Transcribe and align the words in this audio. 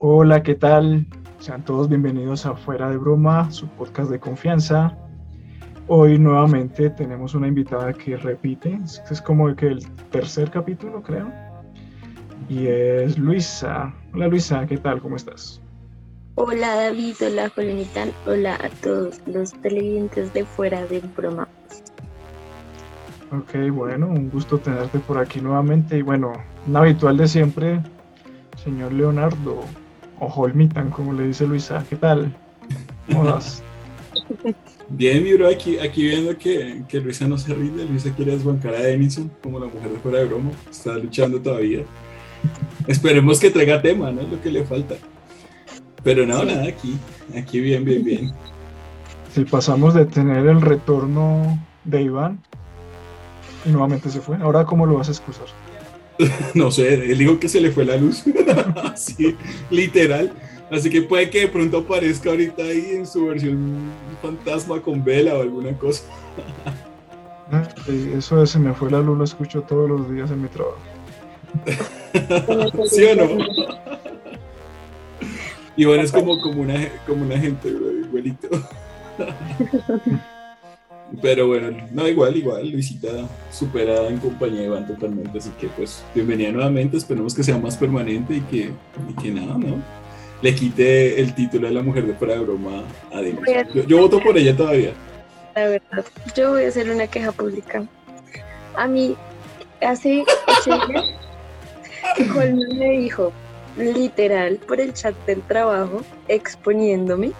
Hola, 0.00 0.44
¿qué 0.44 0.54
tal? 0.54 1.08
Sean 1.40 1.64
todos 1.64 1.88
bienvenidos 1.88 2.46
a 2.46 2.54
Fuera 2.54 2.88
de 2.88 2.96
Broma, 2.96 3.50
su 3.50 3.66
podcast 3.66 4.08
de 4.12 4.20
confianza. 4.20 4.96
Hoy 5.88 6.20
nuevamente 6.20 6.88
tenemos 6.90 7.34
una 7.34 7.48
invitada 7.48 7.92
que 7.92 8.16
repite, 8.16 8.78
es 8.84 9.20
como 9.20 9.52
que 9.56 9.66
el 9.66 9.92
tercer 10.10 10.52
capítulo, 10.52 11.02
creo. 11.02 11.28
Y 12.48 12.68
es 12.68 13.18
Luisa. 13.18 13.92
Hola 14.14 14.28
Luisa, 14.28 14.64
¿qué 14.66 14.76
tal? 14.76 15.02
¿Cómo 15.02 15.16
estás? 15.16 15.60
Hola 16.36 16.76
David, 16.76 17.16
hola 17.20 17.48
Julianita, 17.48 18.06
hola 18.24 18.54
a 18.54 18.68
todos 18.80 19.20
los 19.26 19.52
televidentes 19.62 20.32
de 20.32 20.44
Fuera 20.44 20.86
de 20.86 21.00
Broma. 21.16 21.48
Ok, 23.32 23.68
bueno, 23.72 24.06
un 24.06 24.30
gusto 24.30 24.58
tenerte 24.58 25.00
por 25.00 25.18
aquí 25.18 25.40
nuevamente. 25.40 25.98
Y 25.98 26.02
bueno, 26.02 26.34
un 26.68 26.76
habitual 26.76 27.16
de 27.16 27.26
siempre, 27.26 27.82
señor 28.62 28.92
Leonardo, 28.92 29.64
o 30.20 30.26
Holmitan, 30.26 30.90
como 30.90 31.12
le 31.12 31.26
dice 31.26 31.46
Luisa. 31.46 31.84
¿Qué 31.88 31.96
tal? 31.96 32.34
¿Cómo 33.06 33.24
vas? 33.24 33.62
Bien, 34.90 35.22
mi 35.22 35.34
bro, 35.34 35.48
aquí, 35.48 35.78
aquí 35.78 36.02
viendo 36.02 36.36
que, 36.36 36.82
que, 36.88 37.00
Luisa 37.00 37.28
no 37.28 37.36
se 37.36 37.54
rinde. 37.54 37.84
Luisa 37.84 38.10
quiere 38.14 38.32
desbancar 38.32 38.74
a 38.74 38.80
Denison 38.80 39.30
como 39.42 39.58
la 39.58 39.66
mujer 39.66 39.90
de 39.90 39.98
fuera 39.98 40.18
de 40.18 40.24
broma. 40.26 40.50
Está 40.70 40.94
luchando 40.94 41.40
todavía. 41.40 41.84
Esperemos 42.86 43.38
que 43.38 43.50
traiga 43.50 43.82
tema, 43.82 44.10
¿no? 44.10 44.22
Es 44.22 44.28
lo 44.28 44.40
que 44.40 44.50
le 44.50 44.64
falta. 44.64 44.96
Pero 46.02 46.26
no, 46.26 46.44
nada, 46.44 46.66
aquí. 46.66 46.96
Aquí 47.36 47.60
bien, 47.60 47.84
bien, 47.84 48.04
bien. 48.04 48.32
Si 49.34 49.44
pasamos 49.44 49.94
de 49.94 50.06
tener 50.06 50.46
el 50.46 50.60
retorno 50.60 51.58
de 51.84 52.02
Iván 52.02 52.40
y 53.64 53.70
nuevamente 53.70 54.08
se 54.08 54.20
fue, 54.20 54.36
¿ahora 54.36 54.64
cómo 54.64 54.86
lo 54.86 54.94
vas 54.94 55.08
a 55.08 55.12
excusar? 55.12 55.46
no 56.54 56.70
sé, 56.70 56.94
él 56.94 57.18
dijo 57.18 57.38
que 57.38 57.48
se 57.48 57.60
le 57.60 57.70
fue 57.70 57.84
la 57.84 57.96
luz. 57.96 58.24
Así, 58.76 59.36
literal. 59.70 60.32
Así 60.70 60.90
que 60.90 61.02
puede 61.02 61.30
que 61.30 61.40
de 61.40 61.48
pronto 61.48 61.78
aparezca 61.78 62.30
ahorita 62.30 62.62
ahí 62.62 62.90
en 62.92 63.06
su 63.06 63.26
versión 63.26 63.90
fantasma 64.20 64.80
con 64.82 65.02
vela 65.02 65.34
o 65.34 65.42
alguna 65.42 65.72
cosa. 65.78 66.04
Eso 68.14 68.36
de 68.36 68.46
se 68.46 68.58
me 68.58 68.74
fue 68.74 68.90
la 68.90 69.00
luz 69.00 69.16
lo 69.16 69.24
escucho 69.24 69.62
todos 69.62 69.88
los 69.88 70.10
días 70.12 70.30
en 70.30 70.42
mi 70.42 70.48
trabajo. 70.48 70.78
¿Sí 72.90 73.04
o 73.04 73.16
no? 73.16 73.44
Y 75.76 75.84
bueno, 75.84 76.02
es 76.02 76.12
como, 76.12 76.40
como, 76.40 76.60
una, 76.62 76.88
como 77.06 77.24
una 77.24 77.38
gente, 77.38 77.68
igualito. 77.68 78.48
Pero 81.22 81.46
bueno, 81.46 81.76
no, 81.90 82.06
igual, 82.06 82.36
igual, 82.36 82.70
Luisita 82.70 83.08
superada 83.50 84.08
en 84.08 84.18
compañía 84.18 84.60
de 84.60 84.66
Iván 84.66 84.86
totalmente, 84.86 85.38
así 85.38 85.50
que 85.58 85.68
pues 85.68 86.04
bienvenida 86.14 86.52
nuevamente, 86.52 86.98
esperemos 86.98 87.34
que 87.34 87.42
sea 87.42 87.56
más 87.58 87.76
permanente 87.76 88.34
y 88.34 88.40
que, 88.42 88.72
y 89.08 89.14
que 89.22 89.30
nada, 89.30 89.56
¿no? 89.56 89.82
Le 90.42 90.54
quite 90.54 91.20
el 91.20 91.34
título 91.34 91.66
de 91.66 91.74
la 91.74 91.82
mujer 91.82 92.06
de 92.06 92.14
fuera 92.14 92.34
de 92.34 92.40
broma 92.40 92.84
a 93.12 93.20
Dino. 93.20 93.40
Yo, 93.74 93.84
yo, 93.84 93.98
voto 93.98 94.20
por 94.20 94.36
ella 94.36 94.56
todavía. 94.56 94.92
La 95.56 95.68
verdad, 95.68 96.04
yo 96.36 96.50
voy 96.50 96.64
a 96.64 96.68
hacer 96.68 96.90
una 96.90 97.06
queja 97.06 97.32
pública. 97.32 97.84
A 98.76 98.86
mí, 98.86 99.16
hace 99.80 100.24
ocho 100.46 100.86
días, 100.86 101.04
Colman 102.32 102.78
me 102.78 102.90
dijo, 102.98 103.32
literal, 103.76 104.56
por 104.68 104.80
el 104.80 104.92
chat 104.92 105.14
del 105.26 105.40
trabajo, 105.42 106.02
exponiéndome, 106.28 107.32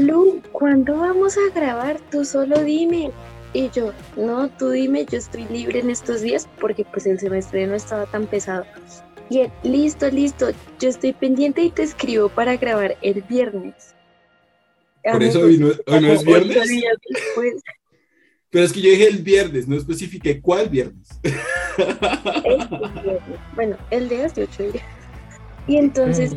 Lu, 0.00 0.40
¿cuándo 0.52 0.98
vamos 0.98 1.36
a 1.36 1.54
grabar? 1.54 1.98
Tú 2.10 2.24
solo 2.24 2.62
dime. 2.62 3.10
Y 3.52 3.70
yo, 3.70 3.92
no, 4.16 4.48
tú 4.48 4.70
dime, 4.70 5.04
yo 5.04 5.18
estoy 5.18 5.46
libre 5.46 5.80
en 5.80 5.90
estos 5.90 6.22
días 6.22 6.48
porque 6.60 6.84
pues 6.84 7.06
el 7.06 7.18
semestre 7.20 7.66
no 7.66 7.74
estaba 7.74 8.06
tan 8.06 8.26
pesado. 8.26 8.64
Y 9.30 9.40
él, 9.40 9.52
listo, 9.62 10.08
listo, 10.10 10.48
yo 10.78 10.88
estoy 10.88 11.12
pendiente 11.12 11.62
y 11.62 11.70
te 11.70 11.82
escribo 11.82 12.28
para 12.28 12.56
grabar 12.56 12.96
el 13.00 13.22
viernes. 13.22 13.94
Por 15.04 15.22
eso 15.22 15.40
hoy 15.40 15.58
no, 15.58 15.70
es 15.70 16.24
viernes. 16.24 16.68
Pero 18.50 18.64
es 18.64 18.72
que 18.72 18.80
yo 18.80 18.90
dije 18.90 19.08
el 19.08 19.18
viernes, 19.18 19.68
no 19.68 19.76
especifique 19.76 20.40
cuál 20.40 20.68
viernes. 20.68 21.08
Bueno, 23.54 23.76
el 23.90 24.08
de 24.08 24.24
hace 24.24 24.44
ocho 24.44 24.62
días. 24.62 24.84
Y 25.66 25.76
entonces, 25.76 26.36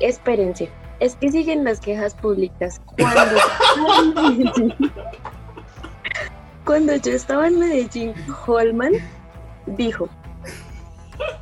espérense, 0.00 0.70
es 1.00 1.16
que 1.16 1.30
siguen 1.30 1.64
las 1.64 1.80
quejas 1.80 2.14
públicas. 2.14 2.80
Cuando, 2.98 3.36
cuando 6.64 6.96
yo 6.96 7.12
estaba 7.12 7.48
en 7.48 7.58
Medellín, 7.58 8.14
Holman 8.46 8.92
dijo, 9.66 10.08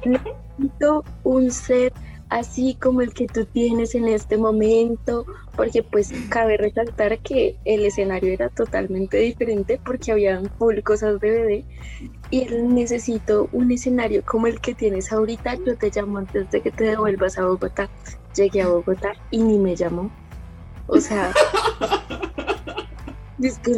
necesito 0.04 1.04
un 1.24 1.50
set 1.50 1.94
así 2.30 2.76
como 2.80 3.00
el 3.00 3.12
que 3.14 3.26
tú 3.26 3.44
tienes 3.44 3.94
en 3.94 4.08
este 4.08 4.36
momento, 4.36 5.24
porque 5.54 5.84
pues 5.84 6.12
cabe 6.30 6.56
resaltar 6.56 7.18
que 7.20 7.56
el 7.64 7.84
escenario 7.84 8.32
era 8.32 8.48
totalmente 8.48 9.18
diferente 9.18 9.78
porque 9.84 10.10
había 10.10 10.42
full 10.58 10.80
cosas 10.80 11.20
de 11.20 11.30
bebé 11.30 11.64
y 12.30 12.42
él 12.42 12.74
necesito 12.74 13.48
un 13.52 13.70
escenario 13.70 14.24
como 14.24 14.48
el 14.48 14.60
que 14.60 14.74
tienes 14.74 15.12
ahorita, 15.12 15.54
yo 15.64 15.76
te 15.76 15.92
llamo 15.94 16.18
antes 16.18 16.50
de 16.50 16.60
que 16.60 16.72
te 16.72 16.84
devuelvas 16.84 17.38
a 17.38 17.44
Bogotá 17.44 17.88
llegué 18.34 18.62
a 18.62 18.68
Bogotá 18.68 19.14
y 19.30 19.38
ni 19.38 19.58
me 19.58 19.76
llamó. 19.76 20.10
O 20.86 21.00
sea, 21.00 21.32
es 23.42 23.58
que 23.58 23.72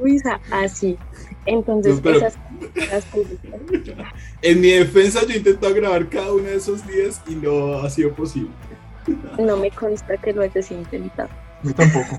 Luisa, 0.00 0.40
así. 0.50 0.96
Entonces, 1.44 2.00
esas 2.04 2.36
En 4.42 4.60
mi 4.60 4.70
defensa, 4.70 5.20
yo 5.26 5.36
intento 5.36 5.72
grabar 5.72 6.08
cada 6.08 6.32
uno 6.32 6.44
de 6.44 6.56
esos 6.56 6.86
días 6.86 7.20
y 7.28 7.36
no 7.36 7.80
ha 7.80 7.90
sido 7.90 8.12
posible. 8.14 8.50
No 9.38 9.56
me 9.56 9.70
consta 9.70 10.16
que 10.16 10.32
lo 10.32 10.42
hayas 10.42 10.70
intentado. 10.70 11.28
Yo 11.62 11.74
tampoco. 11.74 12.18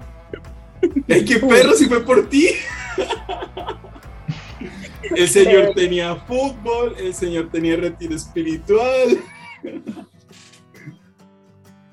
¡Ay, 1.10 1.26
qué 1.26 1.40
perro! 1.40 1.74
Si 1.74 1.86
fue 1.88 2.06
por 2.06 2.30
ti. 2.30 2.50
El 5.16 5.28
señor 5.28 5.74
tenía 5.76 6.16
fútbol, 6.16 6.96
el 6.98 7.14
señor 7.14 7.50
tenía 7.50 7.76
retiro 7.76 8.16
espiritual. 8.16 9.20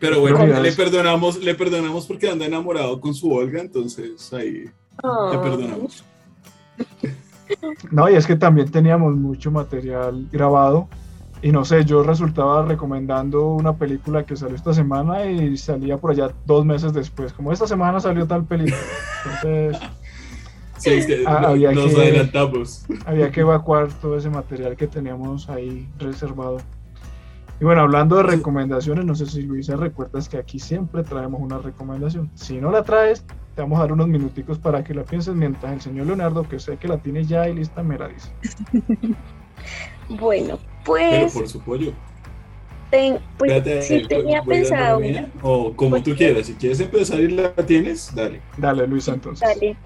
Pero 0.05 0.21
bueno, 0.21 0.61
le 0.61 0.73
perdonamos, 0.73 1.43
le 1.43 1.55
perdonamos 1.55 2.07
porque 2.07 2.29
anda 2.29 2.45
enamorado 2.45 3.01
con 3.01 3.15
su 3.15 3.33
Olga, 3.33 3.61
entonces 3.61 4.31
ahí 4.35 4.53
le 4.53 4.73
ah. 5.03 5.41
perdonamos. 5.43 6.05
No, 7.91 8.11
y 8.11 8.15
es 8.15 8.27
que 8.27 8.37
también 8.37 8.71
teníamos 8.71 9.17
mucho 9.17 9.51
material 9.51 10.29
grabado. 10.31 10.89
Y 11.41 11.53
no 11.53 11.65
sé, 11.65 11.87
yo 11.87 12.03
resultaba 12.03 12.67
recomendando 12.67 13.49
una 13.49 13.75
película 13.75 14.25
que 14.25 14.37
salió 14.37 14.57
esta 14.57 14.75
semana 14.75 15.25
y 15.25 15.57
salía 15.57 15.97
por 15.97 16.11
allá 16.11 16.31
dos 16.45 16.67
meses 16.67 16.93
después. 16.93 17.33
Como 17.33 17.51
esta 17.51 17.67
semana 17.67 17.99
salió 17.99 18.27
tal 18.27 18.45
película. 18.45 18.77
Entonces. 19.25 19.79
Sí, 20.77 20.91
es 20.91 21.07
que 21.07 21.25
ah, 21.25 21.45
había 21.47 21.71
nos 21.71 21.95
que, 21.95 22.01
adelantamos. 22.01 22.85
Había 23.07 23.31
que 23.31 23.41
evacuar 23.41 23.89
todo 24.03 24.19
ese 24.19 24.29
material 24.29 24.77
que 24.77 24.87
teníamos 24.87 25.49
ahí 25.49 25.89
reservado. 25.99 26.59
Y 27.61 27.65
bueno, 27.65 27.83
hablando 27.83 28.17
de 28.17 28.25
recomendaciones, 28.25 29.05
no 29.05 29.15
sé 29.15 29.27
si 29.27 29.43
Luisa 29.43 29.77
recuerdas 29.77 30.29
que 30.29 30.39
aquí 30.39 30.59
siempre 30.59 31.05
traemos 31.05 31.41
una 31.41 31.59
recomendación. 31.59 32.31
Si 32.35 32.61
no 32.61 32.71
la 32.71 32.83
traes, 32.83 33.25
te 33.55 33.63
vamos 33.63 33.79
a 33.79 33.83
dar 33.83 33.93
unos 33.93 34.09
minuticos 34.09 34.59
para 34.59 34.83
que 34.83 34.93
la 34.93 35.05
pienses 35.05 35.35
mientras 35.35 35.73
el 35.73 35.81
señor 35.81 36.07
Leonardo, 36.07 36.49
que 36.49 36.59
sé 36.59 36.77
que 36.77 36.89
la 36.89 36.99
tiene 36.99 37.25
ya 37.25 37.49
y 37.49 37.55
lista, 37.55 37.83
me 37.83 37.97
la 37.97 38.09
dice. 38.09 38.29
bueno, 40.09 40.59
pues... 40.85 41.11
Pero 41.11 41.31
por 41.33 41.49
su 41.49 41.61
pollo. 41.61 41.93
pues 43.39 43.87
sí 43.87 44.03
tenía 44.09 44.43
pensado 44.43 45.01
O 45.43 45.73
como 45.77 46.03
tú 46.03 46.17
quieras, 46.17 46.47
si 46.47 46.55
quieres 46.55 46.81
empezar 46.81 47.21
y 47.21 47.29
la 47.29 47.55
tienes, 47.55 48.13
dale. 48.15 48.41
Dale, 48.57 48.87
Luisa, 48.89 49.15
entonces. 49.15 49.49
Dale. 49.49 49.77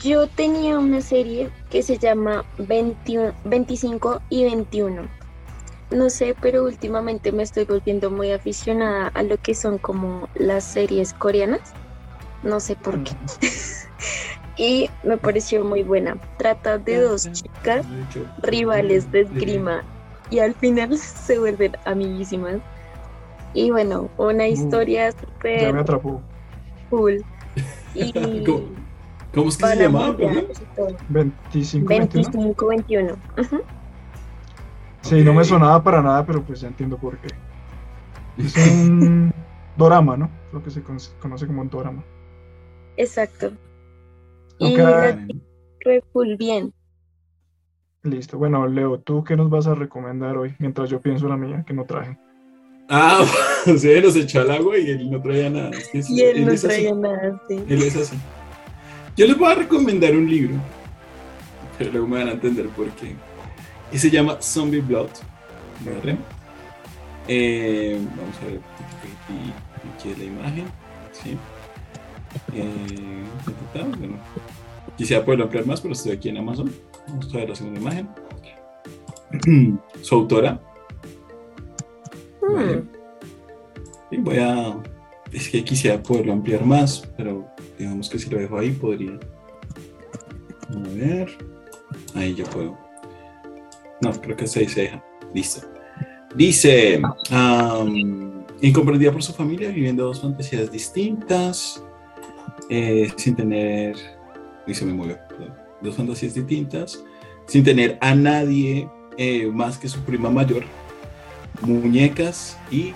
Yo 0.00 0.26
tenía 0.26 0.78
una 0.78 1.02
serie 1.02 1.50
que 1.70 1.82
se 1.82 1.98
llama 1.98 2.44
25 2.58 4.22
y 4.30 4.44
21 4.44 5.17
no 5.90 6.10
sé, 6.10 6.34
pero 6.40 6.64
últimamente 6.64 7.32
me 7.32 7.42
estoy 7.42 7.64
volviendo 7.64 8.10
muy 8.10 8.32
aficionada 8.32 9.08
a 9.14 9.22
lo 9.22 9.38
que 9.38 9.54
son 9.54 9.78
como 9.78 10.28
las 10.34 10.64
series 10.64 11.12
coreanas. 11.14 11.72
No 12.42 12.60
sé 12.60 12.76
por 12.76 13.02
qué. 13.02 13.12
y 14.58 14.90
me 15.02 15.16
pareció 15.16 15.64
muy 15.64 15.82
buena. 15.82 16.16
Trata 16.36 16.78
de 16.78 17.00
dos 17.00 17.30
chicas 17.32 17.86
rivales 18.42 19.10
de 19.12 19.22
esgrima 19.22 19.82
y 20.30 20.40
al 20.40 20.54
final 20.54 20.96
se 20.98 21.38
vuelven 21.38 21.72
amiguísimas. 21.84 22.56
Y 23.54 23.70
bueno, 23.70 24.10
una 24.18 24.46
historia 24.46 25.12
súper. 25.12 25.62
Ya 25.62 25.72
me 25.72 25.80
atrapó. 25.80 26.20
Cool. 26.90 27.24
Y 27.94 28.12
¿Cómo, 29.34 29.48
es 29.48 29.56
que 29.56 29.66
se 29.66 29.76
llama? 29.76 30.14
25 31.08 31.88
25 31.88 32.66
21. 32.68 33.16
Sí, 35.08 35.22
no 35.22 35.32
me 35.32 35.44
sonaba 35.44 35.82
para 35.82 36.02
nada, 36.02 36.24
pero 36.26 36.42
pues 36.42 36.60
ya 36.60 36.68
entiendo 36.68 36.98
por 36.98 37.18
qué. 37.18 37.28
Es 38.38 38.56
un 38.56 39.32
dorama, 39.76 40.16
¿no? 40.16 40.30
Lo 40.52 40.62
que 40.62 40.70
se 40.70 40.82
conoce 40.82 41.46
como 41.46 41.62
un 41.62 41.70
dorama. 41.70 42.04
Exacto. 42.96 43.52
Y 44.58 44.76
fue 45.82 46.02
full 46.12 46.36
bien. 46.36 46.72
Listo. 48.02 48.38
Bueno, 48.38 48.66
Leo, 48.66 48.98
¿tú 49.00 49.24
qué 49.24 49.36
nos 49.36 49.50
vas 49.50 49.66
a 49.66 49.74
recomendar 49.74 50.36
hoy? 50.36 50.54
Mientras 50.58 50.90
yo 50.90 51.00
pienso 51.00 51.28
la 51.28 51.36
mía, 51.36 51.64
que 51.66 51.74
no 51.74 51.84
traje. 51.84 52.18
Ah, 52.88 53.24
o 53.66 53.76
sea, 53.76 54.00
nos 54.00 54.16
echó 54.16 54.40
al 54.40 54.50
agua 54.50 54.78
y 54.78 54.90
él 54.90 55.10
no 55.10 55.20
traía 55.20 55.50
nada. 55.50 55.70
Es 55.92 56.08
Y 56.08 56.22
él 56.22 56.46
no 56.46 56.52
así. 56.52 56.66
traía 56.66 56.94
nada, 56.94 57.42
sí. 57.48 57.64
Él 57.68 57.82
es 57.82 57.96
así. 57.96 58.16
Yo 59.16 59.26
les 59.26 59.36
voy 59.36 59.50
a 59.50 59.56
recomendar 59.56 60.14
un 60.14 60.30
libro, 60.30 60.54
pero 61.76 61.90
luego 61.90 62.06
me 62.06 62.18
van 62.18 62.28
a 62.28 62.32
entender 62.32 62.68
por 62.68 62.88
qué. 62.92 63.14
Y 63.92 63.98
se 63.98 64.10
llama 64.10 64.38
Zombie 64.40 64.80
Blood. 64.80 65.08
Eh, 67.26 67.98
vamos 68.16 68.36
a 68.42 68.44
ver. 68.46 68.60
Aquí, 69.94 70.10
es 70.10 70.18
la 70.18 70.24
imagen. 70.24 70.64
¿sí? 71.12 71.36
Eh, 72.54 73.24
quisiera 74.96 75.24
poderlo 75.24 75.44
ampliar 75.44 75.66
más, 75.66 75.80
pero 75.80 75.92
estoy 75.92 76.12
aquí 76.12 76.28
en 76.28 76.38
Amazon. 76.38 76.72
Vamos 77.08 77.34
a 77.34 77.38
ver 77.38 77.48
la 77.48 77.54
segunda 77.54 77.80
imagen. 77.80 78.08
Su 80.02 80.14
autora. 80.14 80.60
Y 84.10 84.16
voy 84.18 84.38
a. 84.38 84.76
Es 85.32 85.50
que 85.50 85.62
quisiera 85.62 86.02
poderlo 86.02 86.32
ampliar 86.32 86.64
más, 86.64 87.06
pero 87.16 87.46
digamos 87.78 88.08
que 88.08 88.18
si 88.18 88.30
lo 88.30 88.38
dejo 88.38 88.58
ahí 88.58 88.70
podría. 88.70 89.18
A 90.70 90.88
ver. 90.94 91.36
Ahí 92.14 92.34
ya 92.34 92.44
puedo. 92.44 92.87
No, 94.00 94.12
creo 94.12 94.36
que 94.36 94.46
se 94.46 94.68
se 94.68 94.82
deja. 94.82 95.04
Listo. 95.34 95.66
Dice. 96.34 97.00
incomprendida 98.60 99.12
por 99.12 99.22
su 99.22 99.32
familia, 99.32 99.68
viviendo 99.70 100.04
dos 100.04 100.20
fantasías 100.20 100.70
distintas. 100.70 101.82
eh, 102.70 103.10
sin 103.16 103.34
tener. 103.36 103.96
Y 104.66 104.74
se 104.74 104.84
me 104.84 104.92
movió. 104.92 105.16
perdón. 105.28 105.54
Dos 105.80 105.96
fantasías 105.96 106.34
distintas. 106.34 107.02
Sin 107.46 107.64
tener 107.64 107.96
a 108.00 108.14
nadie 108.14 108.88
eh, 109.16 109.46
más 109.46 109.78
que 109.78 109.88
su 109.88 110.00
prima 110.00 110.30
mayor. 110.30 110.64
Muñecas 111.62 112.56
y 112.70 112.92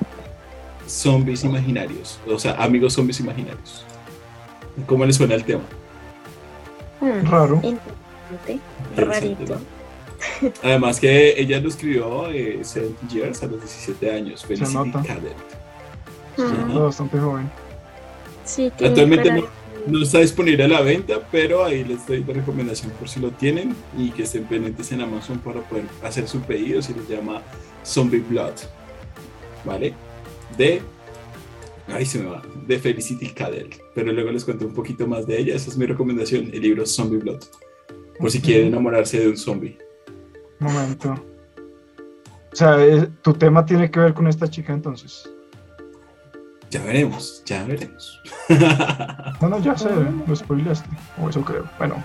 zombies 0.86 1.42
imaginarios, 1.44 2.20
o 2.28 2.38
sea, 2.38 2.52
amigos 2.62 2.92
zombies 2.92 3.18
imaginarios. 3.20 3.84
¿Cómo 4.86 5.04
les 5.04 5.16
suena 5.16 5.34
el 5.34 5.44
tema? 5.44 5.62
mm, 7.00 7.26
Raro. 7.28 7.56
Interesante. 7.56 8.60
Interesante, 8.90 9.44
Rarito. 9.46 9.60
Además 10.62 11.00
que 11.00 11.40
ella 11.40 11.60
lo 11.60 11.68
escribió 11.68 12.28
eh, 12.30 12.60
70 12.62 13.08
years 13.08 13.42
a 13.42 13.46
los 13.46 13.60
17 13.60 14.10
años, 14.10 14.44
Felicity. 14.44 14.90
Cadet. 14.92 15.36
Mm, 16.36 16.42
Ajá. 16.42 16.78
Bastante 16.78 17.18
joven. 17.18 17.50
Sí, 18.44 18.72
tiene 18.76 18.88
Actualmente 18.88 19.32
no, 19.32 19.46
no 19.86 20.02
está 20.02 20.20
disponible 20.20 20.64
a 20.64 20.68
la 20.68 20.80
venta, 20.80 21.20
pero 21.30 21.64
ahí 21.64 21.84
les 21.84 22.06
doy 22.06 22.24
la 22.24 22.34
recomendación 22.34 22.90
por 22.92 23.08
si 23.08 23.20
lo 23.20 23.30
tienen 23.30 23.74
y 23.96 24.10
que 24.10 24.22
estén 24.22 24.44
pendientes 24.44 24.90
en 24.92 25.00
Amazon 25.00 25.38
para 25.38 25.60
poder 25.60 25.84
hacer 26.02 26.28
su 26.28 26.40
pedido, 26.40 26.82
si 26.82 26.94
les 26.94 27.08
llama 27.08 27.42
Zombie 27.84 28.20
Blood, 28.20 28.54
¿vale? 29.64 29.94
De, 30.56 30.82
ahí 31.88 32.06
se 32.06 32.18
me 32.18 32.30
va, 32.30 32.42
de 32.66 32.78
Felicity 32.78 33.30
Cadell, 33.30 33.70
pero 33.94 34.12
luego 34.12 34.30
les 34.30 34.44
cuento 34.44 34.66
un 34.66 34.74
poquito 34.74 35.06
más 35.06 35.26
de 35.26 35.38
ella, 35.38 35.56
esa 35.56 35.70
es 35.70 35.76
mi 35.76 35.86
recomendación, 35.86 36.50
el 36.52 36.60
libro 36.60 36.86
Zombie 36.86 37.18
Blood, 37.18 37.42
por 38.18 38.30
si 38.30 38.40
quieren 38.40 38.68
enamorarse 38.68 39.20
de 39.20 39.28
un 39.28 39.36
zombie. 39.36 39.76
Momento. 40.62 41.14
O 42.52 42.56
sea, 42.56 42.76
tu 43.22 43.32
tema 43.34 43.64
tiene 43.64 43.90
que 43.90 43.98
ver 44.00 44.14
con 44.14 44.26
esta 44.26 44.46
chica 44.48 44.72
entonces. 44.72 45.28
Ya 46.70 46.82
veremos, 46.84 47.42
ya 47.46 47.64
veremos. 47.64 48.20
No, 49.40 49.48
no, 49.48 49.58
ya 49.58 49.76
sé, 49.76 49.88
lo 50.26 50.36
spoileaste. 50.36 50.88
O 51.20 51.28
eso 51.28 51.42
creo. 51.42 51.64
Bueno, 51.78 51.96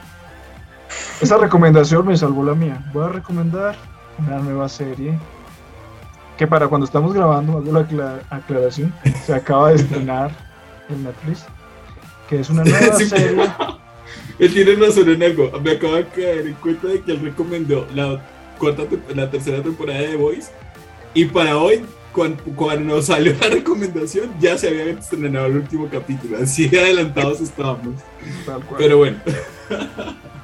esa 1.21 1.37
recomendación 1.37 2.05
me 2.07 2.17
salvó 2.17 2.43
la 2.43 2.55
mía. 2.55 2.83
Voy 2.93 3.05
a 3.05 3.09
recomendar 3.09 3.75
una 4.17 4.39
nueva 4.39 4.67
serie 4.67 5.17
que 6.37 6.47
para 6.47 6.67
cuando 6.67 6.85
estamos 6.85 7.13
grabando, 7.13 7.57
hago 7.57 7.71
la 7.71 7.79
acla- 7.81 8.19
aclaración, 8.29 8.93
se 9.25 9.33
acaba 9.33 9.69
de 9.69 9.75
estrenar 9.75 10.31
en 10.89 11.03
Netflix, 11.03 11.45
que 12.29 12.39
es 12.39 12.49
una 12.49 12.63
nueva 12.63 12.93
Sí. 12.97 13.05
serie. 13.09 13.49
Él 14.39 14.53
tiene 14.53 14.75
razón 14.75 15.09
en 15.09 15.23
algo. 15.23 15.51
Me 15.61 15.71
acabo 15.71 15.95
de 15.95 16.07
caer 16.07 16.47
en 16.47 16.53
cuenta 16.55 16.87
de 16.87 17.01
que 17.01 17.11
él 17.11 17.19
recomendó 17.21 17.87
la, 17.95 18.21
cuarta, 18.57 18.83
la 19.15 19.29
tercera 19.29 19.61
temporada 19.61 19.99
de 19.99 20.09
The 20.09 20.15
Voice. 20.17 20.51
Y 21.13 21.25
para 21.25 21.57
hoy, 21.57 21.83
cuando, 22.11 22.43
cuando 22.55 23.01
salió 23.01 23.33
la 23.39 23.47
recomendación, 23.51 24.31
ya 24.39 24.57
se 24.57 24.67
había 24.67 24.85
estrenado 24.85 25.47
el 25.47 25.57
último 25.57 25.87
capítulo. 25.89 26.37
Así 26.37 26.67
de 26.67 26.79
adelantados 26.81 27.41
estábamos. 27.41 28.01
tal 28.45 28.63
cual. 28.65 28.77
Pero 28.77 28.97
bueno, 28.97 29.17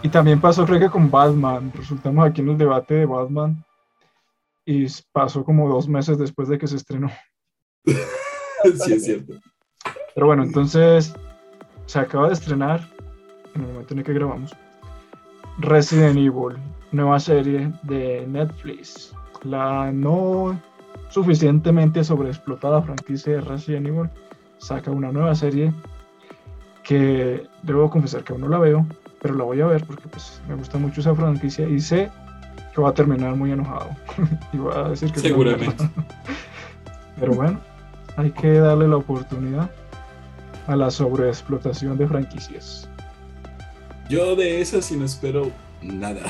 Y 0.01 0.09
también 0.09 0.39
pasó, 0.41 0.65
creo 0.65 0.79
que 0.79 0.89
con 0.89 1.09
Batman. 1.09 1.71
Resultamos 1.75 2.27
aquí 2.27 2.41
en 2.41 2.49
el 2.49 2.57
debate 2.57 2.93
de 2.95 3.05
Batman. 3.05 3.63
Y 4.65 4.85
pasó 5.11 5.43
como 5.43 5.67
dos 5.67 5.87
meses 5.87 6.17
después 6.17 6.47
de 6.47 6.57
que 6.57 6.67
se 6.67 6.77
estrenó. 6.77 7.11
sí 7.85 8.93
es 8.93 9.05
cierto. 9.05 9.33
Pero 10.15 10.27
bueno, 10.27 10.43
entonces 10.43 11.13
se 11.85 11.99
acaba 11.99 12.27
de 12.27 12.33
estrenar, 12.33 12.87
en 13.55 13.61
el 13.61 13.67
momento 13.67 13.93
en 13.93 13.99
el 13.99 14.05
que 14.05 14.13
grabamos, 14.13 14.55
Resident 15.59 16.17
Evil, 16.17 16.57
nueva 16.91 17.19
serie 17.19 17.71
de 17.83 18.25
Netflix. 18.27 19.13
La 19.43 19.91
no 19.91 20.59
suficientemente 21.09 22.03
sobreexplotada 22.03 22.81
franquicia 22.81 23.33
de 23.33 23.41
Resident 23.41 23.87
Evil 23.87 24.09
saca 24.57 24.89
una 24.91 25.11
nueva 25.11 25.35
serie 25.35 25.71
que 26.83 27.47
debo 27.61 27.89
confesar 27.89 28.23
que 28.23 28.33
aún 28.33 28.41
no 28.41 28.49
la 28.49 28.59
veo, 28.59 28.85
pero 29.21 29.35
la 29.35 29.43
voy 29.43 29.61
a 29.61 29.67
ver 29.67 29.85
porque 29.85 30.07
pues, 30.07 30.41
me 30.47 30.55
gusta 30.55 30.77
mucho 30.77 31.01
esa 31.01 31.15
franquicia 31.15 31.67
y 31.67 31.79
sé 31.79 32.09
que 32.73 32.81
va 32.81 32.89
a 32.89 32.93
terminar 32.93 33.35
muy 33.35 33.51
enojado. 33.51 33.89
y 34.53 34.57
voy 34.57 34.73
a 34.75 34.89
decir 34.89 35.11
que 35.11 35.19
Seguramente. 35.19 35.89
Pero 37.19 37.33
bueno, 37.33 37.59
hay 38.17 38.31
que 38.31 38.53
darle 38.53 38.87
la 38.87 38.97
oportunidad 38.97 39.69
a 40.67 40.75
la 40.75 40.89
sobreexplotación 40.89 41.97
de 41.97 42.07
franquicias. 42.07 42.89
Yo 44.09 44.35
de 44.35 44.61
esas 44.61 44.85
sí 44.85 44.95
no 44.97 45.05
espero 45.05 45.51
nada. 45.81 46.21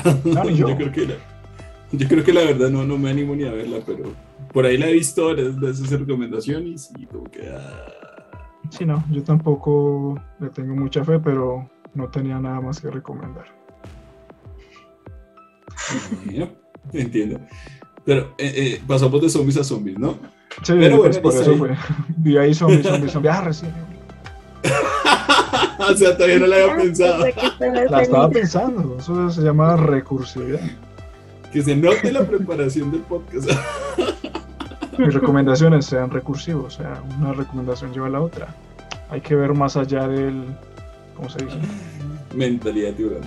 Ni 0.44 0.54
yo. 0.56 0.76
creo 0.76 0.92
que 0.92 1.06
la, 1.06 1.14
yo 1.92 2.08
creo 2.08 2.24
que 2.24 2.32
la 2.32 2.42
verdad 2.42 2.70
no, 2.70 2.84
no 2.84 2.96
me 2.98 3.10
animo 3.10 3.34
ni 3.34 3.44
a 3.44 3.52
verla, 3.52 3.78
pero 3.86 4.12
por 4.52 4.64
ahí 4.66 4.76
la 4.78 4.88
he 4.88 4.92
visto, 4.92 5.32
les 5.34 5.60
das 5.60 5.80
esas 5.80 6.00
recomendaciones 6.00 6.90
y 6.98 7.06
como 7.06 7.24
que... 7.24 7.48
ah, 7.48 7.86
Sí, 8.70 8.84
no, 8.86 9.04
yo 9.10 9.22
tampoco 9.22 10.18
le 10.40 10.48
tengo 10.48 10.74
mucha 10.74 11.04
fe, 11.04 11.18
pero 11.18 11.68
no 11.94 12.08
tenía 12.08 12.38
nada 12.38 12.60
más 12.60 12.80
que 12.80 12.90
recomendar. 12.90 13.44
Bueno, 16.24 16.48
entiendo. 16.92 17.40
Pero 18.04 18.34
eh, 18.38 18.52
eh, 18.56 18.82
pasamos 18.86 19.20
de 19.20 19.28
zombies 19.28 19.58
a 19.58 19.64
zombies, 19.64 19.98
¿no? 19.98 20.12
Sí, 20.62 20.72
Pero 20.78 20.96
pues 20.96 21.20
bueno, 21.20 21.22
por 21.22 21.34
listo 21.34 21.40
eso 21.42 21.50
ahí. 21.52 21.58
fue. 21.58 21.76
Vi 22.16 22.36
ahí 22.38 22.54
zombies, 22.54 22.86
zombies, 22.86 23.12
zombies. 23.12 23.34
Ah, 23.34 23.40
recién. 23.42 23.72
o 25.90 25.94
sea, 25.96 26.16
todavía 26.16 26.38
no 26.38 26.46
la 26.46 26.56
había 26.56 26.76
pensado. 26.76 27.24
La 27.90 28.02
estaba 28.02 28.30
pensando, 28.30 28.96
eso 28.98 29.30
se 29.30 29.42
llama 29.42 29.76
recursividad. 29.76 30.60
Que 31.52 31.62
se 31.62 31.76
note 31.76 32.12
la 32.12 32.24
preparación 32.24 32.90
del 32.90 33.02
podcast. 33.02 33.48
Mis 34.98 35.12
recomendaciones 35.12 35.86
sean 35.86 36.10
recursivos, 36.10 36.78
o 36.78 36.82
sea, 36.82 37.02
una 37.18 37.32
recomendación 37.32 37.92
lleva 37.92 38.06
a 38.06 38.10
la 38.10 38.20
otra. 38.20 38.54
Hay 39.10 39.20
que 39.20 39.34
ver 39.34 39.52
más 39.52 39.76
allá 39.76 40.06
del, 40.06 40.44
¿cómo 41.16 41.28
se 41.28 41.44
dice? 41.44 41.58
Mentalidad 42.34 42.92
tiburón. 42.94 43.22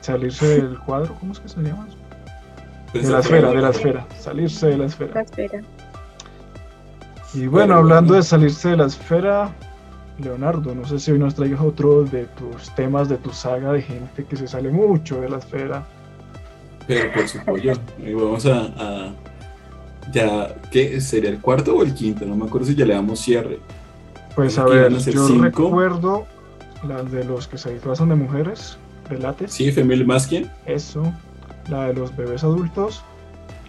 Salirse 0.00 0.46
del 0.62 0.78
cuadro, 0.80 1.14
¿cómo 1.18 1.32
es 1.32 1.40
que 1.40 1.48
se 1.48 1.62
llama? 1.62 1.86
eso? 1.88 1.96
De 2.92 3.10
la 3.10 3.20
esfera, 3.20 3.50
de 3.50 3.62
la 3.62 3.70
esfera, 3.70 4.06
salirse 4.18 4.66
de 4.66 4.76
la 4.78 4.84
esfera. 4.86 5.14
La 5.14 5.20
espera. 5.22 5.60
Y 7.34 7.38
bueno, 7.38 7.50
Bueno, 7.50 7.74
hablando 7.76 8.08
bueno. 8.08 8.22
de 8.22 8.28
salirse 8.28 8.68
de 8.70 8.76
la 8.76 8.86
esfera, 8.86 9.50
Leonardo, 10.22 10.74
no 10.74 10.86
sé 10.86 10.98
si 10.98 11.10
hoy 11.12 11.18
nos 11.18 11.34
traigas 11.34 11.60
otro 11.60 12.04
de 12.04 12.24
tus 12.26 12.74
temas, 12.74 13.08
de 13.08 13.16
tu 13.18 13.30
saga 13.32 13.72
de 13.72 13.82
gente 13.82 14.24
que 14.24 14.36
se 14.36 14.46
sale 14.48 14.70
mucho 14.70 15.20
de 15.20 15.28
la 15.28 15.38
esfera. 15.38 15.84
Pero 16.86 17.12
por 17.12 17.28
su 17.28 17.38
pollo. 17.44 17.72
Y 17.98 18.12
vamos 18.12 18.46
a, 18.46 18.60
a- 18.76 19.12
Ya, 20.12 20.54
¿qué? 20.70 21.00
¿Sería 21.00 21.30
el 21.30 21.40
cuarto 21.40 21.76
o 21.76 21.82
el 21.82 21.94
quinto? 21.94 22.24
No 22.24 22.34
me 22.36 22.46
acuerdo 22.46 22.66
si 22.66 22.74
ya 22.74 22.84
le 22.84 22.94
damos 22.94 23.20
cierre. 23.20 23.58
Pues 24.34 24.58
a 24.58 24.62
Aquí 24.62 24.72
ver, 24.72 24.86
a 24.92 24.98
yo 24.98 25.26
cinco. 25.28 25.42
recuerdo 25.44 26.26
las 26.88 27.10
de 27.12 27.24
los 27.24 27.46
que 27.46 27.58
se 27.58 27.72
disfrazan 27.72 28.08
de 28.08 28.16
mujeres, 28.16 28.78
de 29.08 29.18
látex, 29.18 29.52
Sí, 29.52 29.70
Femil 29.70 30.04
Maskin. 30.06 30.50
eso, 30.66 31.12
la 31.68 31.86
de 31.88 31.94
los 31.94 32.16
bebés 32.16 32.42
adultos 32.42 33.02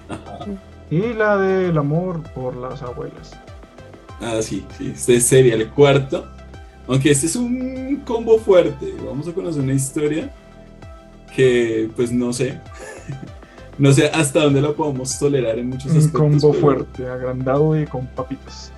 Ajá. 0.09 0.45
y 0.89 1.13
la 1.13 1.37
del 1.37 1.77
amor 1.77 2.23
por 2.33 2.55
las 2.55 2.81
abuelas. 2.81 3.37
Ah, 4.21 4.39
sí, 4.41 4.65
sí. 4.77 4.91
Este 4.95 5.19
sería 5.19 5.53
el 5.55 5.69
cuarto. 5.69 6.27
Aunque 6.87 7.11
este 7.11 7.27
es 7.27 7.35
un 7.35 8.01
combo 8.05 8.37
fuerte. 8.39 8.93
Vamos 9.05 9.27
a 9.27 9.33
conocer 9.33 9.61
una 9.63 9.73
historia 9.73 10.31
que, 11.35 11.89
pues 11.95 12.11
no 12.11 12.33
sé. 12.33 12.59
No 13.79 13.91
sé 13.91 14.05
hasta 14.09 14.43
dónde 14.43 14.61
la 14.61 14.71
podemos 14.71 15.17
tolerar 15.17 15.57
en 15.57 15.69
muchos 15.69 15.91
Un 15.91 15.97
aspectos. 15.97 16.21
combo 16.21 16.51
pero- 16.51 16.61
fuerte, 16.61 17.07
agrandado 17.07 17.75
y 17.81 17.87
con 17.87 18.05
papitas. 18.05 18.71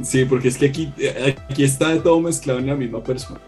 Sí, 0.00 0.24
porque 0.24 0.48
es 0.48 0.56
que 0.56 0.64
aquí, 0.66 0.90
aquí 1.50 1.64
está 1.64 1.90
de 1.90 1.98
todo 2.00 2.18
mezclado 2.18 2.58
en 2.58 2.66
la 2.68 2.74
misma 2.74 3.02
persona. 3.04 3.38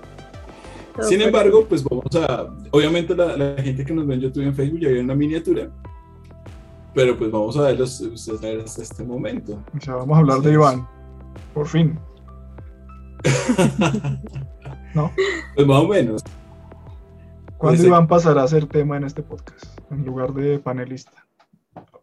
Todo 0.95 1.09
Sin 1.09 1.21
fuerte. 1.21 1.25
embargo, 1.25 1.65
pues 1.67 1.83
vamos 1.83 2.05
a. 2.17 2.49
Obviamente, 2.71 3.17
la, 3.17 3.35
la 3.35 3.63
gente 3.63 3.83
que 3.83 3.95
nos 3.95 4.07
ve 4.07 4.15
en 4.17 4.21
YouTube 4.21 4.43
y 4.43 4.47
en 4.49 4.55
Facebook 4.55 4.81
ya 4.81 4.89
vio 4.91 5.01
una 5.01 5.15
miniatura. 5.15 5.71
Pero 6.95 7.17
pues 7.17 7.31
vamos 7.31 7.57
a 7.57 7.63
verlos 7.63 7.99
ustedes 8.03 8.63
hasta 8.65 8.83
este 8.83 9.03
momento. 9.03 9.59
O 9.75 9.81
sea, 9.81 9.95
vamos 9.95 10.15
a 10.17 10.21
hablar 10.21 10.41
de 10.41 10.53
Iván. 10.53 10.87
Por 11.55 11.67
fin. 11.67 11.99
¿No? 14.95 15.13
Pues 15.55 15.67
más 15.67 15.83
o 15.83 15.89
menos. 15.89 16.23
¿Cuándo 17.59 17.77
Pues, 17.77 17.85
Iván 17.85 18.09
pasará 18.09 18.43
a 18.43 18.49
ser 18.49 18.67
tema 18.67 18.97
en 18.97 19.05
este 19.05 19.23
podcast? 19.23 19.65
En 19.91 20.05
lugar 20.05 20.33
de 20.33 20.59
panelista 20.59 21.27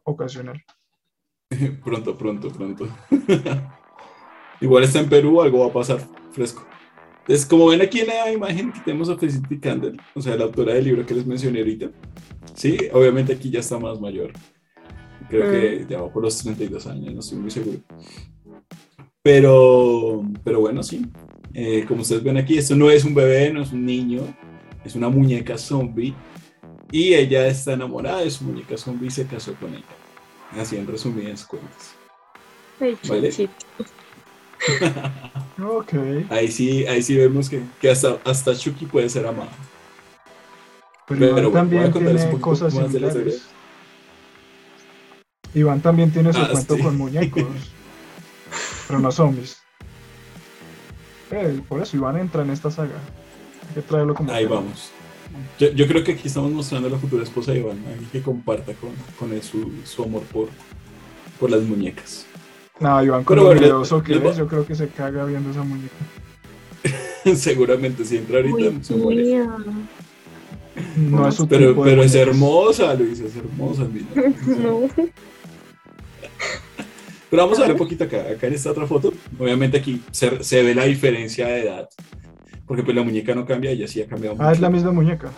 ocasional. 0.04 0.64
Pronto, 1.84 2.18
pronto, 2.18 2.50
pronto. 2.50 2.88
Igual 4.62 4.84
está 4.84 5.00
en 5.00 5.10
Perú, 5.10 5.42
algo 5.42 5.60
va 5.60 5.68
a 5.68 5.74
pasar 5.74 6.00
fresco. 6.32 6.66
Entonces, 7.22 7.46
como 7.46 7.68
ven 7.68 7.82
aquí 7.82 8.02
en 8.02 8.08
la 8.08 8.32
imagen 8.32 8.72
que 8.72 8.80
tenemos 8.82 9.10
a 9.10 9.18
Felicity 9.18 9.60
Candle, 9.60 9.98
o 10.16 10.22
sea, 10.22 10.36
la 10.36 10.46
autora 10.46 10.74
del 10.74 10.86
libro 10.86 11.06
que 11.06 11.14
les 11.14 11.26
mencioné 11.26 11.60
ahorita. 11.60 11.90
Sí, 12.54 12.78
obviamente 12.94 13.34
aquí 13.34 13.50
ya 13.50 13.60
está 13.60 13.78
más 13.78 14.00
mayor. 14.00 14.32
Creo 15.30 15.52
que 15.52 15.86
ya 15.90 16.02
va 16.02 16.12
por 16.12 16.24
los 16.24 16.38
32 16.38 16.88
años, 16.88 17.14
no 17.14 17.20
estoy 17.20 17.38
muy 17.38 17.52
seguro. 17.52 17.80
Pero, 19.28 20.24
pero 20.42 20.62
bueno, 20.62 20.82
sí. 20.82 21.06
Eh, 21.54 21.84
como 21.86 22.04
ustedes 22.04 22.24
ven 22.24 22.38
aquí, 22.38 22.58
esto 22.58 22.78
no 22.78 22.90
es 22.90 23.04
un 23.04 23.14
bebé, 23.14 23.52
no 23.52 23.62
es 23.62 23.74
un 23.74 23.86
niño, 23.86 24.22
es 24.86 24.96
una 24.96 25.10
muñeca 25.10 25.58
zombie. 25.58 26.14
Y 26.94 27.14
ella 27.14 27.46
está 27.46 27.74
enamorada 27.74 28.22
de 28.22 28.32
su 28.32 28.46
muñeca 28.46 28.78
zombie 28.78 29.10
y 29.10 29.12
se 29.12 29.28
casó 29.28 29.54
con 29.56 29.74
ella. 29.74 29.84
Así 30.58 30.78
en 30.78 30.88
resumidas 30.88 31.46
cuentas. 31.46 31.94
Vale. 32.80 33.50
Ahí 36.30 36.48
sí, 36.48 36.86
ahí 36.86 37.02
sí 37.04 37.18
vemos 37.18 37.50
que, 37.50 37.62
que 37.82 37.90
hasta, 37.90 38.20
hasta 38.24 38.56
Chucky 38.56 38.86
puede 38.86 39.10
ser 39.10 39.28
amado. 39.28 39.50
Pero, 41.06 41.36
Pero 41.36 41.50
Iván 41.50 41.70
también 41.70 41.92
tiene 41.92 42.40
cosas 42.40 42.74
similares. 42.74 43.46
Iván 45.54 45.82
también 45.82 46.12
tiene 46.12 46.32
su 46.32 46.40
Ah, 46.40 46.50
cuento 46.52 46.76
sí. 46.76 46.82
con 46.82 46.98
muñecos, 46.98 47.44
pero 48.88 49.00
no 49.00 49.12
zombies. 49.12 49.62
Eh, 51.32 51.60
por 51.68 51.82
eso 51.82 51.98
Iván 51.98 52.18
entra 52.18 52.42
en 52.44 52.50
esta 52.52 52.72
saga. 52.72 52.96
Hay 53.70 53.76
que 53.76 53.82
traerlo 53.82 54.14
como 54.16 54.32
Ahí 54.32 54.46
tema. 54.46 54.56
vamos. 54.56 54.92
Yo, 55.60 55.70
yo 55.72 55.88
creo 55.88 56.04
que 56.04 56.14
aquí 56.14 56.28
estamos 56.28 56.52
mostrando 56.52 56.88
a 56.88 56.92
la 56.92 56.98
futura 56.98 57.24
esposa 57.24 57.52
de 57.52 57.60
Iván, 57.60 57.78
alguien 57.88 58.10
que 58.12 58.22
comparta 58.22 58.74
con, 58.74 58.92
con 59.20 59.34
él 59.34 59.44
su, 59.44 59.72
su 59.84 60.04
amor 60.04 60.24
por, 60.24 60.48
por 61.40 61.50
las 61.52 61.62
muñecas. 61.64 62.26
No, 62.80 63.04
Iván, 63.04 63.24
con 63.24 63.36
Pero 63.38 63.54
lo 63.54 63.60
que 64.04 64.16
les 64.16 64.24
es, 64.32 64.38
yo 64.38 64.48
creo 64.48 64.66
que 64.66 64.76
se 64.76 64.88
caga 64.88 65.26
viendo 65.26 65.52
esa 65.52 65.64
muñeca. 65.64 65.94
Seguramente 67.36 68.06
si 68.06 68.18
entra 68.18 68.38
ahorita 68.38 68.56
Uy, 68.56 68.80
se 68.82 68.96
muere. 68.96 69.24
tía. 69.24 69.58
No 70.96 71.28
es 71.28 71.36
su 71.36 71.48
Pero, 71.48 71.70
tipo 71.70 71.84
pero 71.84 72.04
es 72.04 72.14
hermosa, 72.16 72.94
Luis, 72.94 73.20
es 73.20 73.36
hermosa. 73.36 73.86
mira. 73.92 74.06
No. 74.48 74.82
Pero 77.30 77.44
vamos 77.44 77.60
a 77.60 77.64
ver 77.64 77.72
un 77.72 77.78
poquito 77.78 78.06
acá, 78.06 78.26
acá 78.32 78.48
en 78.48 78.54
esta 78.54 78.72
otra 78.72 78.88
foto. 78.88 79.14
Obviamente 79.38 79.78
aquí 79.78 80.02
se, 80.12 80.44
se 80.44 80.64
ve 80.64 80.74
la 80.74 80.86
diferencia 80.86 81.48
de 81.48 81.62
edad. 81.62 81.90
Porque 82.66 82.84
pues 82.84 82.96
la 82.96 83.04
muñeca 83.04 83.34
no 83.34 83.46
cambia, 83.46 83.72
ella 83.72 83.88
sí 83.88 84.02
ha 84.02 84.08
cambiado 84.08 84.36
mucho. 84.36 84.48
Ah, 84.48 84.52
es 84.52 84.60
la 84.60 84.70
misma 84.70 84.92
muñeca. 84.92 85.32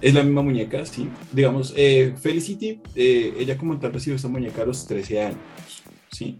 Es 0.00 0.12
la 0.12 0.22
misma 0.22 0.42
muñeca, 0.42 0.84
sí. 0.84 1.08
Digamos, 1.32 1.72
eh, 1.76 2.14
Felicity, 2.20 2.80
eh, 2.94 3.34
ella 3.38 3.56
como 3.56 3.78
tal 3.78 3.92
recibió 3.92 4.16
esta 4.16 4.28
muñeca 4.28 4.62
a 4.62 4.66
los 4.66 4.86
13 4.86 5.22
años, 5.22 5.38
¿sí? 6.12 6.36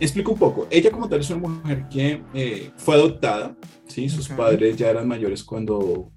Explico 0.00 0.32
un 0.32 0.38
poco. 0.38 0.66
Ella 0.70 0.90
como 0.90 1.06
tal 1.06 1.20
es 1.20 1.28
una 1.28 1.46
mujer 1.46 1.86
que 1.90 2.22
eh, 2.32 2.70
fue 2.76 2.94
adoptada, 2.94 3.54
¿sí? 3.86 4.08
Sus 4.08 4.28
padres 4.28 4.78
ya 4.78 4.88
eran 4.88 5.06
mayores 5.06 5.44
cuando, 5.44 6.10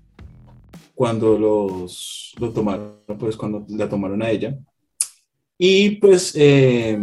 cuando 0.95 1.37
los, 1.37 2.33
lo 2.39 2.51
tomaron, 2.53 3.01
pues 3.19 3.35
cuando 3.35 3.65
la 3.67 3.89
tomaron 3.89 4.21
a 4.23 4.29
ella. 4.29 4.57
Y 5.57 5.91
pues 5.97 6.33
eh, 6.35 6.97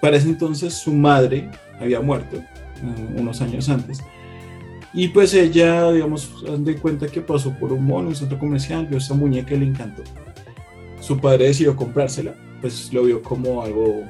para 0.00 0.16
ese 0.16 0.28
entonces 0.28 0.74
su 0.74 0.92
madre 0.92 1.50
había 1.80 2.00
muerto 2.00 2.36
eh, 2.36 3.16
unos 3.16 3.40
años 3.40 3.68
antes. 3.68 4.02
Y 4.94 5.08
pues 5.08 5.32
ella, 5.32 5.90
digamos, 5.90 6.30
haz 6.48 6.64
de 6.64 6.76
cuenta 6.76 7.06
que 7.06 7.22
pasó 7.22 7.52
por 7.58 7.72
un 7.72 7.84
mono, 7.84 8.08
un 8.08 8.16
centro 8.16 8.38
comercial, 8.38 8.86
vio 8.86 8.98
esta 8.98 9.14
muñeca 9.14 9.54
y 9.54 9.60
le 9.60 9.66
encantó. 9.66 10.02
Su 11.00 11.18
padre 11.18 11.46
decidió 11.46 11.74
comprársela, 11.74 12.34
pues 12.60 12.92
lo 12.92 13.04
vio 13.04 13.22
como 13.22 13.62
algo 13.62 14.04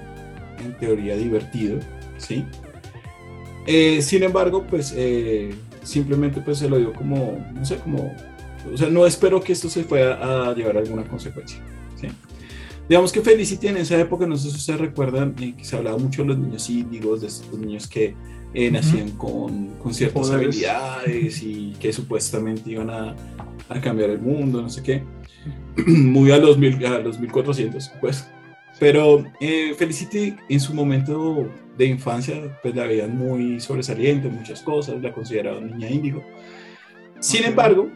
en 0.58 0.76
teoría 0.78 1.16
divertido, 1.16 1.78
¿sí? 2.18 2.44
Eh, 3.66 4.02
sin 4.02 4.24
embargo, 4.24 4.66
pues 4.68 4.92
eh, 4.96 5.54
simplemente 5.82 6.40
pues 6.40 6.58
se 6.58 6.68
lo 6.68 6.78
dio 6.78 6.92
como, 6.92 7.44
no 7.54 7.64
sé, 7.64 7.76
como, 7.76 8.12
o 8.72 8.76
sea, 8.76 8.88
no 8.88 9.06
espero 9.06 9.40
que 9.40 9.52
esto 9.52 9.68
se 9.68 9.84
fuera 9.84 10.48
a 10.50 10.54
llevar 10.54 10.76
a 10.76 10.80
alguna 10.80 11.04
consecuencia. 11.04 11.62
Digamos 12.88 13.12
que 13.12 13.20
Felicity 13.20 13.68
en 13.68 13.76
esa 13.78 13.98
época, 13.98 14.26
no 14.26 14.36
sé 14.36 14.50
si 14.50 14.56
ustedes 14.56 14.80
recuerdan, 14.80 15.34
eh, 15.40 15.54
que 15.56 15.64
se 15.64 15.76
hablaba 15.76 15.98
mucho 15.98 16.22
de 16.22 16.28
los 16.28 16.38
niños 16.38 16.68
índigos, 16.68 17.20
de 17.20 17.28
estos 17.28 17.58
niños 17.58 17.86
que 17.86 18.14
eh, 18.54 18.70
nacían 18.70 19.12
con, 19.12 19.68
con 19.78 19.94
ciertas 19.94 20.28
Poderes. 20.28 20.48
habilidades 20.48 21.42
y 21.42 21.72
que 21.80 21.92
supuestamente 21.92 22.70
iban 22.70 22.90
a, 22.90 23.14
a 23.68 23.80
cambiar 23.80 24.10
el 24.10 24.20
mundo, 24.20 24.60
no 24.60 24.68
sé 24.68 24.82
qué. 24.82 25.02
Muy 25.86 26.30
a 26.32 26.38
los, 26.38 26.58
mil, 26.58 26.84
a 26.84 26.98
los 26.98 27.18
1400, 27.18 27.92
pues. 28.00 28.28
Pero 28.78 29.24
eh, 29.40 29.74
Felicity 29.76 30.34
en 30.48 30.60
su 30.60 30.74
momento 30.74 31.48
de 31.78 31.86
infancia, 31.86 32.58
pues 32.62 32.74
la 32.74 32.86
veían 32.86 33.16
muy 33.16 33.60
sobresaliente 33.60 34.28
en 34.28 34.36
muchas 34.36 34.60
cosas, 34.60 35.00
la 35.00 35.12
consideraban 35.12 35.70
niña 35.70 35.88
índigo. 35.88 36.22
Sin 37.20 37.44
embargo, 37.44 37.88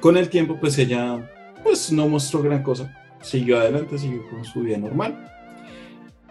con 0.00 0.16
el 0.16 0.28
tiempo, 0.28 0.58
pues 0.58 0.76
ella 0.78 1.30
pues 1.62 1.92
no 1.92 2.08
mostró 2.08 2.42
gran 2.42 2.62
cosa. 2.62 3.03
Siguió 3.24 3.58
adelante, 3.58 3.98
siguió 3.98 4.28
con 4.28 4.44
su 4.44 4.60
vida 4.60 4.76
normal. 4.76 5.30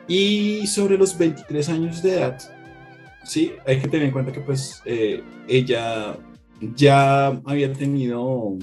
Y 0.07 0.67
sobre 0.67 0.97
los 0.97 1.17
23 1.17 1.69
años 1.69 2.03
de 2.03 2.13
edad, 2.13 2.38
sí, 3.23 3.53
hay 3.65 3.79
que 3.79 3.88
tener 3.88 4.05
en 4.05 4.12
cuenta 4.12 4.31
que 4.31 4.41
pues 4.41 4.81
eh, 4.85 5.23
ella 5.47 6.17
ya 6.75 7.27
había 7.27 7.73
tenido 7.73 8.57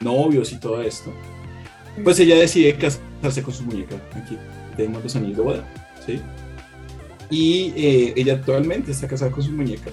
novios 0.00 0.52
y 0.52 0.58
todo 0.58 0.82
esto. 0.82 1.12
Pues 2.02 2.18
ella 2.18 2.36
decide 2.36 2.76
casarse 2.76 3.42
con 3.42 3.54
su 3.54 3.62
muñeca. 3.64 3.96
Aquí 4.14 4.36
tenemos 4.76 5.02
los 5.02 5.14
anillos 5.14 5.36
de 5.36 5.42
boda, 5.42 5.74
¿sí? 6.04 6.20
Y 7.30 7.72
eh, 7.76 8.14
ella 8.16 8.34
actualmente 8.34 8.90
está 8.90 9.06
casada 9.06 9.30
con 9.30 9.42
su 9.42 9.52
muñeca. 9.52 9.90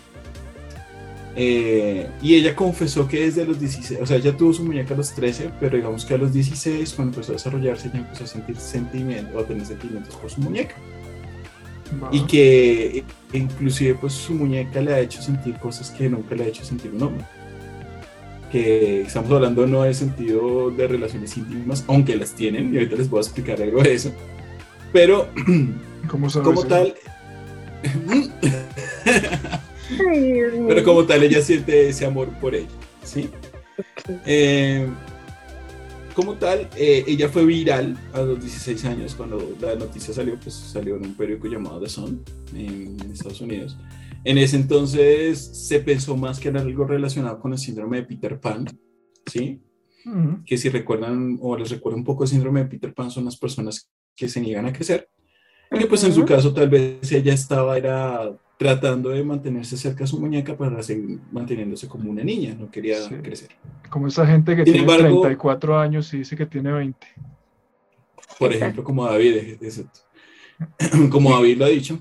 Eh, 1.40 2.10
y 2.20 2.34
ella 2.34 2.56
confesó 2.56 3.08
que 3.08 3.26
desde 3.26 3.46
los 3.46 3.60
16, 3.60 4.02
o 4.02 4.08
sea, 4.08 4.18
ella 4.18 4.36
tuvo 4.36 4.54
su 4.54 4.64
muñeca 4.64 4.96
a 4.96 4.98
los 4.98 5.14
13, 5.14 5.52
pero 5.60 5.78
digamos 5.78 6.04
que 6.04 6.16
a 6.16 6.18
los 6.18 6.34
16, 6.34 6.92
cuando 6.96 7.14
empezó 7.14 7.34
a 7.34 7.36
desarrollarse, 7.36 7.90
ella 7.90 8.00
empezó 8.00 8.24
a 8.24 8.28
sentir 8.28 8.58
sentimientos, 8.58 9.36
o 9.36 9.40
a 9.40 9.46
tener 9.46 9.64
sentimientos 9.64 10.16
por 10.16 10.32
su 10.32 10.42
muñeca. 10.42 10.74
Y 12.12 12.22
que 12.26 12.98
eh, 12.98 13.04
inclusive 13.34 13.94
pues 14.02 14.14
su 14.14 14.34
muñeca 14.34 14.82
le 14.82 14.96
ha 14.96 15.00
hecho 15.00 15.22
sentir 15.22 15.60
cosas 15.60 15.92
que 15.92 16.10
nunca 16.10 16.34
le 16.34 16.46
ha 16.46 16.48
hecho 16.48 16.66
sentir 16.66 16.92
un 16.92 17.04
hombre. 17.04 17.26
Que 18.52 19.02
estamos 19.02 19.32
hablando 19.32 19.68
no 19.68 19.84
de 19.84 19.94
sentido 19.94 20.72
de 20.72 20.88
relaciones 20.88 21.38
íntimas, 21.38 21.86
aunque 21.88 22.16
las 22.16 22.34
tienen, 22.34 22.74
y 22.74 22.78
ahorita 22.78 22.96
les 22.96 23.12
voy 23.12 23.20
a 23.20 23.22
explicar 23.22 23.62
algo 23.62 23.84
de 23.84 23.94
eso. 23.94 24.12
Pero 24.92 25.30
¿Cómo 26.10 26.32
sabes 26.32 26.48
como 26.48 26.62
eso? 26.62 26.68
tal, 26.68 26.96
Ay, 29.90 30.42
pero 30.68 30.84
como 30.84 31.06
tal 31.06 31.24
ella 31.24 31.42
siente 31.42 31.90
ese 31.90 32.06
amor 32.06 32.30
por 32.40 32.56
ella, 32.56 32.68
¿sí? 33.04 33.30
Ok. 33.78 34.20
Eh, 34.26 34.88
como 36.18 36.34
tal, 36.34 36.68
eh, 36.76 37.04
ella 37.06 37.30
fue 37.30 37.46
viral 37.46 37.96
a 38.12 38.22
los 38.22 38.40
16 38.40 38.86
años 38.86 39.14
cuando 39.14 39.56
la 39.62 39.76
noticia 39.76 40.12
salió, 40.12 40.36
pues 40.40 40.56
salió 40.56 40.96
en 40.96 41.06
un 41.06 41.14
periódico 41.14 41.48
llamado 41.48 41.80
The 41.80 41.90
Sun 41.90 42.24
en 42.56 42.98
Estados 43.12 43.40
Unidos. 43.40 43.78
En 44.24 44.40
ese 44.40 44.56
entonces 44.56 45.40
se 45.40 45.80
pensó 45.80 46.18
más 46.18 46.40
que 46.40 46.50
era 46.50 46.62
algo 46.62 46.86
relacionado 46.86 47.40
con 47.40 47.54
el 47.54 47.60
síndrome 47.60 47.98
de 47.98 48.04
Peter 48.04 48.40
Pan, 48.40 48.66
¿sí? 49.28 49.62
Que 50.44 50.58
si 50.58 50.70
recuerdan 50.70 51.38
o 51.40 51.56
les 51.56 51.70
recuerda 51.70 52.00
un 52.00 52.04
poco 52.04 52.24
el 52.24 52.30
síndrome 52.30 52.62
de 52.64 52.70
Peter 52.70 52.96
Pan 52.96 53.12
son 53.12 53.26
las 53.26 53.38
personas 53.38 53.88
que 54.16 54.28
se 54.28 54.42
niegan 54.42 54.66
a 54.66 54.74
crecer. 54.74 55.08
Y 55.72 55.78
que 55.78 55.86
pues 55.86 56.04
en 56.04 56.14
su 56.14 56.26
caso 56.26 56.52
tal 56.52 56.68
vez 56.68 57.12
ella 57.12 57.34
estaba 57.34 57.78
era 57.78 58.36
tratando 58.58 59.10
de 59.10 59.24
mantenerse 59.24 59.78
cerca 59.78 60.04
a 60.04 60.08
su 60.08 60.20
muñeca 60.20 60.58
para 60.58 60.82
seguir 60.82 61.20
manteniéndose 61.32 61.88
como 61.88 62.10
una 62.10 62.24
niña, 62.24 62.56
no 62.60 62.72
quería 62.72 62.98
Sí. 63.02 63.14
crecer. 63.16 63.50
Como 63.90 64.08
esa 64.08 64.26
gente 64.26 64.56
que 64.56 64.64
Sin 64.64 64.74
tiene 64.74 64.80
embargo- 64.92 65.22
34 65.22 65.78
años 65.80 66.12
y 66.14 66.20
dice 66.20 66.36
que 66.36 66.46
tiene 66.48 66.72
20. 66.72 67.06
Por 68.40 68.52
ejemplo, 68.54 68.84
como 68.84 69.06
David, 69.06 69.58
exacto. 69.62 70.00
como 71.12 71.32
David 71.32 71.58
lo 71.58 71.66
ha 71.66 71.70
dicho. 71.70 72.00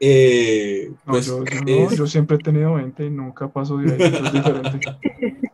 eh, 0.00 0.90
No, 1.06 1.12
pues, 1.12 1.26
yo, 1.26 1.44
yo 1.44 1.60
no, 1.64 1.90
es- 1.90 1.96
yo 1.96 2.06
siempre 2.08 2.36
he 2.36 2.40
tenido 2.40 2.74
20 2.74 3.06
y 3.06 3.10
nunca 3.10 3.46
paso 3.52 3.76
de 3.78 3.92
ahí. 3.92 4.02
es 4.02 4.32
diferente. 4.32 4.80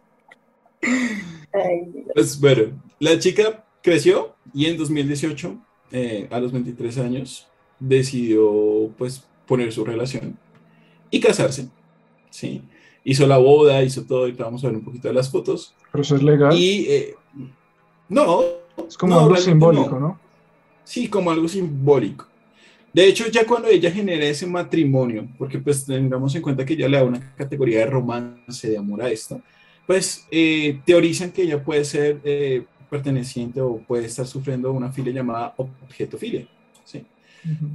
Pues, 2.14 2.40
bueno, 2.40 2.82
la 3.00 3.18
chica 3.18 3.64
creció 3.82 4.34
y 4.54 4.66
en 4.66 4.76
2018, 4.76 5.58
eh, 5.92 6.28
a 6.30 6.40
los 6.40 6.52
23 6.52 6.98
años, 6.98 7.48
decidió 7.80 8.90
pues 8.96 9.26
poner 9.48 9.72
su 9.72 9.84
relación 9.84 10.38
y 11.10 11.18
casarse. 11.18 11.68
¿sí? 12.30 12.62
Hizo 13.02 13.26
la 13.26 13.38
boda, 13.38 13.82
hizo 13.82 14.04
todo, 14.04 14.28
y 14.28 14.34
te 14.34 14.42
vamos 14.42 14.62
a 14.62 14.68
ver 14.68 14.76
un 14.76 14.84
poquito 14.84 15.08
de 15.08 15.14
las 15.14 15.30
fotos. 15.30 15.74
Pero 15.90 16.02
eso 16.02 16.14
es 16.14 16.22
legal. 16.22 16.56
Y 16.56 16.86
eh, 16.88 17.14
no, 18.08 18.42
Es 18.86 18.96
como 18.96 19.14
no, 19.14 19.20
algo 19.22 19.36
simbólico, 19.36 19.90
no. 19.90 20.00
¿no? 20.00 20.20
Sí, 20.84 21.08
como 21.08 21.30
algo 21.30 21.48
simbólico. 21.48 22.26
De 22.92 23.06
hecho, 23.06 23.28
ya 23.28 23.46
cuando 23.46 23.68
ella 23.68 23.90
genera 23.90 24.24
ese 24.24 24.46
matrimonio, 24.46 25.28
porque 25.36 25.58
pues 25.58 25.84
tengamos 25.84 26.34
en 26.34 26.42
cuenta 26.42 26.64
que 26.64 26.74
ella 26.74 26.88
le 26.88 26.96
da 26.96 27.04
una 27.04 27.34
categoría 27.36 27.80
de 27.80 27.86
romance, 27.86 28.68
de 28.68 28.78
amor 28.78 29.02
a 29.02 29.10
esto, 29.10 29.40
pues 29.86 30.26
eh, 30.30 30.80
teorizan 30.84 31.30
que 31.30 31.42
ella 31.42 31.62
puede 31.62 31.84
ser 31.84 32.20
eh, 32.24 32.64
perteneciente 32.90 33.60
o 33.60 33.78
puede 33.78 34.06
estar 34.06 34.26
sufriendo 34.26 34.72
una 34.72 34.90
filia 34.90 35.12
llamada 35.12 35.54
objetofilia, 35.56 36.48
¿sí? 36.84 37.04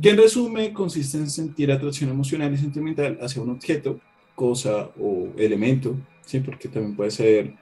Que 0.01 0.09
en 0.09 0.17
resumen 0.17 0.73
consiste 0.73 1.17
en 1.17 1.29
sentir 1.29 1.71
atracción 1.71 2.09
emocional 2.09 2.53
y 2.53 2.57
sentimental 2.57 3.17
hacia 3.21 3.41
un 3.41 3.51
objeto, 3.51 3.99
cosa 4.35 4.89
o 4.99 5.29
elemento, 5.37 5.95
¿sí? 6.25 6.39
porque 6.39 6.67
también 6.67 6.95
puede 6.95 7.11
ser 7.11 7.53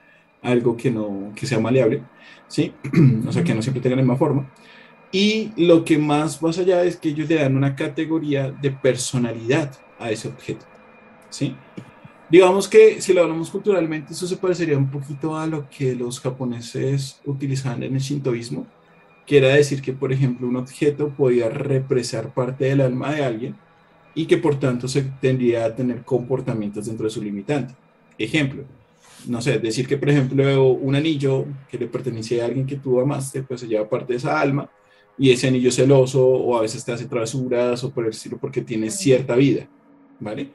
algo 0.42 0.76
que, 0.76 0.90
no, 0.90 1.32
que 1.34 1.46
sea 1.46 1.60
maleable, 1.60 2.02
¿sí? 2.48 2.72
o 3.26 3.32
sea, 3.32 3.44
que 3.44 3.54
no 3.54 3.62
siempre 3.62 3.80
tenga 3.80 3.96
la 3.96 4.02
misma 4.02 4.16
forma. 4.16 4.50
Y 5.12 5.52
lo 5.56 5.84
que 5.84 5.98
más 5.98 6.42
más 6.42 6.58
allá 6.58 6.82
es 6.84 6.96
que 6.96 7.10
ellos 7.10 7.28
le 7.28 7.36
dan 7.36 7.56
una 7.56 7.76
categoría 7.76 8.50
de 8.50 8.70
personalidad 8.70 9.72
a 9.98 10.10
ese 10.10 10.28
objeto, 10.28 10.64
¿sí? 11.30 11.54
Digamos 12.30 12.66
que 12.66 13.00
si 13.02 13.12
lo 13.12 13.22
hablamos 13.22 13.50
culturalmente, 13.50 14.14
eso 14.14 14.26
se 14.26 14.38
parecería 14.38 14.78
un 14.78 14.90
poquito 14.90 15.36
a 15.36 15.46
lo 15.46 15.68
que 15.68 15.94
los 15.94 16.18
japoneses 16.18 17.20
utilizaban 17.26 17.82
en 17.82 17.94
el 17.94 18.00
shintoísmo, 18.00 18.66
que 19.26 19.38
era 19.38 19.48
decir 19.48 19.82
que, 19.82 19.92
por 19.92 20.12
ejemplo, 20.12 20.48
un 20.48 20.56
objeto 20.56 21.10
podía 21.10 21.48
represar 21.48 22.32
parte 22.34 22.66
del 22.66 22.80
alma 22.80 23.14
de 23.14 23.24
alguien 23.24 23.56
y 24.14 24.26
que 24.26 24.36
por 24.36 24.58
tanto 24.58 24.88
se 24.88 25.02
tendría 25.20 25.64
a 25.64 25.74
tener 25.74 26.02
comportamientos 26.02 26.86
dentro 26.86 27.04
de 27.04 27.10
su 27.10 27.22
limitante. 27.22 27.74
Ejemplo, 28.18 28.64
no 29.26 29.40
sé, 29.40 29.58
decir 29.58 29.86
que, 29.86 29.96
por 29.96 30.10
ejemplo, 30.10 30.72
un 30.72 30.94
anillo 30.94 31.46
que 31.70 31.78
le 31.78 31.86
pertenecía 31.86 32.42
a 32.42 32.46
alguien 32.46 32.66
que 32.66 32.76
tú 32.76 33.00
amaste, 33.00 33.42
pues 33.42 33.60
se 33.60 33.68
lleva 33.68 33.88
parte 33.88 34.12
de 34.12 34.18
esa 34.18 34.40
alma 34.40 34.68
y 35.18 35.30
ese 35.30 35.48
anillo 35.48 35.70
celoso 35.70 36.26
o 36.26 36.56
a 36.56 36.62
veces 36.62 36.84
te 36.84 36.92
hace 36.92 37.06
travesuras 37.06 37.84
o 37.84 37.92
por 37.92 38.06
el 38.06 38.12
porque 38.40 38.62
tiene 38.62 38.90
cierta 38.90 39.36
vida, 39.36 39.68
¿vale? 40.18 40.50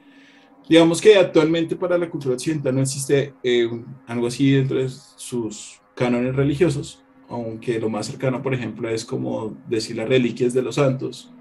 Digamos 0.68 1.00
que 1.00 1.16
actualmente 1.16 1.76
para 1.76 1.96
la 1.96 2.10
cultura 2.10 2.34
occidental 2.34 2.74
no 2.74 2.82
existe 2.82 3.32
eh, 3.42 3.68
algo 4.06 4.26
así 4.26 4.50
dentro 4.52 4.78
de 4.78 4.88
sus 4.88 5.80
cánones 5.94 6.36
religiosos, 6.36 7.02
aunque 7.28 7.78
lo 7.80 7.90
más 7.90 8.06
cercano, 8.06 8.42
por 8.42 8.54
ejemplo, 8.54 8.88
es 8.88 9.04
como 9.04 9.56
decir 9.68 9.96
las 9.96 10.08
reliquias 10.08 10.54
de 10.54 10.62
los 10.62 10.76
santos, 10.76 11.34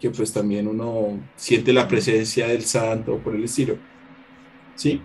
que 0.00 0.10
pues 0.10 0.32
también 0.32 0.68
uno 0.68 1.28
siente 1.36 1.72
la 1.72 1.88
presencia 1.88 2.48
del 2.48 2.64
santo 2.64 3.18
por 3.22 3.34
el 3.36 3.44
estilo, 3.44 3.78
¿sí? 4.74 5.02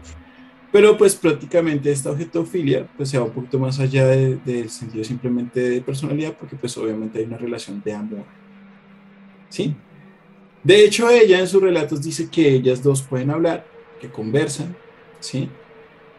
Pero 0.72 0.98
pues 0.98 1.15
prácticamente 1.15 1.91
esta 1.91 2.12
objetofilia 2.12 2.88
pues 2.98 3.10
se 3.10 3.17
va 3.19 3.25
un 3.25 3.34
poquito 3.34 3.60
más 3.60 3.79
allá 3.79 4.08
de- 4.08 4.38
del 4.38 4.69
sentido 4.69 5.03
simplemente 5.03 5.60
de 5.62 5.81
personalidad, 5.81 6.38
porque 6.38 6.58
pues 6.58 6.77
obviamente 6.77 7.19
hay 7.19 7.25
una 7.25 7.38
relación 7.38 7.81
de 7.84 7.93
amor, 7.93 8.25
¿sí? 9.50 9.75
De 10.63 10.86
hecho, 10.86 11.10
ella 11.10 11.39
en 11.39 11.48
sus 11.48 11.62
relatos 11.62 12.01
dice 12.03 12.29
que 12.29 12.53
ellas 12.55 12.84
dos 12.84 13.01
pueden 13.03 13.31
hablar, 13.31 13.65
que 14.00 14.12
conversan, 14.12 14.77
¿sí? 15.19 15.50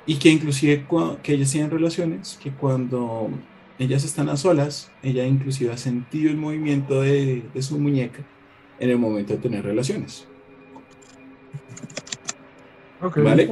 Y 0.07 0.19
que 0.19 0.31
inclusive 0.31 0.87
que 1.23 1.35
ellas 1.35 1.53
tienen 1.53 1.71
relaciones, 1.71 2.39
que 2.43 2.53
cuando 2.55 3.31
ellas 3.81 4.05
están 4.05 4.29
a 4.29 4.37
solas, 4.37 4.93
ella 5.03 5.27
inclusive 5.27 5.73
ha 5.73 5.79
sentido 5.79 6.31
el 6.31 6.37
movimiento 6.37 7.01
de, 7.01 7.43
de 7.53 7.63
su 7.63 7.79
muñeca 7.79 8.23
en 8.79 8.91
el 8.91 8.99
momento 8.99 9.33
de 9.33 9.39
tener 9.39 9.65
relaciones, 9.65 10.29
Ok. 13.03 13.19
¿vale? 13.23 13.51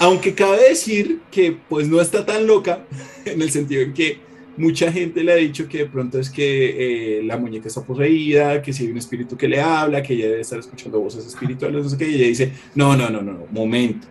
Aunque 0.00 0.34
cabe 0.34 0.68
decir 0.70 1.20
que 1.30 1.56
pues 1.68 1.88
no 1.88 2.00
está 2.00 2.26
tan 2.26 2.46
loca, 2.46 2.84
en 3.24 3.40
el 3.40 3.50
sentido 3.50 3.82
en 3.82 3.94
que 3.94 4.18
mucha 4.56 4.90
gente 4.90 5.22
le 5.22 5.32
ha 5.32 5.36
dicho 5.36 5.68
que 5.68 5.78
de 5.78 5.86
pronto 5.86 6.18
es 6.18 6.28
que 6.28 7.18
eh, 7.18 7.22
la 7.22 7.36
muñeca 7.36 7.68
está 7.68 7.84
poseída, 7.84 8.60
que 8.62 8.72
si 8.72 8.84
hay 8.84 8.90
un 8.90 8.98
espíritu 8.98 9.36
que 9.36 9.46
le 9.46 9.60
habla, 9.60 10.02
que 10.02 10.14
ella 10.14 10.26
debe 10.26 10.40
estar 10.40 10.58
escuchando 10.58 10.98
voces 10.98 11.24
espirituales, 11.24 11.84
no 11.84 11.88
sé 11.88 11.96
qué, 11.96 12.08
y 12.08 12.14
ella 12.16 12.26
dice, 12.26 12.52
no, 12.74 12.96
no, 12.96 13.10
no, 13.10 13.22
no, 13.22 13.32
no, 13.32 13.46
momento. 13.52 14.08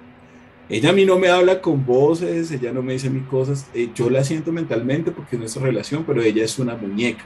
Ella 0.73 0.89
a 0.89 0.93
mí 0.93 1.05
no 1.05 1.19
me 1.19 1.27
habla 1.29 1.61
con 1.61 1.85
voces, 1.85 2.51
ella 2.51 2.71
no 2.71 2.81
me 2.81 2.93
dice 2.93 3.07
mis 3.09 3.27
cosas, 3.27 3.69
eh, 3.75 3.89
yo 3.93 4.09
la 4.09 4.23
siento 4.23 4.51
mentalmente 4.51 5.11
porque 5.11 5.35
es 5.35 5.39
nuestra 5.39 5.61
relación, 5.61 6.03
pero 6.03 6.21
ella 6.23 6.43
es 6.43 6.57
una 6.57 6.75
muñeca. 6.75 7.23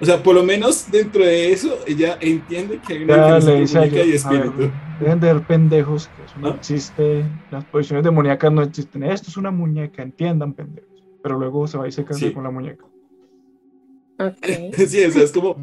O 0.00 0.06
sea, 0.06 0.22
por 0.22 0.34
lo 0.34 0.42
menos 0.42 0.90
dentro 0.90 1.22
de 1.22 1.52
eso, 1.52 1.76
ella 1.86 2.16
entiende 2.20 2.80
que 2.86 2.94
hay 2.94 3.02
una 3.04 3.38
muñeca 3.40 3.86
y 3.86 4.00
ellos, 4.00 4.24
a 4.24 4.30
ver, 4.30 4.40
espíritu. 4.46 4.70
deben 5.00 5.20
de 5.20 5.32
ver 5.34 5.42
pendejos, 5.42 6.06
que 6.08 6.24
eso 6.24 6.34
no 6.40 6.48
¿Ah? 6.48 6.54
existe, 6.56 7.24
las 7.50 7.64
posiciones 7.66 8.04
demoníacas 8.04 8.50
no 8.52 8.62
existen. 8.62 9.02
Esto 9.02 9.28
es 9.28 9.36
una 9.36 9.50
muñeca, 9.50 10.02
entiendan, 10.02 10.54
pendejos. 10.54 10.88
Pero 11.22 11.38
luego 11.38 11.66
se 11.66 11.76
va 11.76 11.86
y 11.88 11.92
se 11.92 12.04
casa 12.04 12.20
Sí. 12.20 12.32
con 12.32 12.42
la 12.44 12.50
muñeca. 12.50 12.84
Ok. 14.18 14.36
Sí, 14.88 15.04
o 15.04 15.10
sea, 15.10 15.22
es 15.24 15.32
como, 15.32 15.56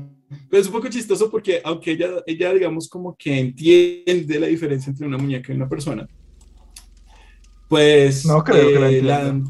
pero 0.49 0.61
es 0.61 0.67
un 0.67 0.73
poco 0.73 0.89
chistoso 0.89 1.31
porque 1.31 1.59
aunque 1.63 1.91
ella, 1.93 2.09
ella, 2.27 2.53
digamos, 2.53 2.87
como 2.87 3.15
que 3.17 3.39
entiende 3.39 4.39
la 4.39 4.47
diferencia 4.47 4.89
entre 4.91 5.07
una 5.07 5.17
muñeca 5.17 5.51
y 5.51 5.55
una 5.55 5.67
persona, 5.67 6.07
pues... 7.67 8.25
No 8.25 8.43
creo 8.43 8.67
que 8.67 9.01
la 9.01 9.27
eh. 9.27 9.41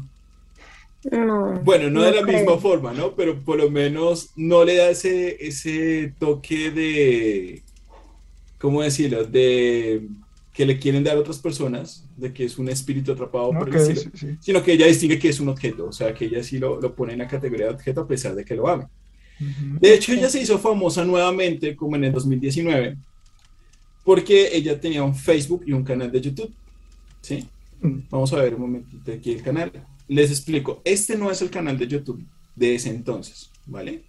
No. 1.10 1.60
bueno, 1.62 1.88
no, 1.88 2.02
de 2.02 2.12
la 2.12 2.22
creo. 2.22 2.38
misma 2.38 2.58
forma, 2.58 2.92
¿no? 2.92 3.14
Pero 3.14 3.38
por 3.44 3.58
lo 3.58 3.70
menos 3.70 4.30
no 4.34 4.64
le 4.64 4.76
da 4.76 4.90
ese, 4.90 5.36
ese 5.46 6.12
toque 6.18 6.70
de, 6.72 7.62
¿cómo 8.58 8.82
decirlo? 8.82 9.24
De 9.24 10.02
que 10.52 10.66
le 10.66 10.78
quieren 10.78 11.04
dar 11.04 11.16
a 11.16 11.20
otras 11.20 11.38
personas, 11.38 12.04
de 12.16 12.32
que 12.32 12.44
es 12.44 12.58
un 12.58 12.68
espíritu 12.68 13.12
atrapado 13.12 13.50
por 13.50 13.68
el 13.68 13.76
estilo, 13.76 14.00
sí, 14.00 14.10
sí. 14.14 14.36
sino 14.40 14.62
que 14.64 14.72
ella 14.72 14.86
distingue 14.86 15.18
que 15.18 15.28
es 15.28 15.38
un 15.38 15.50
objeto, 15.50 15.86
o 15.86 15.92
sea, 15.92 16.12
que 16.12 16.24
ella 16.24 16.42
sí 16.42 16.58
lo, 16.58 16.80
lo 16.80 16.94
pone 16.94 17.12
en 17.12 17.20
la 17.20 17.28
categoría 17.28 17.66
de 17.66 17.74
objeto 17.74 18.00
a 18.00 18.08
pesar 18.08 18.34
de 18.34 18.44
que 18.44 18.56
lo 18.56 18.66
ame. 18.66 18.86
De 19.38 19.94
hecho, 19.94 20.12
ella 20.12 20.30
se 20.30 20.40
hizo 20.40 20.58
famosa 20.58 21.04
nuevamente 21.04 21.76
como 21.76 21.94
en 21.96 22.04
el 22.04 22.12
2019 22.12 22.96
porque 24.06 24.50
ella 24.52 24.80
tenía 24.80 25.02
un 25.02 25.14
Facebook 25.16 25.64
y 25.66 25.72
un 25.72 25.82
canal 25.82 26.10
de 26.10 26.20
YouTube. 26.20 26.54
¿Sí? 27.20 27.46
Vamos 28.10 28.32
a 28.32 28.42
ver 28.42 28.54
un 28.54 28.62
momentito 28.62 29.12
aquí 29.12 29.32
el 29.32 29.42
canal. 29.42 29.72
Les 30.08 30.30
explico. 30.30 30.82
Este 30.84 31.16
no 31.16 31.30
es 31.30 31.42
el 31.42 31.50
canal 31.50 31.78
de 31.78 31.88
YouTube 31.88 32.24
de 32.54 32.74
ese 32.74 32.90
entonces, 32.90 33.50
¿vale? 33.66 34.04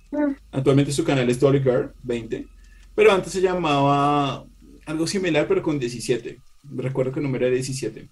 Actualmente 0.52 0.92
su 0.92 1.04
canal 1.04 1.30
es 1.30 1.40
Dolly 1.40 1.60
Girl 1.60 1.92
20, 2.04 2.48
pero 2.96 3.12
antes 3.12 3.34
se 3.34 3.42
llamaba 3.42 4.46
algo 4.86 5.08
similar, 5.08 5.48
pero 5.48 5.62
con 5.62 5.80
17. 5.80 6.40
Recuerdo 6.76 7.12
que 7.12 7.20
el 7.20 7.26
número 7.26 7.46
era 7.46 7.56
17. 7.56 8.08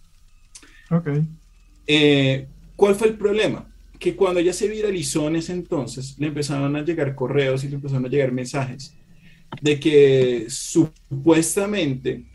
Ok. 0.92 1.08
Eh, 1.88 2.48
¿Cuál 2.76 2.96
fue 2.96 3.08
el 3.08 3.18
problema? 3.18 3.72
Que 3.98 4.16
cuando 4.16 4.42
ella 4.42 4.52
se 4.52 4.68
viralizó 4.68 5.28
en 5.28 5.38
ese 5.38 5.54
entonces, 5.54 6.16
le 6.20 6.28
empezaron 6.28 6.76
a 6.76 6.84
llegar 6.84 7.16
correos 7.16 7.64
y 7.64 7.70
le 7.70 7.76
empezaron 7.76 8.06
a 8.06 8.10
llegar 8.10 8.32
mensajes 8.32 8.94
de 9.62 9.80
que 9.80 10.48
supuestamente 10.50 12.26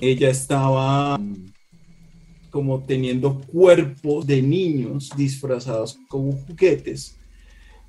ella 0.00 0.30
estaba 0.30 1.18
mm, 1.18 1.52
como 2.56 2.82
teniendo 2.84 3.38
cuerpos 3.52 4.26
de 4.26 4.40
niños 4.40 5.10
disfrazados 5.14 5.98
como 6.08 6.32
juguetes 6.32 7.14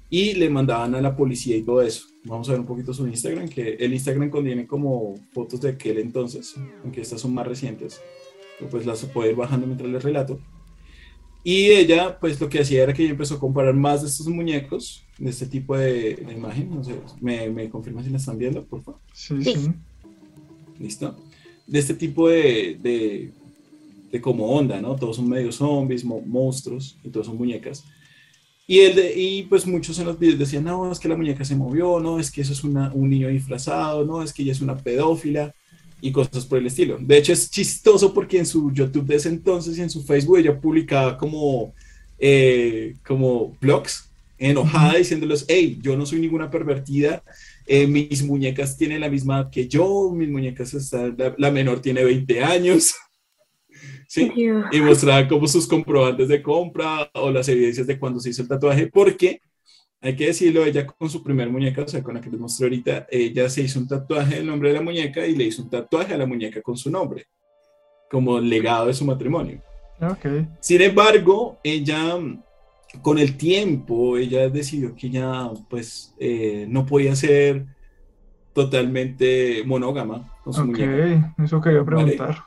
y 0.09 0.33
le 0.33 0.49
mandaban 0.49 0.93
a 0.93 0.99
la 0.99 1.15
policía 1.15 1.55
y 1.55 1.61
todo 1.61 1.81
eso. 1.81 2.07
Vamos 2.25 2.49
a 2.49 2.51
ver 2.51 2.59
un 2.59 2.67
poquito 2.67 2.93
su 2.93 3.07
Instagram, 3.07 3.47
que 3.47 3.75
el 3.79 3.93
Instagram 3.93 4.29
contiene 4.29 4.67
como 4.67 5.15
fotos 5.31 5.61
de 5.61 5.69
aquel 5.69 5.99
entonces, 5.99 6.53
aunque 6.83 6.99
estas 6.99 7.21
son 7.21 7.33
más 7.33 7.47
recientes, 7.47 8.01
pero 8.59 8.69
pues 8.69 8.85
las 8.85 9.05
puedo 9.05 9.29
ir 9.29 9.37
bajando 9.37 9.67
mientras 9.67 9.89
les 9.89 10.03
relato. 10.03 10.37
Y 11.45 11.67
ella, 11.67 12.19
pues 12.19 12.41
lo 12.41 12.49
que 12.49 12.59
hacía 12.59 12.83
era 12.83 12.93
que 12.93 13.03
ella 13.03 13.11
empezó 13.11 13.35
a 13.35 13.39
comparar 13.39 13.73
más 13.73 14.01
de 14.01 14.09
estos 14.09 14.27
muñecos, 14.27 15.05
de 15.17 15.29
este 15.29 15.45
tipo 15.45 15.77
de, 15.77 16.15
de 16.15 16.33
imagen. 16.33 16.75
No 16.75 16.83
sé, 16.83 16.95
¿me, 17.21 17.49
me 17.49 17.69
confirma 17.69 18.03
si 18.03 18.09
la 18.09 18.17
están 18.17 18.37
viendo, 18.37 18.65
por 18.65 18.83
favor? 18.83 18.99
Sí, 19.13 19.41
Sí. 19.41 19.53
sí. 19.55 19.71
¿Listo? 20.77 21.15
De 21.65 21.79
este 21.79 21.93
tipo 21.93 22.27
de, 22.27 22.77
de, 22.81 23.31
de 24.11 24.21
como 24.21 24.47
onda, 24.51 24.81
¿no? 24.81 24.95
Todos 24.95 25.17
son 25.17 25.29
medio 25.29 25.51
zombies, 25.51 26.03
mo- 26.05 26.21
monstruos, 26.25 26.97
y 27.03 27.09
todos 27.09 27.27
son 27.27 27.37
muñecas. 27.37 27.83
Y, 28.67 28.79
el 28.79 28.95
de- 28.95 29.13
y 29.19 29.43
pues 29.43 29.65
muchos 29.65 29.97
en 29.99 30.05
los 30.05 30.19
videos 30.19 30.39
decían, 30.39 30.63
no, 30.65 30.91
es 30.91 30.99
que 30.99 31.07
la 31.07 31.15
muñeca 31.17 31.45
se 31.45 31.55
movió, 31.55 31.99
no, 31.99 32.19
es 32.19 32.29
que 32.31 32.41
eso 32.41 32.53
es 32.53 32.63
una- 32.63 32.91
un 32.93 33.09
niño 33.09 33.29
disfrazado, 33.29 34.05
no, 34.05 34.21
es 34.23 34.33
que 34.33 34.43
ella 34.43 34.51
es 34.51 34.61
una 34.61 34.77
pedófila 34.77 35.53
y 36.01 36.11
cosas 36.11 36.45
por 36.45 36.59
el 36.59 36.67
estilo. 36.67 36.97
De 36.99 37.17
hecho 37.17 37.33
es 37.33 37.49
chistoso 37.49 38.13
porque 38.13 38.37
en 38.39 38.45
su 38.45 38.71
YouTube 38.73 39.05
de 39.05 39.15
ese 39.15 39.29
entonces 39.29 39.77
y 39.77 39.81
en 39.81 39.89
su 39.89 40.03
Facebook 40.03 40.37
ella 40.37 40.59
publicaba 40.59 41.17
como, 41.17 41.73
eh, 42.19 42.95
como 43.05 43.55
blogs 43.61 44.09
enojada 44.37 44.95
diciéndoles, 44.97 45.45
hey, 45.47 45.79
yo 45.81 45.97
no 45.97 46.05
soy 46.05 46.19
ninguna 46.19 46.51
pervertida, 46.51 47.23
eh, 47.65 47.87
mis 47.87 48.23
muñecas 48.23 48.77
tienen 48.77 49.01
la 49.01 49.09
misma 49.09 49.39
edad 49.41 49.49
que 49.51 49.67
yo, 49.67 50.11
mis 50.13 50.29
muñecas 50.29 50.73
están, 50.73 51.15
la, 51.17 51.33
la 51.37 51.51
menor 51.51 51.81
tiene 51.81 52.03
20 52.03 52.43
años. 52.43 52.93
¿Sí? 54.07 54.31
Y 54.71 54.81
mostraba 54.81 55.27
como 55.27 55.47
sus 55.47 55.67
comprobantes 55.67 56.29
de 56.29 56.41
compra 56.41 57.09
o 57.13 57.29
las 57.29 57.47
evidencias 57.49 57.85
de 57.85 57.99
cuando 57.99 58.19
se 58.19 58.29
hizo 58.29 58.41
el 58.41 58.47
tatuaje, 58.47 58.87
porque 58.87 59.41
hay 59.99 60.15
que 60.15 60.27
decirlo, 60.27 60.63
ella 60.65 60.85
con 60.87 61.09
su 61.09 61.21
primer 61.23 61.49
muñeca, 61.49 61.81
o 61.81 61.87
sea, 61.87 62.01
con 62.01 62.15
la 62.15 62.21
que 62.21 62.29
les 62.29 62.39
mostré 62.39 62.67
ahorita, 62.67 63.07
ella 63.09 63.49
se 63.49 63.63
hizo 63.63 63.79
un 63.79 63.87
tatuaje 63.87 64.35
del 64.35 64.47
nombre 64.47 64.69
de 64.69 64.75
la 64.75 64.81
muñeca 64.81 65.25
y 65.27 65.35
le 65.35 65.43
hizo 65.45 65.63
un 65.63 65.69
tatuaje 65.69 66.13
a 66.13 66.17
la 66.17 66.25
muñeca 66.25 66.61
con 66.61 66.77
su 66.77 66.89
nombre, 66.89 67.27
como 68.09 68.39
legado 68.39 68.87
de 68.87 68.93
su 68.93 69.03
matrimonio. 69.05 69.61
Ok. 69.99 70.25
Sin 70.61 70.81
embargo, 70.81 71.57
ella 71.63 72.17
con 73.01 73.17
el 73.17 73.35
tiempo 73.35 74.17
ella 74.17 74.47
decidió 74.49 74.95
que 74.95 75.09
ya 75.09 75.49
pues 75.69 76.13
eh, 76.19 76.65
no 76.69 76.85
podía 76.85 77.15
ser 77.15 77.65
totalmente 78.53 79.63
monógama 79.65 80.31
con 80.43 80.53
su 80.53 80.61
Ok, 80.61 80.67
muñeca. 80.67 81.35
eso 81.43 81.59
quería 81.61 81.83
preguntar. 81.83 82.37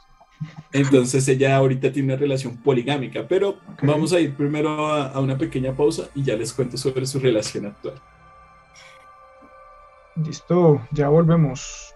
Entonces 0.72 1.26
ella 1.28 1.56
ahorita 1.56 1.92
tiene 1.92 2.12
una 2.12 2.20
relación 2.20 2.56
poligámica, 2.56 3.26
pero 3.28 3.56
vamos 3.82 4.12
a 4.12 4.20
ir 4.20 4.34
primero 4.34 4.86
a, 4.86 5.08
a 5.08 5.20
una 5.20 5.36
pequeña 5.36 5.74
pausa 5.74 6.08
y 6.14 6.22
ya 6.22 6.36
les 6.36 6.52
cuento 6.52 6.76
sobre 6.76 7.06
su 7.06 7.18
relación 7.18 7.66
actual. 7.66 7.94
Listo, 10.16 10.80
ya 10.92 11.08
volvemos. 11.08 11.94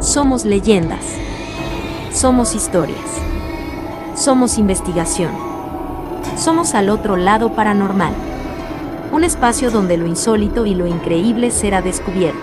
Somos 0.00 0.44
leyendas. 0.44 1.16
Somos 2.12 2.54
historias. 2.54 2.98
Somos 4.14 4.58
investigación. 4.58 5.32
Somos 6.36 6.74
al 6.74 6.90
otro 6.90 7.16
lado 7.16 7.54
paranormal. 7.54 8.33
Un 9.14 9.22
espacio 9.22 9.70
donde 9.70 9.96
lo 9.96 10.08
insólito 10.08 10.66
y 10.66 10.74
lo 10.74 10.88
increíble 10.88 11.52
será 11.52 11.80
descubierto. 11.80 12.40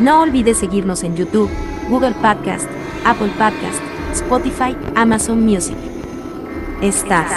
No 0.00 0.22
olvides 0.22 0.56
seguirnos 0.56 1.04
en 1.04 1.14
YouTube, 1.14 1.50
Google 1.90 2.14
Podcast, 2.22 2.66
Apple 3.04 3.30
Podcast, 3.36 3.78
Spotify, 4.12 4.74
Amazon 4.96 5.44
Music. 5.44 5.76
Estás 6.80 7.30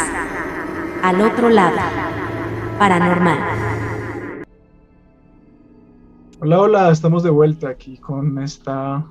al 1.04 1.20
otro 1.20 1.50
lado 1.50 1.76
paranormal. 2.80 3.38
Hola, 6.39 6.62
hola, 6.62 6.89
estamos 6.89 7.24
de 7.24 7.32
vuelta 7.32 7.67
aquí 7.67 7.98
con 7.98 8.41
esta 8.41 9.06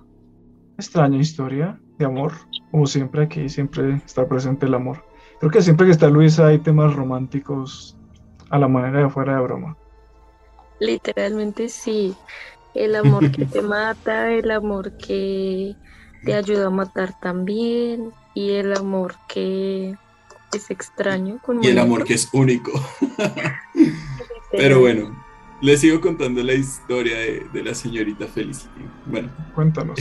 extraña 0.79 1.19
historia 1.19 1.79
de 1.99 2.07
amor. 2.07 2.33
Como 2.71 2.87
siempre 2.87 3.25
aquí, 3.25 3.51
siempre 3.51 3.97
está 3.97 4.27
presente 4.27 4.65
el 4.65 4.73
amor. 4.73 5.05
Creo 5.41 5.53
que 5.53 5.61
siempre 5.61 5.85
que 5.85 5.93
está 5.93 6.09
Luisa 6.09 6.47
hay 6.47 6.59
temas 6.59 6.95
románticos 6.95 8.00
a 8.51 8.59
la 8.59 8.69
manera 8.69 9.01
de 9.01 9.11
fuera 9.11 9.37
de 9.37 9.43
broma. 9.43 9.77
Literalmente 10.81 11.69
sí. 11.69 12.15
El 12.75 12.97
amor 12.97 13.31
que 13.31 13.47
te 13.47 13.63
mata, 13.63 14.33
el 14.33 14.51
amor 14.51 14.97
que 14.97 15.75
te 16.25 16.35
ayuda 16.35 16.67
a 16.67 16.71
matar 16.71 17.19
también, 17.21 18.13
y 18.35 18.53
el 18.53 18.77
amor 18.77 19.15
que 19.29 19.97
es 20.53 20.71
extraño. 20.71 21.41
con 21.43 21.63
Y 21.63 21.69
el 21.69 21.79
amor 21.79 22.05
que 22.05 22.15
es 22.15 22.29
único. 22.33 22.73
Pero 24.53 24.81
bueno, 24.81 25.25
les 25.61 25.81
sigo 25.81 26.01
contando 26.01 26.43
la 26.43 26.55
historia 26.55 27.17
de, 27.19 27.47
de 27.53 27.63
la 27.63 27.75
señorita 27.75 28.27
Felicity. 28.27 28.85
Bueno, 29.07 29.31
Cuéntanos. 29.55 29.99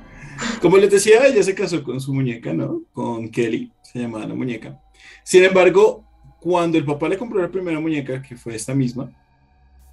como 0.62 0.76
les 0.76 0.90
decía, 0.90 1.26
ella 1.26 1.42
se 1.42 1.54
casó 1.54 1.82
con 1.82 2.00
su 2.00 2.14
muñeca, 2.14 2.52
¿no? 2.52 2.82
Con 2.92 3.30
Kelly, 3.30 3.72
se 3.82 4.00
llamaba 4.00 4.26
la 4.26 4.34
muñeca. 4.34 4.80
Sin 5.24 5.44
embargo, 5.44 6.04
cuando 6.44 6.76
el 6.76 6.84
papá 6.84 7.08
le 7.08 7.16
compró 7.16 7.40
la 7.40 7.50
primera 7.50 7.80
muñeca, 7.80 8.20
que 8.20 8.36
fue 8.36 8.54
esta 8.54 8.74
misma, 8.74 9.10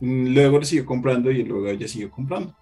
mm, 0.02 0.34
luego 0.34 0.60
le 0.60 0.66
siguió 0.66 0.86
comprando 0.86 1.32
y 1.32 1.44
luego 1.46 1.70
ella 1.70 1.88
siguió 1.88 2.12
comprando. 2.12 2.54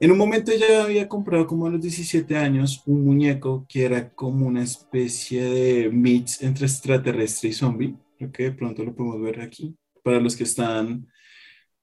En 0.00 0.10
un 0.12 0.16
momento 0.16 0.50
ella 0.50 0.82
había 0.84 1.06
comprado 1.06 1.46
como 1.46 1.66
a 1.66 1.70
los 1.70 1.82
17 1.82 2.38
años 2.38 2.82
un 2.86 3.04
muñeco 3.04 3.66
que 3.68 3.84
era 3.84 4.08
como 4.14 4.46
una 4.46 4.62
especie 4.62 5.42
de 5.44 5.90
mix 5.90 6.40
entre 6.42 6.64
extraterrestre 6.66 7.50
y 7.50 7.52
zombie. 7.52 7.94
Creo 8.16 8.32
que 8.32 8.42
de 8.44 8.52
pronto 8.52 8.82
lo 8.82 8.94
podemos 8.94 9.20
ver 9.20 9.42
aquí. 9.42 9.76
Para 10.02 10.18
los 10.18 10.34
que 10.34 10.44
están 10.44 11.06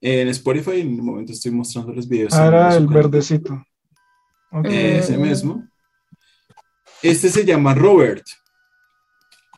en 0.02 0.28
Spotify, 0.30 0.82
en 0.82 0.96
el 0.96 1.04
momento 1.04 1.32
estoy 1.32 1.52
mostrando 1.52 1.94
los 1.94 2.08
videos. 2.10 2.34
Ah, 2.34 2.72
su 2.72 2.80
el 2.80 2.88
verdecito. 2.88 3.64
Ok. 4.52 4.66
Ese 4.68 5.16
Mm. 5.18 5.22
mismo. 5.22 5.68
Este 7.04 7.30
se 7.30 7.46
llama 7.46 7.76
Robert. 7.76 8.26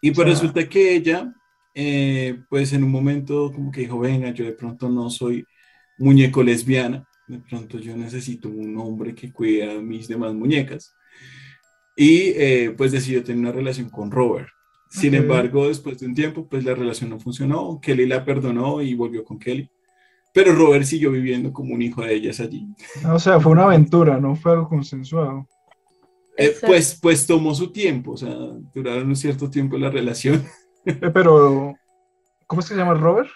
Y 0.02 0.12
pues 0.12 0.28
resulta 0.28 0.68
que 0.70 0.96
ella, 0.96 1.34
eh, 1.76 2.40
pues 2.50 2.72
en 2.72 2.86
un 2.86 2.92
momento 2.92 3.52
como 3.54 3.70
que 3.70 3.82
dijo, 3.82 4.00
venga, 4.00 4.32
yo 4.32 4.46
de 4.46 4.54
pronto 4.54 4.90
no 4.90 5.10
soy 5.10 5.46
muñeco 5.98 6.42
lesbiana, 6.42 7.06
de 7.28 7.40
pronto 7.40 7.80
yo 7.80 7.96
necesito 7.98 8.48
un 8.48 8.78
hombre 8.78 9.14
que 9.14 9.32
cuide 9.32 9.70
a 9.70 9.82
mis 9.82 10.08
demás 10.08 10.34
muñecas. 10.34 10.96
Y 11.98 12.34
eh, 12.36 12.74
pues 12.78 12.92
decidió 12.92 13.24
tener 13.24 13.42
una 13.42 13.52
relación 13.52 13.90
con 13.90 14.10
Robert. 14.10 14.48
Sin 14.90 15.14
embargo, 15.14 15.68
después 15.68 16.00
de 16.00 16.06
un 16.06 16.16
tiempo, 16.16 16.48
pues 16.48 16.64
la 16.64 16.74
relación 16.74 17.10
no 17.10 17.20
funcionó. 17.20 17.80
Kelly 17.82 18.06
la 18.06 18.24
perdonó 18.24 18.82
y 18.82 18.94
volvió 18.94 19.26
con 19.26 19.38
Kelly. 19.38 19.70
Pero 20.34 20.54
Robert 20.54 20.86
siguió 20.86 21.12
viviendo 21.12 21.52
como 21.52 21.74
un 21.74 21.82
hijo 21.82 22.02
de 22.02 22.14
ellas 22.14 22.40
allí. 22.40 22.68
O 23.10 23.20
sea, 23.20 23.40
fue 23.40 23.54
una 23.54 23.64
aventura, 23.64 24.20
no 24.20 24.36
fue 24.36 24.54
algo 24.54 24.70
consensuado. 24.70 25.48
Eh, 26.38 26.54
pues, 26.66 27.00
pues 27.02 27.26
tomó 27.26 27.56
su 27.56 27.72
tiempo, 27.72 28.12
o 28.12 28.18
sea, 28.18 28.36
duraron 28.74 29.08
un 29.08 29.16
cierto 29.16 29.50
tiempo 29.50 29.78
la 29.78 29.90
relación. 29.90 30.44
Eh, 30.86 31.12
pero, 31.14 31.76
¿cómo 32.48 32.60
es 32.62 32.68
que 32.68 32.74
se 32.76 32.80
llama 32.80 32.94
Robert? 32.94 33.30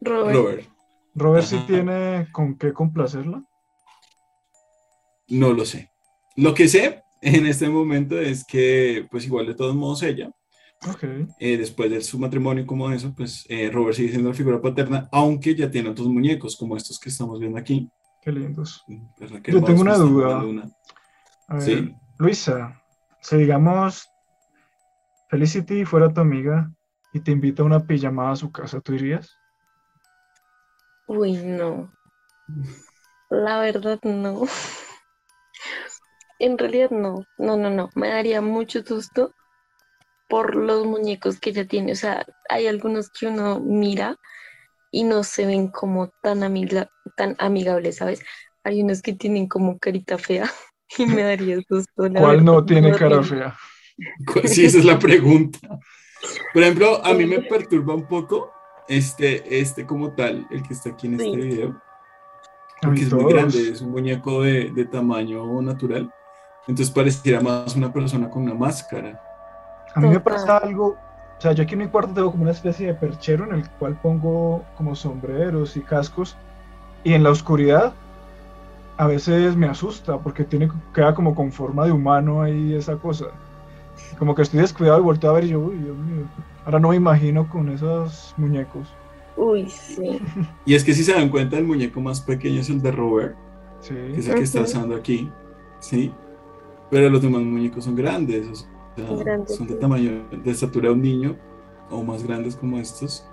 Robert, 0.00 0.36
Robert, 0.36 0.68
Robert 1.14 1.46
sí 1.46 1.58
tiene 1.66 2.28
con 2.32 2.56
qué 2.58 2.72
complacerla. 2.72 3.42
no 5.28 5.52
lo 5.52 5.64
sé. 5.64 5.90
Lo 6.36 6.54
que 6.54 6.68
sé 6.68 7.02
en 7.22 7.46
este 7.46 7.68
momento 7.68 8.20
es 8.20 8.44
que, 8.44 9.06
pues 9.10 9.24
igual 9.24 9.46
de 9.46 9.54
todos 9.54 9.74
modos 9.74 10.02
ella, 10.02 10.30
eh, 11.38 11.56
después 11.56 11.90
de 11.90 12.02
su 12.02 12.18
matrimonio 12.18 12.62
y 12.62 12.66
como 12.66 12.90
eso, 12.90 13.12
pues 13.16 13.46
eh, 13.48 13.70
Robert 13.72 13.96
sigue 13.96 14.10
siendo 14.10 14.28
la 14.28 14.34
figura 14.34 14.60
paterna, 14.60 15.08
aunque 15.10 15.54
ya 15.54 15.70
tiene 15.70 15.88
otros 15.88 16.08
muñecos 16.08 16.56
como 16.56 16.76
estos 16.76 17.00
que 17.00 17.08
estamos 17.08 17.40
viendo 17.40 17.58
aquí. 17.58 17.88
Qué 18.22 18.30
lindos. 18.30 18.84
¿verdad? 19.18 19.40
Que 19.40 19.52
Yo 19.52 19.64
tengo 19.64 19.80
una 19.80 19.96
duda. 19.96 20.42
A 21.48 21.54
ver, 21.54 21.62
Sí. 21.62 21.94
Luisa, 22.18 22.82
si 23.20 23.36
digamos 23.36 24.08
Felicity 25.36 25.84
fuera 25.84 26.10
tu 26.10 26.22
amiga 26.22 26.72
y 27.12 27.20
te 27.20 27.30
invita 27.30 27.60
a 27.62 27.66
una 27.66 27.86
pijamada 27.86 28.30
a 28.30 28.36
su 28.36 28.50
casa, 28.50 28.80
¿tú 28.80 28.94
irías? 28.94 29.38
Uy, 31.06 31.34
no. 31.34 31.92
La 33.28 33.60
verdad, 33.60 34.00
no. 34.02 34.44
En 36.38 36.56
realidad, 36.56 36.88
no. 36.90 37.26
No, 37.36 37.58
no, 37.58 37.68
no. 37.68 37.90
Me 37.94 38.08
daría 38.08 38.40
mucho 38.40 38.82
susto 38.82 39.34
por 40.26 40.56
los 40.56 40.86
muñecos 40.86 41.38
que 41.38 41.50
ella 41.50 41.66
tiene. 41.66 41.92
O 41.92 41.96
sea, 41.96 42.24
hay 42.48 42.66
algunos 42.66 43.10
que 43.10 43.26
uno 43.26 43.60
mira 43.60 44.16
y 44.90 45.04
no 45.04 45.22
se 45.22 45.44
ven 45.44 45.68
como 45.68 46.08
tan, 46.22 46.44
amiga, 46.44 46.88
tan 47.14 47.36
amigables, 47.38 47.96
¿sabes? 47.96 48.22
Hay 48.64 48.80
unos 48.80 49.02
que 49.02 49.12
tienen 49.12 49.48
como 49.48 49.78
carita 49.78 50.16
fea 50.16 50.50
y 50.98 51.04
me 51.04 51.24
daría 51.24 51.56
susto. 51.68 52.08
la 52.08 52.20
¿Cuál 52.22 52.42
no 52.42 52.64
tiene 52.64 52.90
cara 52.92 53.22
fea? 53.22 53.54
Sí, 54.44 54.66
esa 54.66 54.78
es 54.78 54.84
la 54.84 54.98
pregunta. 54.98 55.58
Por 56.52 56.62
ejemplo, 56.62 57.04
a 57.04 57.12
mí 57.14 57.26
me 57.26 57.40
perturba 57.40 57.94
un 57.94 58.06
poco 58.06 58.52
este, 58.88 59.60
este 59.60 59.86
como 59.86 60.12
tal, 60.12 60.46
el 60.50 60.62
que 60.62 60.74
está 60.74 60.90
aquí 60.90 61.06
en 61.06 61.14
este 61.14 61.30
Sí. 61.30 61.36
video. 61.36 61.80
A 62.82 62.86
porque 62.86 63.02
es 63.02 63.12
muy 63.12 63.32
grande, 63.32 63.70
es 63.70 63.80
un 63.80 63.90
muñeco 63.90 64.42
de, 64.42 64.70
de 64.70 64.84
tamaño 64.84 65.62
natural. 65.62 66.10
Entonces 66.68 66.92
pareciera 66.92 67.40
más 67.40 67.76
una 67.76 67.92
persona 67.92 68.28
con 68.28 68.42
una 68.42 68.54
máscara. 68.54 69.20
A 69.94 70.00
mí 70.00 70.08
me 70.08 70.20
pasa 70.20 70.58
algo, 70.58 70.88
o 71.38 71.40
sea, 71.40 71.52
yo 71.52 71.62
aquí 71.62 71.74
en 71.74 71.80
mi 71.80 71.88
cuarto 71.88 72.12
tengo 72.12 72.30
como 72.30 72.42
una 72.42 72.52
especie 72.52 72.88
de 72.88 72.94
perchero 72.94 73.44
en 73.44 73.54
el 73.54 73.70
cual 73.70 73.98
pongo 74.02 74.62
como 74.76 74.94
sombreros 74.94 75.76
y 75.76 75.80
cascos 75.80 76.36
y 77.02 77.14
en 77.14 77.22
la 77.22 77.30
oscuridad 77.30 77.94
a 78.98 79.06
veces 79.06 79.56
me 79.56 79.66
asusta 79.68 80.18
porque 80.18 80.44
tiene, 80.44 80.68
queda 80.94 81.14
como 81.14 81.34
con 81.34 81.52
forma 81.52 81.84
de 81.84 81.92
humano 81.92 82.42
ahí 82.42 82.74
esa 82.74 82.96
cosa. 82.96 83.26
Como 84.18 84.34
que 84.34 84.42
estoy 84.42 84.60
descuidado 84.60 84.98
y 85.00 85.02
volteo 85.02 85.30
a 85.30 85.34
ver 85.34 85.44
y 85.44 85.48
yo, 85.48 85.60
uy, 85.60 85.76
Dios 85.76 85.96
mío. 85.96 86.24
Ahora 86.64 86.78
no 86.80 86.88
me 86.90 86.96
imagino 86.96 87.48
con 87.48 87.68
esos 87.68 88.34
muñecos. 88.36 88.88
Uy, 89.36 89.68
sí. 89.68 90.20
Y 90.64 90.74
es 90.74 90.82
que 90.84 90.92
si 90.94 91.04
se 91.04 91.12
dan 91.12 91.28
cuenta, 91.28 91.58
el 91.58 91.64
muñeco 91.64 92.00
más 92.00 92.20
pequeño 92.20 92.60
es 92.60 92.70
el 92.70 92.80
de 92.82 92.90
Robert, 92.92 93.36
Sí. 93.80 93.94
que 93.94 94.16
es 94.18 94.28
el 94.28 94.34
que 94.36 94.42
está 94.42 94.62
usando 94.62 94.96
aquí. 94.96 95.30
¿sí? 95.80 96.12
Pero 96.90 97.10
los 97.10 97.20
demás 97.20 97.42
muñecos 97.42 97.84
son 97.84 97.94
grandes, 97.94 98.48
o 98.48 98.54
sea, 98.54 99.16
Grandes, 99.24 99.54
son 99.56 99.66
de 99.66 99.74
sí. 99.74 99.80
tamaño, 99.80 100.24
de 100.30 100.50
estatura 100.50 100.88
de 100.88 100.94
un 100.94 101.02
niño, 101.02 101.36
o 101.90 102.02
más 102.02 102.22
grandes 102.24 102.56
como 102.56 102.78
estos. 102.78 103.28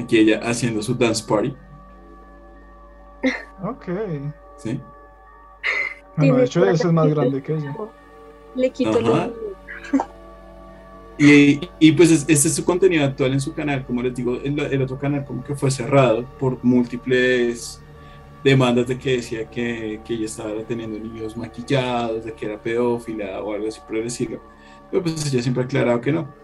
Aquí 0.00 0.18
ella 0.18 0.40
haciendo 0.44 0.82
su 0.82 0.94
dance 0.94 1.24
party. 1.26 1.54
Ok. 3.64 3.84
¿sí? 4.56 4.80
Bueno, 6.16 6.36
de 6.36 6.44
hecho 6.44 6.64
ese 6.64 6.86
es 6.86 6.92
más 6.92 7.06
de- 7.06 7.14
grande 7.14 7.42
que 7.42 7.54
ella. 7.56 7.74
Le 8.54 8.70
quito 8.70 8.98
Ajá. 8.98 9.30
Y, 11.22 11.60
y, 11.78 11.92
pues 11.92 12.10
es- 12.10 12.24
este 12.28 12.48
es 12.48 12.54
su 12.54 12.64
contenido 12.64 13.04
actual 13.04 13.32
en 13.34 13.40
su 13.40 13.52
canal, 13.54 13.84
como 13.84 14.02
les 14.02 14.14
digo, 14.14 14.36
el, 14.42 14.58
el 14.58 14.82
otro 14.82 14.98
canal 14.98 15.24
como 15.26 15.44
que 15.44 15.54
fue 15.54 15.70
cerrado 15.70 16.24
por 16.38 16.64
múltiples 16.64 17.84
demandas 18.44 18.88
de 18.88 18.98
que 18.98 19.16
decía 19.18 19.50
que, 19.50 20.00
que 20.04 20.14
ella 20.14 20.26
estaba 20.26 20.64
teniendo 20.66 20.98
niños 20.98 21.36
maquillados, 21.36 22.24
de 22.24 22.34
que 22.34 22.46
era 22.46 22.62
pedófila 22.62 23.42
o 23.42 23.54
algo 23.54 23.68
así 23.68 23.80
por 23.86 23.96
el 23.98 24.06
estilo. 24.06 24.42
Pero 24.90 25.02
pues 25.02 25.26
ella 25.32 25.42
siempre 25.42 25.62
ha 25.64 25.66
aclarado 25.66 26.00
que 26.00 26.12
no. 26.12 26.34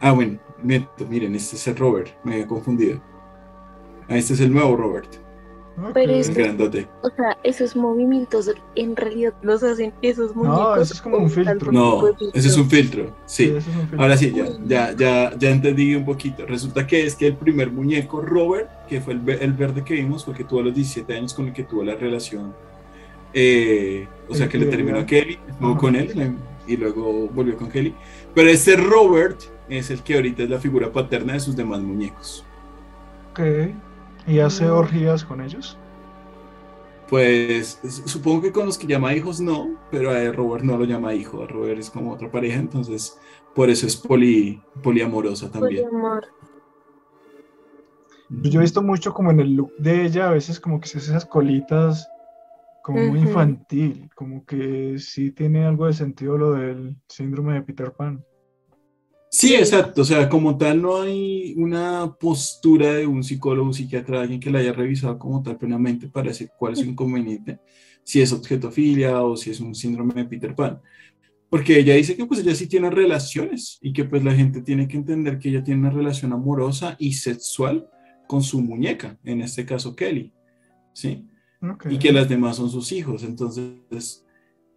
Ah, 0.00 0.12
bueno, 0.12 0.40
miento, 0.62 1.06
miren, 1.08 1.34
este 1.36 1.56
es 1.56 1.66
el 1.68 1.76
Robert, 1.76 2.10
me 2.24 2.34
había 2.34 2.46
confundido. 2.48 3.02
Ah, 4.08 4.16
este 4.16 4.34
es 4.34 4.40
el 4.40 4.52
nuevo 4.52 4.76
Robert. 4.76 5.23
Pero 5.92 6.12
es 6.12 6.32
grandote. 6.32 6.88
O 7.02 7.10
sea, 7.10 7.36
esos 7.42 7.74
movimientos 7.74 8.48
en 8.76 8.94
realidad 8.94 9.34
los 9.42 9.62
hacen 9.64 9.92
esos 10.02 10.34
muñecos. 10.36 10.82
eso 10.82 10.94
es 10.94 11.02
como 11.02 11.16
un 11.18 11.28
filtro. 11.30 11.72
No, 11.72 12.02
ese 12.32 12.48
es 12.48 12.56
un 12.56 12.70
filtro? 12.70 13.14
Sí. 13.26 13.44
eso 13.46 13.58
es 13.58 13.66
un 13.66 13.80
filtro. 13.88 14.02
Ahora 14.02 14.16
sí, 14.16 14.32
ya, 14.32 14.46
ya, 14.64 14.92
ya, 14.96 15.36
ya 15.36 15.50
entendí 15.50 15.94
un 15.96 16.04
poquito. 16.04 16.46
Resulta 16.46 16.86
que 16.86 17.04
es 17.06 17.16
que 17.16 17.26
el 17.26 17.36
primer 17.36 17.72
muñeco, 17.72 18.20
Robert, 18.22 18.70
que 18.86 19.00
fue 19.00 19.14
el, 19.14 19.28
el 19.28 19.52
verde 19.54 19.82
que 19.84 19.94
vimos, 19.94 20.24
fue 20.24 20.34
que 20.34 20.44
tuvo 20.44 20.60
a 20.60 20.62
los 20.64 20.74
17 20.74 21.12
años 21.16 21.34
con 21.34 21.48
el 21.48 21.52
que 21.52 21.64
tuvo 21.64 21.82
la 21.82 21.96
relación. 21.96 22.54
eh, 23.32 24.08
o 24.28 24.34
sea, 24.34 24.48
que 24.48 24.58
le 24.58 24.66
terminó 24.66 24.98
a 25.00 25.06
Kelly, 25.06 25.38
estuvo 25.48 25.72
Ajá. 25.72 25.80
con 25.80 25.96
él 25.96 26.38
y 26.66 26.76
luego 26.76 27.28
volvió 27.28 27.56
con 27.56 27.68
Kelly. 27.68 27.94
Pero 28.34 28.48
este 28.50 28.76
Robert 28.76 29.40
es 29.68 29.90
el 29.90 30.02
que 30.02 30.14
ahorita 30.14 30.44
es 30.44 30.50
la 30.50 30.60
figura 30.60 30.92
paterna 30.92 31.32
de 31.34 31.40
sus 31.40 31.56
demás 31.56 31.80
muñecos. 31.80 32.46
Ok. 33.30 33.40
¿Y 34.26 34.38
hace 34.38 34.68
orgías 34.68 35.24
con 35.24 35.40
ellos? 35.40 35.78
Pues 37.08 37.78
supongo 38.06 38.42
que 38.42 38.52
con 38.52 38.66
los 38.66 38.78
que 38.78 38.86
llama 38.86 39.14
hijos 39.14 39.40
no, 39.40 39.78
pero 39.90 40.10
a 40.10 40.32
Robert 40.32 40.64
no 40.64 40.78
lo 40.78 40.84
llama 40.84 41.14
hijo. 41.14 41.42
A 41.42 41.46
Robert 41.46 41.78
es 41.78 41.90
como 41.90 42.12
otra 42.12 42.30
pareja, 42.30 42.58
entonces 42.58 43.18
por 43.54 43.68
eso 43.68 43.86
es 43.86 43.96
poli, 43.96 44.62
poliamorosa 44.82 45.50
también. 45.50 45.84
Poliamor. 45.84 46.26
Pues 48.28 48.50
Yo 48.50 48.60
he 48.60 48.62
visto 48.62 48.82
mucho 48.82 49.12
como 49.12 49.30
en 49.30 49.40
el 49.40 49.54
look 49.54 49.72
de 49.78 50.06
ella, 50.06 50.28
a 50.28 50.32
veces 50.32 50.58
como 50.58 50.80
que 50.80 50.88
se 50.88 50.98
hace 50.98 51.10
esas 51.10 51.26
colitas 51.26 52.08
como 52.82 53.00
muy 53.00 53.20
infantil, 53.20 54.10
como 54.14 54.44
que 54.44 54.98
sí 54.98 55.30
tiene 55.30 55.64
algo 55.64 55.86
de 55.86 55.92
sentido 55.92 56.36
lo 56.36 56.52
del 56.52 56.96
síndrome 57.08 57.54
de 57.54 57.62
Peter 57.62 57.92
Pan. 57.92 58.24
Sí, 59.36 59.48
Sí. 59.48 59.54
exacto. 59.56 60.02
O 60.02 60.04
sea, 60.04 60.28
como 60.28 60.56
tal, 60.56 60.80
no 60.80 61.02
hay 61.02 61.54
una 61.56 62.14
postura 62.20 62.94
de 62.94 63.04
un 63.06 63.24
psicólogo, 63.24 63.66
un 63.66 63.74
psiquiatra, 63.74 64.20
alguien 64.22 64.38
que 64.38 64.50
la 64.50 64.60
haya 64.60 64.72
revisado 64.72 65.18
como 65.18 65.42
tal 65.42 65.58
plenamente 65.58 66.08
para 66.08 66.28
decir 66.28 66.50
cuál 66.56 66.74
es 66.74 66.78
su 66.78 66.84
inconveniente, 66.84 67.58
si 68.04 68.20
es 68.20 68.32
objetofilia 68.32 69.22
o 69.24 69.36
si 69.36 69.50
es 69.50 69.58
un 69.58 69.74
síndrome 69.74 70.14
de 70.14 70.24
Peter 70.26 70.54
Pan. 70.54 70.80
Porque 71.50 71.76
ella 71.78 71.94
dice 71.94 72.16
que 72.16 72.26
pues 72.26 72.40
ella 72.40 72.54
sí 72.54 72.68
tiene 72.68 72.90
relaciones 72.90 73.78
y 73.82 73.92
que 73.92 74.04
pues 74.04 74.22
la 74.22 74.32
gente 74.34 74.60
tiene 74.62 74.86
que 74.86 74.96
entender 74.96 75.38
que 75.40 75.48
ella 75.48 75.64
tiene 75.64 75.80
una 75.80 75.90
relación 75.90 76.32
amorosa 76.32 76.94
y 77.00 77.14
sexual 77.14 77.88
con 78.28 78.40
su 78.42 78.60
muñeca, 78.60 79.18
en 79.24 79.40
este 79.42 79.66
caso 79.66 79.96
Kelly, 79.96 80.32
¿sí? 80.92 81.26
Y 81.90 81.98
que 81.98 82.12
las 82.12 82.28
demás 82.28 82.56
son 82.56 82.70
sus 82.70 82.92
hijos. 82.92 83.24
Entonces, 83.24 84.24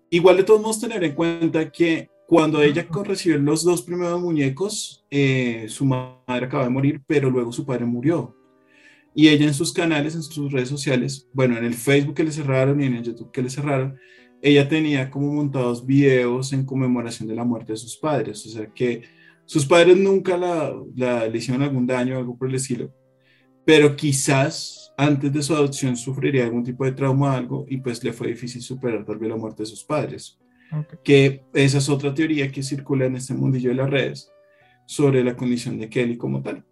igual 0.10 0.38
de 0.38 0.44
todos 0.44 0.62
modos 0.62 0.80
tener 0.80 1.04
en 1.04 1.14
cuenta 1.14 1.72
que 1.72 2.10
cuando 2.28 2.62
ella 2.62 2.88
recibió 3.06 3.38
los 3.40 3.64
dos 3.64 3.82
primeros 3.84 4.22
muñecos, 4.22 5.06
eh, 5.10 5.66
su 5.70 5.86
madre 5.86 6.46
acaba 6.46 6.66
de 6.66 6.70
morir, 6.70 7.02
pero 7.08 7.30
luego 7.32 7.52
su 7.54 7.66
padre 7.66 7.86
murió. 7.86 8.36
Y 9.16 9.30
ella 9.30 9.46
en 9.48 9.54
sus 9.54 9.74
canales, 9.74 10.14
en 10.16 10.24
sus 10.24 10.52
redes 10.52 10.70
sociales, 10.70 11.28
bueno, 11.34 11.58
en 11.58 11.66
el 11.66 11.74
Facebook 11.74 12.16
que 12.16 12.24
le 12.24 12.32
cerraron 12.32 12.82
y 12.82 12.86
en 12.86 12.96
el 12.96 13.04
YouTube 13.04 13.32
que 13.32 13.42
le 13.42 13.50
cerraron, 13.50 13.98
ella 14.42 14.70
tenía 14.70 15.10
como 15.10 15.34
montados 15.34 15.86
videos 15.86 16.54
en 16.54 16.66
conmemoración 16.66 17.28
de 17.28 17.36
la 17.36 17.44
muerte 17.44 17.74
de 17.74 17.78
sus 17.78 17.98
padres. 17.98 18.46
O 18.46 18.50
sea 18.50 18.68
que 18.74 19.04
sus 19.46 19.66
padres 19.66 19.98
nunca 19.98 20.38
la, 20.38 20.74
la- 20.96 21.28
le 21.28 21.38
hicieron 21.38 21.64
algún 21.64 21.88
daño 21.88 22.16
o 22.16 22.20
algo 22.20 22.38
por 22.38 22.50
el 22.50 22.56
estilo, 22.56 22.92
pero 23.66 23.96
quizás 23.96 24.94
antes 24.98 25.32
de 25.34 25.42
su 25.44 25.54
adopción 25.56 25.96
sufriría 25.98 26.46
algún 26.46 26.64
tipo 26.64 26.86
de 26.86 26.92
trauma 26.94 27.34
o 27.34 27.38
algo 27.38 27.66
y 27.70 27.78
pues 27.78 28.04
le 28.04 28.14
fue 28.14 28.28
difícil 28.30 28.62
superar 28.62 29.06
tal 29.06 29.18
vez 29.18 29.30
la 29.30 29.36
muerte 29.38 29.64
de 29.64 29.68
sus 29.68 29.84
padres. 29.84 30.40
Ok. 30.72 31.02
Que 31.04 31.44
esa 31.54 31.78
es 31.78 31.90
otra 31.90 32.14
teoría 32.14 32.52
que 32.52 32.64
circula 32.64 33.06
en 33.06 33.16
este 33.16 33.34
mundillo 33.34 33.70
de 33.70 33.76
las 33.76 33.90
redes 33.90 34.32
sobre 34.86 35.24
la 35.24 35.36
condición 35.36 35.78
de 35.80 35.90
Kelly 35.90 36.18
como 36.18 36.42
tal. 36.42 36.64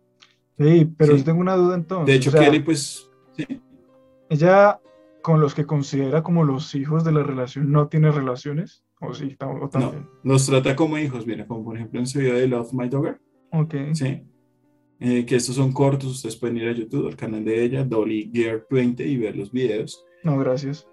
Sí, 0.58 0.90
pero 0.98 1.14
Sí. 1.14 1.20
yo 1.20 1.26
tengo 1.26 1.42
una 1.42 1.56
duda 1.56 1.76
entonces. 1.76 2.08
De 2.08 2.16
hecho, 2.16 2.30
o 2.30 2.34
sea, 2.34 2.42
Kelly 2.42 2.60
pues... 2.62 3.10
¿sí? 3.38 3.62
ella 4.30 4.80
con 5.22 5.40
los 5.42 5.54
que 5.56 5.66
considera 5.66 6.24
como 6.24 6.44
los 6.44 6.74
hijos 6.76 7.04
de 7.04 7.12
la 7.12 7.24
relación 7.24 7.72
no 7.72 7.88
tiene 7.88 8.12
relaciones, 8.12 8.84
o 9.02 9.14
sí, 9.14 9.36
o 9.40 9.70
también. 9.70 10.08
No, 10.24 10.34
los 10.34 10.46
trata 10.46 10.76
como 10.76 10.98
hijos, 10.98 11.26
mira, 11.26 11.46
como 11.48 11.64
por 11.64 11.76
ejemplo 11.76 12.00
en 12.00 12.04
ese 12.06 12.20
video 12.20 12.36
de 12.36 12.48
Love 12.48 12.74
My 12.74 12.88
Dogger, 12.90 13.20
Ok. 13.52 13.74
¿sí? 13.94 14.22
Eh, 15.00 15.26
que 15.26 15.36
estos 15.36 15.56
son 15.56 15.74
cortos, 15.74 16.10
ustedes 16.12 16.36
pueden 16.38 16.58
ir 16.58 16.68
a 16.70 16.72
YouTube, 16.74 17.08
al 17.08 17.16
canal 17.16 17.44
de 17.44 17.64
ella, 17.64 17.84
Dolly 17.84 18.30
Gear 18.34 18.66
20 18.70 19.06
y 19.06 19.18
ver 19.18 19.36
los 19.36 19.52
videos. 19.52 20.06
No, 20.24 20.38
gracias. 20.38 20.88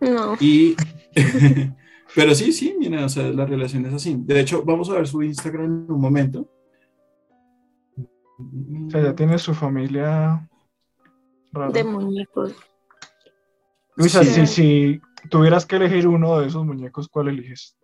No. 0.00 0.34
Y, 0.40 0.74
pero 2.14 2.34
sí, 2.34 2.52
sí, 2.52 2.76
mira, 2.78 3.04
o 3.04 3.08
sea, 3.08 3.24
la 3.30 3.44
relación 3.46 3.84
es 3.86 3.94
así. 3.94 4.16
De 4.18 4.40
hecho, 4.40 4.62
vamos 4.64 4.90
a 4.90 4.94
ver 4.94 5.06
su 5.06 5.22
Instagram 5.22 5.64
en 5.86 5.92
un 5.92 6.00
momento. 6.00 6.50
O 8.36 8.90
sea, 8.90 9.02
ya 9.02 9.14
tiene 9.14 9.38
su 9.38 9.54
familia 9.54 10.48
rara. 11.52 11.70
De 11.72 11.84
muñecos. 11.84 12.52
Luisa, 13.96 14.24
Sí. 14.24 14.46
si, 14.46 14.46
si 14.46 15.00
tuvieras 15.30 15.64
que 15.66 15.76
elegir 15.76 16.08
uno 16.08 16.40
de 16.40 16.48
esos 16.48 16.64
muñecos, 16.66 17.08
¿cuál 17.08 17.28
eliges? 17.28 17.76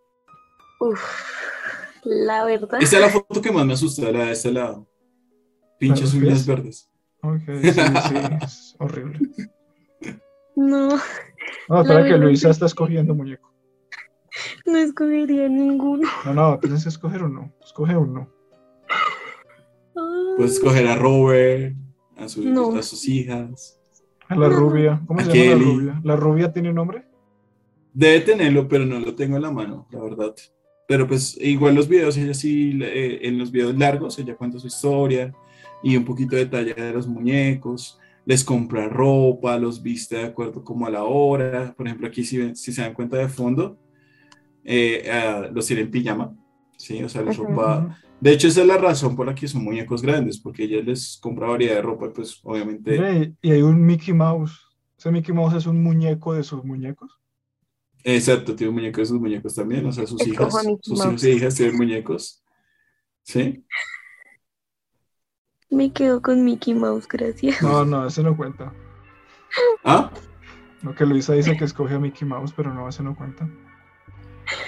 Uf. 0.80 1.00
La 2.04 2.44
verdad. 2.44 2.80
Esta 2.82 2.96
es 2.96 3.02
la 3.02 3.08
foto 3.10 3.40
que 3.40 3.52
más 3.52 3.66
me 3.66 3.74
asusta, 3.74 4.10
la 4.10 4.26
de 4.26 4.32
este 4.32 4.50
lado. 4.50 4.88
Pinches 5.78 6.14
¿Los 6.14 6.22
uñas 6.22 6.46
verdes. 6.46 6.90
Ok, 7.22 7.42
sí, 7.62 7.70
sí, 7.72 8.14
es 8.42 8.76
horrible. 8.78 9.18
No, 10.56 10.88
No, 11.68 11.82
espera 11.82 12.04
que 12.04 12.16
Luisa 12.16 12.50
está 12.50 12.66
escogiendo 12.66 13.14
muñeco. 13.14 13.49
No 14.66 14.78
escogería 14.78 15.48
ninguno. 15.48 16.08
No, 16.26 16.34
no, 16.34 16.58
tienes 16.58 16.82
que 16.82 16.88
escoger 16.90 17.22
uno. 17.22 17.52
Escoge 17.64 17.96
uno. 17.96 18.28
Ay, 19.96 20.34
Puedes 20.36 20.52
escoger 20.54 20.86
a 20.88 20.96
Robert, 20.96 21.76
a, 22.16 22.28
sus- 22.28 22.44
No. 22.44 22.74
a 22.76 22.82
sus 22.82 23.06
hijas. 23.08 23.78
A 24.28 24.36
la 24.36 24.48
No. 24.48 24.54
rubia. 24.56 25.02
¿Cómo 25.06 25.20
A 25.20 25.24
se 25.24 25.30
llama 25.32 25.40
la 25.44 25.58
Kelly. 25.58 25.64
rubia? 25.64 26.00
¿La 26.04 26.16
rubia 26.16 26.52
tiene 26.52 26.72
nombre? 26.72 27.04
Debe 27.92 28.20
tenerlo, 28.20 28.68
pero 28.68 28.86
no 28.86 29.00
lo 29.00 29.14
tengo 29.14 29.36
en 29.36 29.42
la 29.42 29.50
mano, 29.50 29.86
la 29.90 30.00
verdad. 30.02 30.34
Pero 30.86 31.06
pues 31.06 31.36
igual 31.40 31.74
los 31.74 31.88
videos, 31.88 32.16
ella 32.16 32.34
sí, 32.34 32.78
eh, 32.82 33.20
en 33.22 33.38
los 33.38 33.50
videos 33.50 33.76
largos, 33.76 34.18
ella 34.18 34.36
cuenta 34.36 34.58
su 34.58 34.66
historia 34.68 35.32
y 35.82 35.96
un 35.96 36.04
poquito 36.04 36.36
de 36.36 36.44
detalle 36.44 36.74
de 36.74 36.92
los 36.92 37.06
muñecos, 37.08 37.98
les 38.24 38.44
compra 38.44 38.88
ropa, 38.88 39.58
los 39.58 39.82
viste 39.82 40.16
de 40.16 40.24
acuerdo 40.24 40.62
como 40.62 40.86
a 40.86 40.90
la 40.90 41.02
hora. 41.04 41.74
Por 41.76 41.86
ejemplo, 41.86 42.06
aquí 42.06 42.22
si, 42.24 42.38
ven- 42.38 42.54
si 42.56 42.72
se 42.72 42.82
dan 42.82 42.94
cuenta 42.94 43.16
de 43.16 43.28
fondo, 43.28 43.76
eh, 44.64 45.48
los 45.52 45.66
tiene 45.66 45.82
en 45.82 45.90
pijama, 45.90 46.34
¿sí? 46.76 47.02
O 47.02 47.08
sea, 47.08 47.22
les 47.22 47.38
Ujú. 47.38 47.48
ropa... 47.48 47.98
De 48.20 48.32
hecho, 48.32 48.48
esa 48.48 48.60
es 48.60 48.66
la 48.66 48.76
razón 48.76 49.16
por 49.16 49.26
la 49.26 49.34
que 49.34 49.48
son 49.48 49.64
muñecos 49.64 50.02
grandes, 50.02 50.38
porque 50.38 50.64
ella 50.64 50.82
les 50.82 51.18
compra 51.22 51.48
variedad 51.48 51.76
de 51.76 51.82
ropa 51.82 52.06
y 52.06 52.10
pues 52.10 52.38
obviamente... 52.42 53.34
Y 53.40 53.50
hay 53.50 53.62
un 53.62 53.82
Mickey 53.82 54.12
Mouse. 54.12 54.60
Ese 54.98 55.10
Mickey 55.10 55.34
Mouse 55.34 55.54
es 55.54 55.66
un 55.66 55.82
muñeco 55.82 56.34
de 56.34 56.42
sus 56.42 56.62
muñecos. 56.62 57.18
Exacto, 58.04 58.54
tiene 58.54 58.74
muñecos 58.74 58.98
de 58.98 59.06
sus 59.06 59.20
muñecos 59.20 59.54
también, 59.54 59.86
o 59.86 59.92
sea, 59.92 60.06
sus 60.06 60.26
hijas, 60.26 60.52
sus 60.82 60.98
hijos 61.02 61.24
e 61.24 61.32
hijas 61.32 61.54
tienen 61.54 61.76
muñecos. 61.76 62.44
¿Sí? 63.22 63.64
Me 65.70 65.90
quedo 65.90 66.20
con 66.20 66.44
Mickey 66.44 66.74
Mouse, 66.74 67.08
gracias. 67.08 67.62
No, 67.62 67.86
no, 67.86 68.06
ese 68.06 68.22
no 68.22 68.36
cuenta. 68.36 68.74
Ah, 69.82 70.10
Lo 70.82 70.94
que 70.94 71.06
Luisa 71.06 71.32
dice 71.32 71.56
que 71.56 71.64
escoge 71.64 71.94
a 71.94 71.98
Mickey 71.98 72.28
Mouse, 72.28 72.52
pero 72.54 72.74
no, 72.74 72.86
ese 72.86 73.02
no 73.02 73.16
cuenta. 73.16 73.48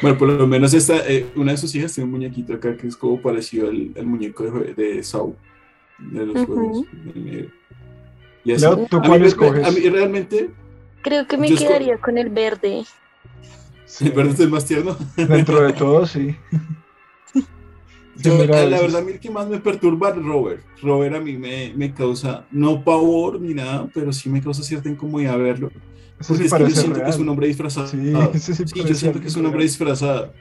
Bueno, 0.00 0.18
por 0.18 0.28
lo 0.28 0.46
menos 0.46 0.74
esta, 0.74 0.98
eh, 1.08 1.26
una 1.36 1.52
de 1.52 1.58
sus 1.58 1.74
hijas 1.74 1.92
tiene 1.94 2.06
un 2.06 2.12
muñequito 2.12 2.54
acá 2.54 2.76
que 2.76 2.86
es 2.86 2.96
como 2.96 3.20
parecido 3.20 3.68
al, 3.68 3.90
al 3.96 4.06
muñeco 4.06 4.44
de, 4.44 4.74
de 4.74 5.02
Saw, 5.02 5.34
de 5.98 6.26
los 6.26 6.44
juegos. 6.46 6.86
negro. 7.14 7.48
Y 8.44 8.52
así. 8.52 8.62
Leo, 8.64 8.86
¿tú 8.90 8.96
A 9.02 9.18
mí, 9.18 9.26
escoges? 9.26 9.66
a 9.66 9.70
mí 9.70 9.88
realmente, 9.88 10.50
Creo 11.02 11.26
que 11.26 11.36
me 11.36 11.52
quedaría 11.52 11.98
con 11.98 12.16
el 12.18 12.28
verde. 12.30 12.84
Sí, 13.86 14.06
el 14.06 14.12
verde 14.12 14.30
es 14.32 14.40
el 14.40 14.50
más 14.50 14.64
tierno. 14.64 14.96
Dentro 15.16 15.60
de 15.62 15.72
todo, 15.74 16.06
sí. 16.06 16.36
Yo, 18.16 18.34
eh, 18.42 18.46
la 18.46 18.56
veces- 18.66 18.80
verdad, 18.82 19.00
a 19.00 19.04
mí 19.04 19.12
el 19.12 19.20
que 19.20 19.30
más 19.30 19.48
me 19.48 19.58
perturba 19.58 20.10
es 20.10 20.16
Robert. 20.16 20.62
Robert 20.82 21.16
a 21.16 21.20
mí 21.20 21.36
me, 21.36 21.72
me 21.74 21.92
causa, 21.92 22.46
no 22.52 22.84
pavor 22.84 23.40
ni 23.40 23.54
nada, 23.54 23.88
pero 23.92 24.12
sí 24.12 24.28
me 24.28 24.40
causa 24.42 24.62
cierta 24.62 24.88
incomodidad 24.88 25.38
verlo. 25.38 25.70
Ese 26.20 26.28
Porque 26.28 26.42
sí 26.42 26.46
es 26.46 26.52
que 26.52 26.58
yo 26.58 26.64
parece 26.64 26.80
siento 26.80 27.02
que 27.04 27.10
es 27.10 27.18
un 27.18 27.28
hombre 27.28 27.46
disfrazado. 27.48 27.86
Sí, 27.88 28.12
ese 28.34 28.54
sí 28.54 28.64
Sí, 28.66 28.84
yo 28.84 28.94
siento 28.94 29.20
que 29.20 29.26
es 29.28 29.36
un 29.36 29.46
hombre 29.46 29.62
disfrazado. 29.64 30.32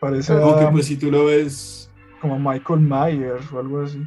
Parece 0.00 0.32
Aunque 0.32 0.64
a- 0.64 0.70
pues 0.70 0.86
si 0.86 0.96
tú 0.96 1.10
lo 1.10 1.26
ves, 1.26 1.90
como 2.20 2.38
Michael 2.38 2.80
Myers 2.80 3.50
o 3.52 3.58
algo 3.60 3.82
así. 3.82 4.02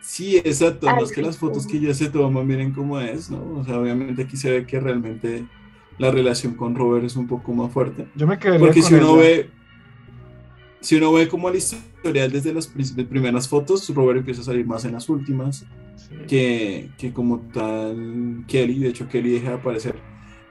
sí, 0.00 0.36
exacto, 0.36 0.88
Ay, 0.88 1.00
más 1.00 1.10
que 1.12 1.22
las 1.22 1.36
fotos 1.38 1.66
que 1.66 1.80
ya 1.80 1.92
se 1.94 2.08
toman, 2.10 2.46
miren 2.46 2.72
cómo 2.72 3.00
es, 3.00 3.30
¿no? 3.30 3.42
O 3.58 3.64
sea, 3.64 3.78
obviamente 3.78 4.22
aquí 4.22 4.36
se 4.36 4.50
ve 4.50 4.66
que 4.66 4.78
realmente 4.80 5.44
la 5.98 6.10
relación 6.10 6.54
con 6.54 6.74
Robert 6.74 7.04
es 7.04 7.16
un 7.16 7.26
poco 7.26 7.52
más 7.52 7.72
fuerte. 7.72 8.06
Yo 8.14 8.26
me 8.26 8.38
quedaría 8.38 8.60
Porque 8.66 8.80
con 8.80 8.88
si 8.88 8.94
uno 8.94 9.10
ella. 9.16 9.22
ve, 9.22 9.50
si 10.80 10.96
uno 10.96 11.12
ve 11.12 11.28
como 11.28 11.48
el 11.48 11.56
historial 11.56 12.30
desde 12.32 12.52
las 12.52 12.66
prim- 12.66 13.06
primeras 13.08 13.48
fotos, 13.48 13.88
Robert 13.94 14.18
empieza 14.20 14.40
a 14.40 14.44
salir 14.44 14.66
más 14.66 14.84
en 14.84 14.92
las 14.92 15.08
últimas. 15.08 15.64
Sí. 16.08 16.14
que, 16.26 16.94
que 16.98 17.12
como 17.12 17.50
tal 17.52 18.44
Kelly, 18.48 18.78
de 18.80 18.88
hecho 18.90 19.08
Kelly 19.08 19.30
deja 19.32 19.50
de 19.50 19.54
aparecer. 19.56 20.04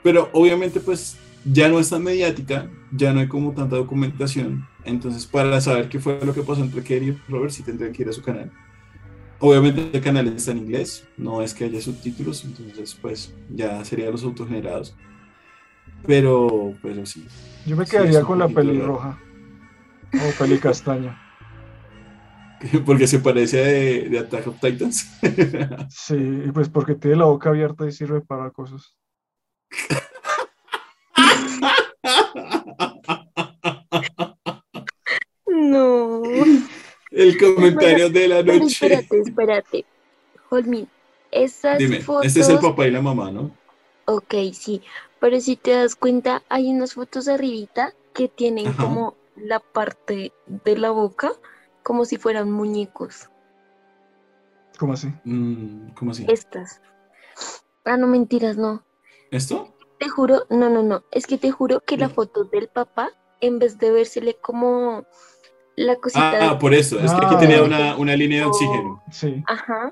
Pero 0.03 0.29
obviamente 0.33 0.81
pues 0.81 1.23
ya 1.43 1.69
no 1.69 1.79
es 1.79 1.89
tan 1.89 2.03
mediática, 2.03 2.71
ya 2.91 3.13
no 3.13 3.19
hay 3.21 3.27
como 3.27 3.53
tanta 3.53 3.75
documentación, 3.77 4.69
entonces 4.83 5.27
para 5.27 5.59
saber 5.61 5.89
qué 5.89 5.99
fue 5.99 6.19
lo 6.25 6.33
que 6.33 6.43
pasó 6.43 6.61
entre 6.63 6.83
Kelly 6.83 7.09
y 7.09 7.31
Robert 7.31 7.51
sí 7.53 7.63
tendrían 7.63 7.93
que 7.93 8.03
ir 8.03 8.09
a 8.09 8.13
su 8.13 8.21
canal. 8.21 8.51
Obviamente 9.39 9.89
el 9.93 10.01
canal 10.03 10.27
está 10.29 10.51
en 10.51 10.59
inglés, 10.59 11.09
no 11.17 11.41
es 11.43 11.53
que 11.53 11.65
haya 11.65 11.81
subtítulos, 11.81 12.45
entonces 12.45 12.95
pues 13.01 13.35
ya 13.49 13.83
serían 13.85 14.11
los 14.11 14.23
autogenerados. 14.23 14.95
Pero, 16.05 16.79
pero 16.81 17.05
sí. 17.05 17.33
Yo 17.65 17.75
me 17.75 17.85
Sí, 17.85 17.87
quedaría 17.87 18.19
un 18.19 18.25
con 18.25 18.39
la 18.39 18.47
poquito 18.47 18.53
peli 18.53 18.79
raro. 18.79 18.87
roja. 18.87 19.25
O 20.13 20.35
peli 20.37 20.59
castaña. 20.59 21.20
Porque 22.85 23.07
se 23.07 23.19
parece 23.19 23.61
a 23.61 23.65
de, 23.65 24.09
de 24.09 24.19
Attack 24.19 24.47
of 24.47 24.59
Titans. 24.59 25.07
Sí, 25.89 26.15
y 26.15 26.51
pues 26.51 26.69
porque 26.69 26.95
tiene 26.95 27.17
la 27.17 27.25
boca 27.25 27.49
abierta 27.49 27.85
y 27.87 27.91
sirve 27.91 28.21
para 28.21 28.49
cosas. 28.51 28.95
No. 35.45 36.21
El 37.11 37.37
comentario 37.37 38.09
de 38.09 38.27
la 38.27 38.43
noche. 38.43 38.65
espérate, 38.65 39.19
espérate. 39.19 39.85
Holmin, 40.49 40.87
esas 41.29 41.77
Dime, 41.77 42.01
fotos. 42.01 42.25
este 42.25 42.41
es 42.41 42.49
el 42.49 42.59
papá 42.59 42.87
y 42.87 42.91
la 42.91 43.01
mamá, 43.01 43.31
¿no? 43.31 43.51
Ok, 44.05 44.33
sí. 44.53 44.81
Pero 45.19 45.39
si 45.39 45.55
te 45.55 45.71
das 45.71 45.95
cuenta, 45.95 46.41
hay 46.49 46.69
unas 46.71 46.93
fotos 46.93 47.27
arribita 47.27 47.93
que 48.13 48.27
tienen 48.27 48.67
Ajá. 48.67 48.83
como 48.83 49.15
la 49.35 49.59
parte 49.59 50.31
de 50.47 50.77
la 50.77 50.91
boca 50.91 51.33
como 51.83 52.05
si 52.05 52.17
fueran 52.17 52.51
muñecos. 52.51 53.29
¿Cómo 54.79 54.93
así? 54.93 55.13
Mm, 55.25 55.89
¿Cómo 55.89 56.11
así? 56.11 56.25
Estas. 56.27 56.81
Ah, 57.85 57.97
no, 57.97 58.07
mentiras, 58.07 58.57
no. 58.57 58.83
¿Esto? 59.31 59.75
Te 59.99 60.09
juro, 60.09 60.45
no, 60.49 60.69
no, 60.69 60.81
no. 60.83 61.03
Es 61.11 61.27
que 61.27 61.37
te 61.37 61.51
juro 61.51 61.81
que 61.81 61.97
la 61.97 62.07
No. 62.07 62.13
foto 62.13 62.45
del 62.45 62.67
papá, 62.67 63.09
en 63.39 63.59
vez 63.59 63.77
de 63.77 63.91
vérsele 63.91 64.35
como 64.41 65.05
la 65.75 65.95
cosita 65.97 66.31
Ah, 66.49 66.53
de- 66.53 66.59
por 66.59 66.73
eso. 66.73 66.99
Es 66.99 67.11
que 67.11 67.19
Ah. 67.23 67.27
aquí 67.27 67.37
tenía 67.37 67.63
una, 67.63 67.95
una 67.97 68.15
línea 68.15 68.39
de 68.41 68.45
oxígeno. 68.45 69.03
Sí. 69.11 69.43
Ajá. 69.47 69.91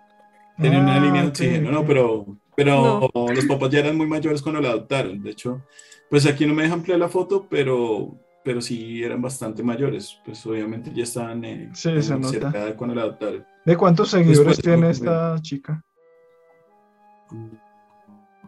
Tenía 0.60 0.80
una 0.80 0.96
Ah, 0.96 1.00
línea 1.00 1.22
de 1.24 1.28
oxígeno, 1.30 1.72
¿no? 1.72 1.86
Pero, 1.86 2.26
pero 2.56 3.10
los 3.34 3.46
papás 3.46 3.70
ya 3.70 3.80
eran 3.80 3.96
muy 3.98 4.08
mayores 4.08 4.42
cuando 4.42 4.60
la 4.62 4.70
adoptaron. 4.70 5.22
De 5.24 5.32
hecho, 5.32 5.62
pues 6.10 6.26
aquí 6.26 6.46
no 6.46 6.54
me 6.54 6.64
deja 6.64 6.74
ampliar 6.74 7.00
la 7.00 7.08
foto, 7.10 7.48
pero, 7.50 8.16
pero 8.44 8.62
sí 8.62 9.04
eran 9.04 9.22
bastante 9.22 9.62
mayores. 9.64 10.20
Pues 10.26 10.46
obviamente 10.46 10.92
ya 10.94 11.04
estaban 11.04 11.44
eh, 11.46 11.70
Sí, 11.74 11.90
en 11.90 12.04
se 12.04 12.16
nota. 12.16 12.30
cierta 12.30 12.50
edad 12.66 12.76
cuando 12.76 12.96
la 12.96 13.02
adoptaron. 13.04 13.46
¿De 13.66 13.78
cuántos 13.78 14.10
seguidores 14.12 14.58
Después, 14.58 14.62
tiene 14.62 14.90
esta 14.90 15.38
chica? 15.42 15.84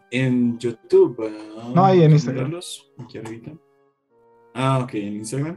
En 0.09 0.57
YouTube. 0.57 1.17
ah, 1.59 1.71
No, 1.75 1.85
ahí 1.85 2.03
en 2.03 2.11
Instagram. 2.11 2.55
aquí. 2.99 3.19
Ah, 4.53 4.79
ok, 4.83 4.93
en 4.95 5.13
Instagram. 5.17 5.55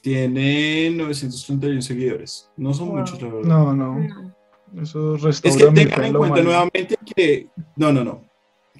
Tiene 0.00 0.90
931 0.90 1.80
seguidores. 1.82 2.50
No 2.56 2.74
son 2.74 2.88
Wow. 2.88 2.98
muchos, 2.98 3.22
la 3.22 3.28
verdad. 3.28 3.48
No, 3.48 3.72
no. 3.74 4.32
Eso 4.80 5.14
Es 5.28 5.40
que 5.40 5.50
tengan 5.50 6.04
en 6.04 6.14
cuenta 6.14 6.42
nuevamente 6.42 6.96
que. 7.14 7.48
No, 7.76 7.92
no, 7.92 8.02
no. 8.04 8.24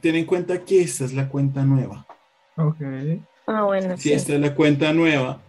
Ten 0.00 0.16
en 0.16 0.26
cuenta 0.26 0.62
que 0.64 0.82
esta 0.82 1.04
es 1.04 1.14
la 1.14 1.28
cuenta 1.28 1.64
nueva. 1.64 2.06
Ok. 2.56 2.80
Ah, 3.46 3.62
bueno, 3.64 3.96
Sí, 3.96 4.04
sí. 4.10 4.12
esta 4.12 4.34
es 4.34 4.40
la 4.40 4.54
cuenta 4.54 4.92
nueva 4.92 5.40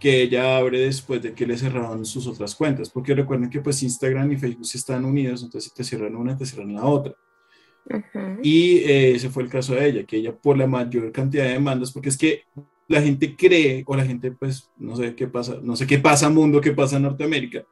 que 0.00 0.22
ella 0.22 0.56
abre 0.56 0.80
después 0.80 1.22
de 1.22 1.32
que 1.32 1.46
le 1.46 1.56
cerraron 1.56 2.04
sus 2.04 2.26
otras 2.26 2.54
cuentas. 2.54 2.90
Porque 2.90 3.14
recuerden 3.14 3.50
que 3.50 3.60
pues 3.60 3.82
Instagram 3.82 4.32
y 4.32 4.36
Facebook 4.36 4.66
están 4.74 5.04
unidos, 5.04 5.42
entonces 5.42 5.70
si 5.70 5.76
te 5.76 5.84
cierran 5.84 6.16
una, 6.16 6.36
te 6.36 6.44
cierran 6.46 6.74
la 6.74 6.84
otra. 6.84 7.14
Ujú. 7.88 8.38
Y 8.42 8.78
eh, 8.78 9.14
ese 9.16 9.28
fue 9.30 9.42
el 9.44 9.48
caso 9.48 9.74
de 9.74 9.86
ella, 9.88 10.04
que 10.04 10.16
ella 10.16 10.34
por 10.34 10.56
la 10.56 10.66
mayor 10.66 11.10
cantidad 11.12 11.44
de 11.44 11.52
demandas, 11.52 11.92
porque 11.92 12.08
es 12.08 12.18
que 12.18 12.42
la 12.88 13.00
gente 13.02 13.34
cree, 13.36 13.82
o 13.86 13.96
la 13.96 14.04
gente 14.04 14.32
pues 14.32 14.70
no 14.76 14.96
sé 14.96 15.14
qué 15.14 15.26
pasa, 15.26 15.58
no 15.62 15.76
sé 15.76 15.86
qué 15.86 15.98
pasa 15.98 16.28
mundo, 16.28 16.60
qué 16.60 16.72
pasa 16.72 16.96
en 16.96 17.02
Norteamérica, 17.04 17.64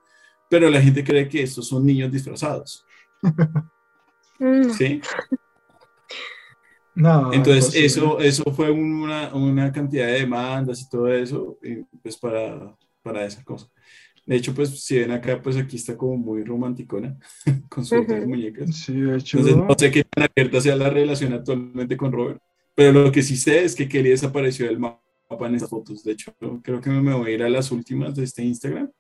pero 0.49 0.69
la 0.71 0.81
gente 0.81 1.05
cree 1.05 1.29
que 1.29 1.43
estos 1.43 1.69
son 1.69 1.85
niños 1.87 2.11
disfrazados, 2.13 2.85
Mm, 4.43 4.71
¿sí? 4.71 5.01
No, 6.95 7.33
Entonces 7.33 7.75
eso, 7.75 8.19
eso 8.21 8.45
fue 8.53 8.71
una, 8.71 9.35
una 9.35 9.73
cantidad 9.73 10.07
de 10.07 10.21
demandas 10.21 10.83
y 10.83 10.89
todo 10.89 11.09
eso, 11.09 11.59
y, 11.63 11.83
pues 12.03 12.17
para, 12.17 12.77
para 13.03 13.25
esa 13.25 13.43
cosa. 13.45 13.69
De 14.27 14.37
hecho, 14.37 14.55
pues 14.55 14.85
si 14.85 14.99
ven 14.99 15.11
acá, 15.11 15.41
pues 15.41 15.57
aquí 15.57 15.77
está 15.77 15.97
como 15.97 16.17
muy 16.17 16.45
romanticona 16.45 17.19
con 17.69 17.85
sus 17.85 17.99
Ujú. 17.99 18.29
muñecas. 18.29 18.77
Sí, 18.77 19.01
de 19.01 19.17
hecho. 19.17 19.39
Entonces 19.39 19.65
no 19.69 19.75
sé 19.77 19.91
qué 19.91 20.05
tan 20.05 20.29
abierta 20.31 20.61
sea 20.61 20.77
la 20.77 20.91
relación 20.91 21.33
actualmente 21.33 21.97
con 21.97 22.13
Robert. 22.13 22.41
Pero 22.75 23.05
lo 23.05 23.13
que 23.13 23.23
sí 23.23 23.37
sé 23.37 23.65
es 23.65 23.75
que 23.75 23.89
Kelly 23.89 24.11
desapareció 24.11 24.67
del 24.67 24.79
mapa 24.79 25.01
en 25.47 25.55
estas 25.55 25.71
fotos. 25.71 26.05
De 26.05 26.13
hecho, 26.13 26.33
creo 26.63 26.81
que 26.81 26.91
me 26.91 27.15
voy 27.15 27.31
a 27.31 27.35
ir 27.35 27.43
a 27.43 27.49
las 27.49 27.71
últimas 27.73 28.15
de 28.15 28.25
este 28.25 28.43
Instagram. 28.45 28.91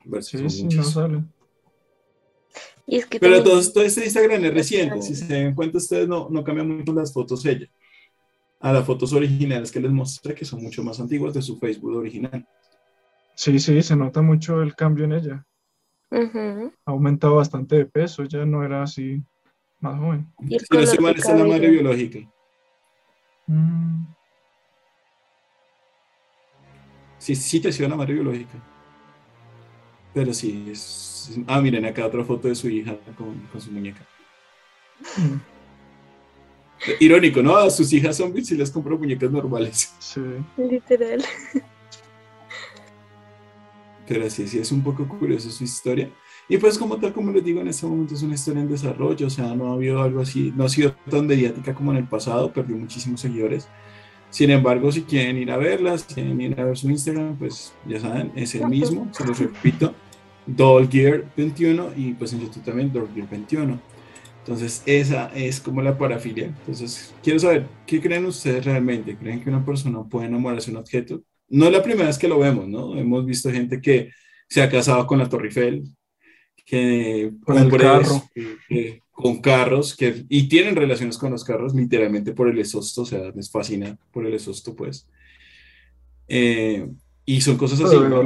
A 0.00 0.08
ver 0.10 0.22
si 0.22 0.38
Sí, 0.38 0.50
sí, 0.50 0.76
no 0.76 0.84
sale. 0.84 1.24
Y 2.86 2.96
es 2.98 3.06
que 3.06 3.18
Pero 3.18 3.36
también- 3.36 3.54
todo, 3.62 3.72
todo 3.72 3.84
este 3.84 4.04
Instagram 4.04 4.44
es 4.44 4.54
reciente. 4.54 5.02
Si 5.02 5.14
se 5.14 5.42
dan 5.42 5.54
cuenta, 5.54 5.78
ustedes 5.78 6.06
no, 6.06 6.28
no 6.30 6.44
cambian 6.44 6.68
mucho 6.68 6.92
las 6.92 7.12
fotos 7.12 7.44
ella. 7.46 7.66
A 8.60 8.72
las 8.72 8.84
fotos 8.86 9.12
originales 9.12 9.70
que 9.72 9.80
les 9.80 9.90
mostré, 9.90 10.34
que 10.34 10.44
son 10.44 10.62
mucho 10.62 10.82
más 10.84 10.98
antiguas 11.00 11.34
de 11.34 11.42
su 11.42 11.58
Facebook 11.58 11.96
original. 11.96 12.46
Sí, 13.34 13.58
sí, 13.58 13.82
se 13.82 13.96
nota 13.96 14.22
mucho 14.22 14.62
el 14.62 14.74
cambio 14.74 15.04
en 15.06 15.12
ella. 15.12 15.46
Ha 16.10 16.90
aumentado 16.90 17.36
bastante 17.36 17.76
de 17.76 17.86
peso, 17.86 18.22
ya 18.24 18.44
no 18.46 18.64
era 18.64 18.82
así 18.82 19.20
más 19.80 19.98
joven. 19.98 20.32
Y 20.40 20.58
Si 20.58 20.66
no 20.70 20.78
color 20.78 21.00
mal, 21.02 21.16
es 21.16 21.26
la 21.28 21.44
madre 21.44 21.68
biológica. 21.70 22.18
Mm, 23.46 24.04
Sí, 27.18 27.34
sí 27.34 27.60
te 27.60 27.72
sido 27.72 27.88
la 27.88 27.96
madre 27.96 28.14
biológica. 28.14 28.62
Pero 30.14 30.32
sí, 30.32 30.68
es... 30.70 31.38
Ah, 31.46 31.60
miren, 31.60 31.84
acá 31.84 32.06
otra 32.06 32.24
foto 32.24 32.48
de 32.48 32.54
su 32.54 32.68
hija 32.68 32.96
con, 33.16 33.38
con 33.50 33.60
su 33.60 33.70
muñeca. 33.72 34.06
Irónico, 37.00 37.42
¿no? 37.42 37.56
A 37.56 37.70
sus 37.70 37.92
hijas 37.92 38.16
zombies 38.16 38.46
sí 38.46 38.56
les 38.56 38.70
compro 38.70 38.98
muñecas 38.98 39.30
normales. 39.30 39.94
sí. 39.98 40.20
Literal. 40.56 41.24
Pero 44.06 44.28
sí, 44.28 44.46
sí, 44.46 44.58
es 44.58 44.70
un 44.70 44.82
poco 44.82 45.08
curioso 45.08 45.50
su 45.50 45.64
historia. 45.64 46.10
Y 46.46 46.58
pues 46.58 46.78
como 46.78 46.98
tal, 46.98 47.14
como 47.14 47.32
les 47.32 47.42
digo, 47.42 47.62
en 47.62 47.68
este 47.68 47.86
momento 47.86 48.14
es 48.14 48.22
una 48.22 48.34
historia 48.34 48.60
en 48.60 48.68
desarrollo, 48.68 49.26
o 49.26 49.30
sea, 49.30 49.54
no 49.54 49.70
ha 49.70 49.74
habido 49.74 50.02
algo 50.02 50.20
así, 50.20 50.52
no 50.54 50.64
ha 50.64 50.68
sido 50.68 50.94
tan 51.10 51.26
mediática 51.26 51.74
como 51.74 51.90
en 51.92 51.98
el 51.98 52.06
pasado, 52.06 52.52
perdió 52.52 52.76
muchísimos 52.76 53.22
seguidores. 53.22 53.66
Sin 54.28 54.50
embargo, 54.50 54.92
si 54.92 55.02
quieren 55.02 55.38
ir 55.38 55.50
a 55.50 55.56
verlas, 55.56 56.02
si 56.02 56.14
quieren 56.14 56.38
ir 56.40 56.60
a 56.60 56.64
ver 56.64 56.76
su 56.76 56.90
Instagram, 56.90 57.38
pues 57.38 57.72
ya 57.86 57.98
saben, 57.98 58.30
es 58.34 58.54
el 58.56 58.68
mismo, 58.68 59.08
se 59.12 59.24
los 59.24 59.38
repito, 59.38 59.94
Dollgear21 60.48 61.92
y 61.96 62.12
pues 62.14 62.32
en 62.32 62.40
YouTube 62.40 62.64
también 62.64 62.92
Dollgear21. 62.92 63.78
Entonces, 64.40 64.82
esa 64.84 65.32
es 65.34 65.58
como 65.58 65.80
la 65.80 65.96
parafilia. 65.96 66.46
Entonces, 66.46 67.14
quiero 67.22 67.38
saber, 67.38 67.66
¿qué 67.86 68.00
creen 68.00 68.26
ustedes 68.26 68.64
realmente? 68.64 69.16
¿Creen 69.16 69.42
que 69.42 69.48
una 69.48 69.64
persona 69.64 70.02
puede 70.04 70.26
enamorarse 70.26 70.70
de 70.70 70.76
un 70.76 70.82
objeto? 70.82 71.22
No 71.48 71.66
es 71.66 71.72
la 71.72 71.82
primera 71.82 72.08
vez 72.08 72.18
que 72.18 72.28
lo 72.28 72.38
vemos, 72.38 72.68
¿no? 72.68 72.94
Hemos 72.96 73.24
visto 73.24 73.50
gente 73.50 73.80
que 73.80 74.10
se 74.48 74.60
ha 74.60 74.68
casado 74.68 75.06
con 75.06 75.18
la 75.18 75.28
Torre 75.30 75.46
Eiffel, 75.46 75.84
que 76.66 77.32
Con 77.42 77.58
el 77.58 77.70
carro. 77.70 78.22
eh, 78.34 78.56
eh, 78.68 79.00
con 79.10 79.40
carros, 79.40 79.96
que, 79.96 80.24
y 80.28 80.48
tienen 80.48 80.76
relaciones 80.76 81.16
con 81.16 81.30
los 81.30 81.44
carros, 81.44 81.74
literalmente 81.74 82.32
por 82.32 82.48
el 82.48 82.58
exhausto, 82.58 83.02
o 83.02 83.06
sea, 83.06 83.30
les 83.34 83.50
fascina 83.50 83.96
por 84.12 84.26
el 84.26 84.34
exhausto, 84.34 84.74
pues. 84.74 85.08
Eh, 86.28 86.86
y 87.24 87.40
son 87.40 87.56
cosas 87.56 87.80
así, 87.80 87.96
¿no? 87.96 88.22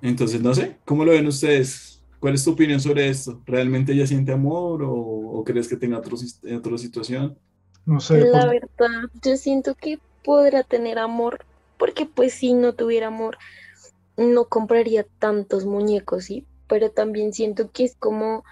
Entonces, 0.00 0.42
no 0.42 0.54
sé, 0.54 0.80
¿cómo 0.84 1.04
lo 1.04 1.12
ven 1.12 1.26
ustedes? 1.26 2.04
¿Cuál 2.18 2.34
es 2.34 2.44
tu 2.44 2.52
opinión 2.52 2.80
sobre 2.80 3.08
esto? 3.08 3.42
¿Realmente 3.46 3.92
ella 3.92 4.06
siente 4.06 4.32
amor 4.32 4.82
o, 4.82 4.92
o 4.94 5.44
crees 5.44 5.68
que 5.68 5.76
tenga 5.76 5.98
otro, 5.98 6.16
otra 6.56 6.78
situación? 6.78 7.38
No 7.84 8.00
sé, 8.00 8.26
La 8.26 8.26
por- 8.26 8.46
verdad, 8.46 9.10
yo 9.22 9.36
siento 9.36 9.74
que 9.74 9.98
podrá 10.22 10.62
tener 10.64 10.98
amor, 10.98 11.46
porque 11.76 12.06
pues 12.06 12.34
si 12.34 12.54
no 12.54 12.74
tuviera 12.74 13.08
amor, 13.08 13.38
no 14.16 14.48
compraría 14.48 15.06
tantos 15.18 15.66
muñecos, 15.66 16.26
¿sí? 16.26 16.48
Pero 16.68 16.92
también 16.92 17.32
siento 17.34 17.70
que 17.72 17.84
es 17.84 17.96
como 17.98 18.44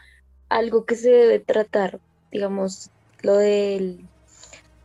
algo 0.50 0.86
que 0.86 0.96
se 0.96 1.10
debe 1.10 1.40
tratar, 1.40 2.00
digamos, 2.32 2.90
lo 3.22 3.36
de 3.38 4.08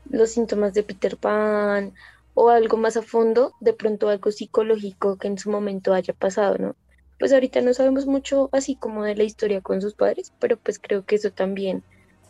los 0.06 0.32
síntomas 0.32 0.74
de 0.74 0.84
Peter 0.84 1.18
Pan 1.20 1.94
o 2.42 2.48
algo 2.48 2.78
más 2.78 2.96
a 2.96 3.02
fondo, 3.02 3.54
de 3.60 3.74
pronto 3.74 4.08
algo 4.08 4.32
psicológico 4.32 5.18
que 5.18 5.28
en 5.28 5.38
su 5.38 5.52
momento 5.52 5.94
haya 5.94 6.14
pasado, 6.14 6.58
¿no? 6.58 6.76
Pues 7.20 7.34
ahorita 7.34 7.60
no 7.60 7.74
sabemos 7.74 8.06
mucho 8.06 8.48
así 8.54 8.78
como 8.78 9.04
de 9.04 9.14
la 9.18 9.24
historia 9.24 9.60
con 9.60 9.82
sus 9.82 9.94
padres, 9.94 10.32
pero 10.40 10.56
pues 10.56 10.80
creo 10.80 11.06
que 11.06 11.16
eso 11.16 11.32
también 11.32 11.84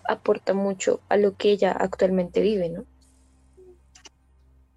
aporta 0.07 0.55
mucho 0.55 0.99
a 1.09 1.17
lo 1.17 1.37
que 1.37 1.51
ella 1.51 1.73
actualmente 1.73 2.41
vive, 2.41 2.69
¿no? 2.69 2.85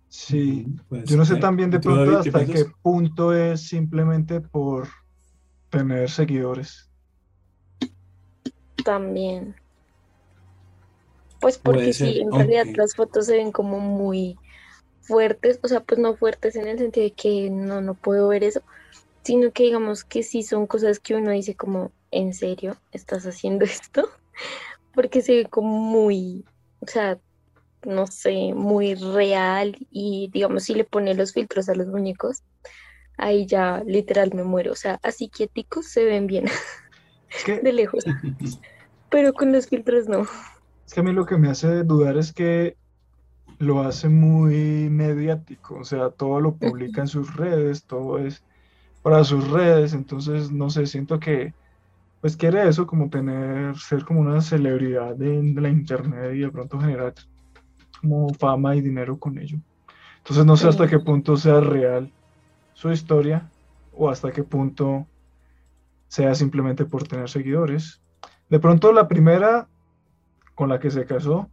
sí. 0.08 0.66
Puede 0.90 1.06
Yo 1.06 1.16
no 1.16 1.24
sé 1.24 1.36
también 1.36 1.70
de 1.70 1.78
¿Y 1.78 1.80
tú, 1.80 1.88
pronto 1.88 2.12
David, 2.12 2.36
hasta 2.36 2.52
qué 2.52 2.66
punto 2.82 3.32
es 3.32 3.66
simplemente 3.66 4.42
por 4.42 4.86
tener 5.70 6.10
seguidores. 6.10 6.90
También. 8.84 9.54
Pues 11.40 11.56
porque 11.56 11.94
ser, 11.94 12.12
sí, 12.12 12.20
en 12.20 12.32
realidad 12.32 12.66
las 12.76 12.94
fotos 12.94 13.24
se 13.24 13.38
ven 13.38 13.50
como 13.50 13.80
muy, 13.80 14.36
fuertes, 15.02 15.58
o 15.62 15.68
sea, 15.68 15.80
pues 15.80 16.00
no 16.00 16.16
fuertes 16.16 16.56
en 16.56 16.66
el 16.66 16.78
sentido 16.78 17.04
de 17.04 17.12
que 17.12 17.50
no, 17.50 17.80
no 17.80 17.94
puedo 17.94 18.28
ver 18.28 18.44
eso, 18.44 18.62
sino 19.22 19.52
que 19.52 19.64
digamos 19.64 20.04
que 20.04 20.22
sí 20.22 20.42
son 20.42 20.66
cosas 20.66 20.98
que 20.98 21.14
uno 21.14 21.30
dice 21.30 21.54
como, 21.54 21.92
¿en 22.10 22.34
serio 22.34 22.76
estás 22.92 23.26
haciendo 23.26 23.64
esto? 23.66 24.08
Porque 24.94 25.22
se 25.22 25.34
ve 25.36 25.44
como 25.46 25.78
muy, 25.78 26.44
o 26.80 26.86
sea, 26.86 27.18
no 27.84 28.06
sé, 28.06 28.52
muy 28.54 28.94
real 28.94 29.76
y 29.90 30.30
digamos 30.32 30.64
si 30.64 30.74
le 30.74 30.84
pone 30.84 31.14
los 31.14 31.32
filtros 31.32 31.68
a 31.68 31.74
los 31.74 31.88
muñecos, 31.88 32.42
ahí 33.16 33.46
ya 33.46 33.82
literal 33.84 34.32
me 34.34 34.44
muero, 34.44 34.72
o 34.72 34.76
sea, 34.76 35.00
así 35.02 35.28
quieticos 35.28 35.86
se 35.86 36.04
ven 36.04 36.26
bien 36.26 36.46
de 37.62 37.72
lejos, 37.72 38.04
pero 39.10 39.32
con 39.32 39.52
los 39.52 39.66
filtros 39.66 40.08
no. 40.08 40.26
Es 40.86 40.94
que 40.94 41.00
a 41.00 41.02
mí 41.02 41.12
lo 41.12 41.26
que 41.26 41.38
me 41.38 41.48
hace 41.48 41.84
dudar 41.84 42.16
es 42.18 42.32
que 42.32 42.76
lo 43.62 43.80
hace 43.80 44.08
muy 44.08 44.90
mediático, 44.90 45.76
o 45.76 45.84
sea, 45.84 46.10
todo 46.10 46.40
lo 46.40 46.56
publica 46.56 47.00
en 47.00 47.06
sus 47.06 47.36
redes, 47.36 47.84
todo 47.84 48.18
es 48.18 48.42
para 49.02 49.22
sus 49.22 49.48
redes, 49.52 49.94
entonces 49.94 50.50
no 50.50 50.68
sé, 50.68 50.84
siento 50.86 51.20
que 51.20 51.54
pues 52.20 52.36
quiere 52.36 52.68
eso 52.68 52.88
como 52.88 53.08
tener, 53.08 53.78
ser 53.78 54.04
como 54.04 54.18
una 54.18 54.40
celebridad 54.40 55.14
de, 55.14 55.40
la 55.54 55.68
internet 55.68 56.34
y 56.34 56.40
de 56.40 56.50
pronto 56.50 56.80
generar 56.80 57.14
como 58.00 58.34
fama 58.34 58.74
y 58.74 58.80
dinero 58.80 59.16
con 59.16 59.38
ello. 59.38 59.58
Entonces 60.18 60.44
no 60.44 60.56
sé 60.56 60.66
hasta 60.66 60.88
qué 60.88 60.98
punto 60.98 61.36
sea 61.36 61.60
real 61.60 62.12
su 62.74 62.90
historia 62.90 63.48
o 63.92 64.10
hasta 64.10 64.32
qué 64.32 64.42
punto 64.42 65.06
sea 66.08 66.34
simplemente 66.34 66.84
por 66.84 67.06
tener 67.06 67.30
seguidores. 67.30 68.02
De 68.48 68.58
pronto 68.58 68.92
la 68.92 69.06
primera 69.06 69.68
con 70.56 70.68
la 70.68 70.80
que 70.80 70.90
se 70.90 71.06
casó, 71.06 71.48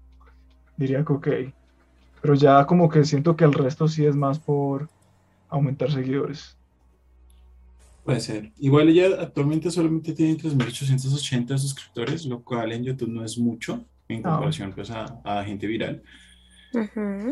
diría 0.76 1.06
que 1.06 1.14
ok, 1.14 1.28
pero 2.22 2.36
ya 2.36 2.66
como 2.66 2.90
que 2.90 3.06
siento 3.06 3.36
que 3.36 3.46
el 3.46 3.54
resto 3.54 3.88
sí 3.88 4.06
es 4.06 4.16
más 4.16 4.40
por 4.40 4.90
aumentar 5.50 5.92
seguidores. 5.92 6.56
Puede 8.04 8.20
ser. 8.22 8.52
Igual 8.60 8.90
ella 8.90 9.22
actualmente 9.22 9.70
solamente 9.70 10.14
tiene 10.14 10.38
3.880 10.38 11.58
suscriptores, 11.58 12.26
lo 12.26 12.42
cual 12.42 12.72
en 12.72 12.84
YouTube 12.84 13.10
no 13.10 13.24
es 13.24 13.38
mucho 13.38 13.84
en 14.08 14.26
ah. 14.26 14.32
comparación 14.32 14.74
pues, 14.74 14.90
a, 14.90 15.44
gente 15.46 15.68
viral. 15.68 16.02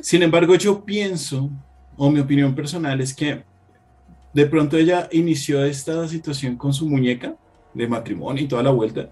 Sin 0.02 0.24
embargo, 0.24 0.56
yo 0.56 0.84
pienso, 0.84 1.50
o 1.96 2.10
mi 2.10 2.20
opinión 2.20 2.56
personal 2.56 3.00
es 3.02 3.14
que 3.14 3.44
de 4.34 4.46
pronto 4.46 4.78
ella 4.78 5.08
inició 5.12 5.64
esta 5.64 6.08
situación 6.08 6.56
con 6.58 6.74
su 6.74 6.88
muñeca 6.88 7.36
de 7.74 7.88
matrimonio 7.88 8.44
y 8.44 8.48
toda 8.48 8.64
la 8.64 8.72
vuelta. 8.72 9.10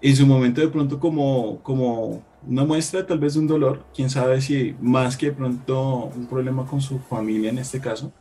En 0.00 0.16
su 0.16 0.26
momento 0.26 0.60
de 0.60 0.68
pronto 0.68 0.98
como, 0.98 1.62
como 1.62 2.22
una 2.46 2.64
muestra 2.64 3.06
tal 3.06 3.18
vez 3.18 3.34
de 3.34 3.40
un 3.40 3.46
dolor, 3.46 3.86
quién 3.94 4.10
sabe 4.10 4.40
si 4.40 4.74
más 4.80 5.16
que 5.16 5.32
pronto 5.32 6.06
un 6.14 6.26
problema 6.26 6.66
con 6.66 6.80
su 6.80 6.98
familia 6.98 7.50
en 7.50 7.58
este 7.58 7.80
caso. 7.80 8.12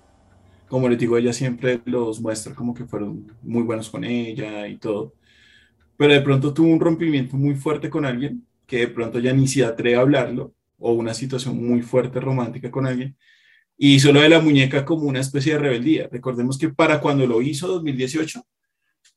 Como 0.68 0.88
les 0.88 1.00
digo, 1.00 1.18
ella 1.18 1.34
siempre 1.34 1.82
los 1.86 2.22
muestra 2.22 2.56
como 2.56 2.74
que 2.74 2.86
fueron 2.86 3.28
muy 3.42 3.64
buenos 3.64 3.90
con 3.90 4.04
ella 4.04 4.68
y 4.68 4.78
todo. 4.78 5.14
Pero 5.98 6.14
de 6.14 6.22
pronto 6.22 6.54
tuvo 6.54 6.68
un 6.72 6.80
rompimiento 6.80 7.36
muy 7.36 7.56
fuerte 7.56 7.90
con 7.90 8.06
alguien, 8.06 8.46
que 8.66 8.80
de 8.80 8.88
pronto 8.88 9.20
ya 9.20 9.34
ni 9.34 9.48
se 9.48 9.66
atreve 9.66 9.98
a 9.98 10.02
hablarlo, 10.02 10.54
o 10.80 10.94
una 10.94 11.14
situación 11.14 11.64
muy 11.64 11.82
fuerte 11.82 12.20
romántica 12.20 12.72
con 12.72 12.88
alguien, 12.88 13.16
y 13.78 13.96
hizo 13.96 14.12
lo 14.14 14.22
de 14.22 14.30
la 14.30 14.40
muñeca 14.40 14.86
como 14.86 15.04
una 15.04 15.20
especie 15.20 15.54
de 15.54 15.60
rebeldía. 15.60 16.08
Recordemos 16.12 16.58
que 16.58 16.70
para 16.70 17.02
cuando 17.02 17.28
lo 17.28 17.42
hizo 17.42 17.68
2018, 17.68 18.42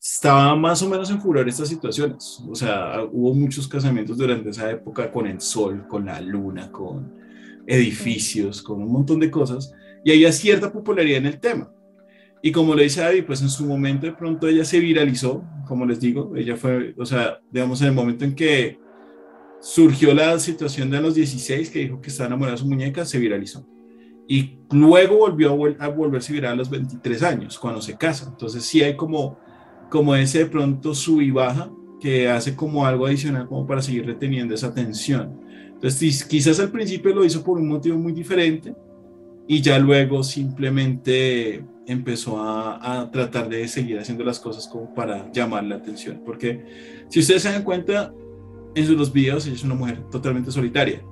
estaba 0.04 0.54
más 0.54 0.82
o 0.82 0.88
menos 0.88 1.10
en 1.10 1.18
furor 1.18 1.48
estas 1.48 1.68
situaciones. 1.68 2.38
O 2.46 2.54
sea, 2.54 3.02
hubo 3.10 3.32
muchos 3.32 3.66
casamientos 3.66 4.18
durante 4.18 4.50
esa 4.50 4.70
época 4.70 5.10
con 5.10 5.26
el 5.26 5.40
sol, 5.40 5.86
con 5.88 6.04
la 6.04 6.20
luna, 6.20 6.70
con 6.70 7.10
edificios, 7.66 8.60
con 8.60 8.82
un 8.82 8.92
montón 8.92 9.18
de 9.18 9.30
cosas, 9.30 9.72
y 10.04 10.12
había 10.12 10.30
cierta 10.30 10.70
popularidad 10.70 11.18
en 11.18 11.26
el 11.26 11.40
tema. 11.40 11.72
Y 12.42 12.52
como 12.52 12.74
le 12.74 12.82
dice 12.82 13.00
David, 13.00 13.24
pues 13.24 13.40
en 13.40 13.48
su 13.48 13.64
momento 13.64 14.04
de 14.04 14.12
pronto 14.12 14.46
ella 14.46 14.66
se 14.66 14.78
viralizó, 14.78 15.42
como 15.66 15.86
les 15.86 16.00
digo, 16.00 16.36
ella 16.36 16.56
fue, 16.56 16.94
o 16.98 17.06
sea, 17.06 17.40
digamos, 17.50 17.80
en 17.80 17.88
el 17.88 17.94
momento 17.94 18.26
en 18.26 18.34
que 18.34 18.78
surgió 19.62 20.12
la 20.12 20.38
situación 20.38 20.90
de 20.90 21.00
los 21.00 21.14
16, 21.14 21.70
que 21.70 21.78
dijo 21.78 22.02
que 22.02 22.10
estaba 22.10 22.26
enamorada 22.26 22.56
de 22.56 22.60
su 22.60 22.68
muñeca, 22.68 23.06
se 23.06 23.18
viralizó. 23.18 23.66
Y 24.28 24.58
luego 24.70 25.16
volvió 25.16 25.56
a, 25.78 25.88
volverse 25.88 26.34
viral 26.34 26.52
a 26.52 26.56
los 26.56 26.68
23 26.68 27.22
años, 27.22 27.58
cuando 27.58 27.80
se 27.80 27.96
casa. 27.96 28.26
Entonces 28.28 28.64
sí 28.64 28.82
hay 28.82 28.96
como 28.96 29.38
como 29.94 30.16
ese 30.16 30.40
de 30.40 30.46
pronto 30.46 30.92
sub 30.92 31.20
y 31.20 31.30
baja 31.30 31.70
que 32.00 32.28
hace 32.28 32.56
como 32.56 32.84
algo 32.84 33.06
adicional 33.06 33.46
como 33.46 33.64
para 33.64 33.80
seguir 33.80 34.04
reteniendo 34.04 34.52
esa 34.52 34.66
atención. 34.66 35.40
Entonces 35.68 36.24
quizás 36.24 36.58
al 36.58 36.72
principio 36.72 37.14
lo 37.14 37.24
hizo 37.24 37.44
por 37.44 37.58
un 37.58 37.68
motivo 37.68 37.96
muy 37.96 38.12
diferente 38.12 38.74
y 39.46 39.60
ya 39.60 39.78
luego 39.78 40.24
simplemente 40.24 41.64
empezó 41.86 42.42
a, 42.42 43.02
a, 43.02 43.08
tratar 43.12 43.48
de 43.48 43.68
seguir 43.68 43.96
haciendo 44.00 44.24
las 44.24 44.40
cosas 44.40 44.66
como 44.66 44.92
para 44.92 45.30
llamar 45.30 45.62
la 45.62 45.76
atención. 45.76 46.22
Porque 46.26 46.64
si 47.08 47.20
ustedes 47.20 47.42
se 47.42 47.52
dan 47.52 47.62
cuenta, 47.62 48.12
en 48.74 48.86
sus 48.88 49.12
videos 49.12 49.46
ella 49.46 49.54
es 49.54 49.62
una 49.62 49.76
mujer 49.76 50.02
totalmente 50.10 50.50
solitaria. 50.50 51.02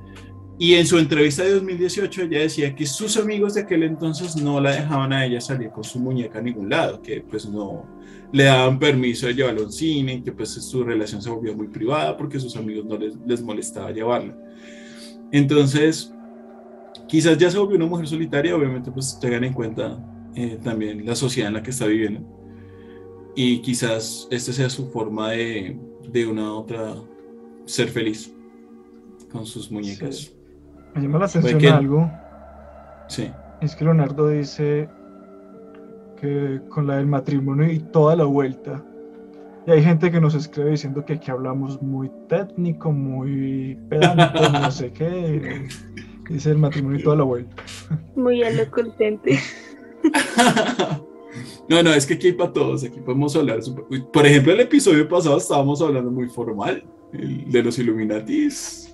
Y 0.58 0.74
en 0.74 0.86
su 0.86 0.98
entrevista 0.98 1.42
de 1.42 1.54
2018 1.54 2.22
ella 2.22 2.40
decía 2.40 2.74
que 2.74 2.86
sus 2.86 3.16
amigos 3.16 3.54
de 3.54 3.62
aquel 3.62 3.82
entonces 3.82 4.36
no 4.36 4.60
la 4.60 4.72
dejaban 4.72 5.12
a 5.12 5.26
ella 5.26 5.40
salir 5.40 5.70
con 5.70 5.82
su 5.82 5.98
muñeca 5.98 6.38
a 6.38 6.42
ningún 6.42 6.68
lado, 6.68 7.00
que 7.02 7.20
pues 7.20 7.48
no, 7.48 7.84
le 8.32 8.44
daban 8.44 8.78
permiso 8.78 9.26
de 9.26 9.34
llevarlo 9.34 9.62
al 9.62 9.72
cine, 9.72 10.22
que 10.22 10.32
pues 10.32 10.50
su 10.50 10.84
relación 10.84 11.20
se 11.20 11.30
volvió 11.30 11.54
muy 11.54 11.68
privada 11.68 12.16
porque 12.16 12.38
sus 12.38 12.56
amigos 12.56 12.84
no 12.84 12.96
les, 12.96 13.16
les 13.26 13.42
molestaba 13.42 13.90
llevarla. 13.90 14.36
Entonces, 15.30 16.12
quizás 17.08 17.36
ya 17.38 17.50
se 17.50 17.58
volvió 17.58 17.76
una 17.76 17.86
mujer 17.86 18.06
solitaria, 18.06 18.54
obviamente 18.54 18.90
pues 18.90 19.18
tengan 19.20 19.44
en 19.44 19.52
cuenta 19.52 19.98
eh, 20.34 20.58
también 20.62 21.04
la 21.04 21.14
sociedad 21.14 21.48
en 21.48 21.54
la 21.54 21.62
que 21.62 21.70
está 21.70 21.86
viviendo. 21.86 22.20
Y 23.34 23.60
quizás 23.62 24.28
esta 24.30 24.52
sea 24.52 24.70
su 24.70 24.90
forma 24.90 25.30
de, 25.30 25.78
de 26.10 26.26
una 26.26 26.54
otra 26.54 26.94
ser 27.64 27.88
feliz 27.88 28.32
con 29.30 29.46
sus 29.46 29.70
muñecas. 29.70 30.32
Me 30.94 31.02
llama 31.02 31.18
la 31.18 31.26
atención 31.26 31.64
algo. 31.66 32.10
Sí. 33.08 33.30
Es 33.60 33.76
que 33.76 33.84
Leonardo 33.84 34.28
dice 34.28 34.88
con 36.68 36.86
la 36.86 36.96
del 36.96 37.06
matrimonio 37.06 37.70
y 37.70 37.80
toda 37.80 38.14
la 38.16 38.24
vuelta. 38.24 38.82
Y 39.66 39.70
hay 39.70 39.82
gente 39.82 40.10
que 40.10 40.20
nos 40.20 40.34
escribe 40.34 40.70
diciendo 40.70 41.04
que 41.04 41.14
aquí 41.14 41.30
hablamos 41.30 41.80
muy 41.82 42.10
técnico, 42.28 42.92
muy 42.92 43.78
pedante, 43.88 44.40
no 44.52 44.70
sé 44.70 44.92
qué. 44.92 45.66
Dice 46.28 46.50
el 46.50 46.58
matrimonio 46.58 47.00
y 47.00 47.02
toda 47.02 47.16
la 47.16 47.24
vuelta. 47.24 47.62
Muy 48.14 48.40
contente 48.70 49.38
No, 51.68 51.82
no, 51.82 51.92
es 51.92 52.06
que 52.06 52.14
aquí 52.14 52.28
hay 52.28 52.32
para 52.32 52.52
todos, 52.52 52.84
aquí 52.84 53.00
podemos 53.00 53.34
hablar. 53.36 53.60
Por 54.12 54.26
ejemplo, 54.26 54.52
el 54.52 54.60
episodio 54.60 55.08
pasado 55.08 55.36
estábamos 55.36 55.80
hablando 55.82 56.10
muy 56.10 56.28
formal, 56.28 56.84
el 57.12 57.50
de 57.50 57.62
los 57.62 57.78
Illuminatis. 57.78 58.91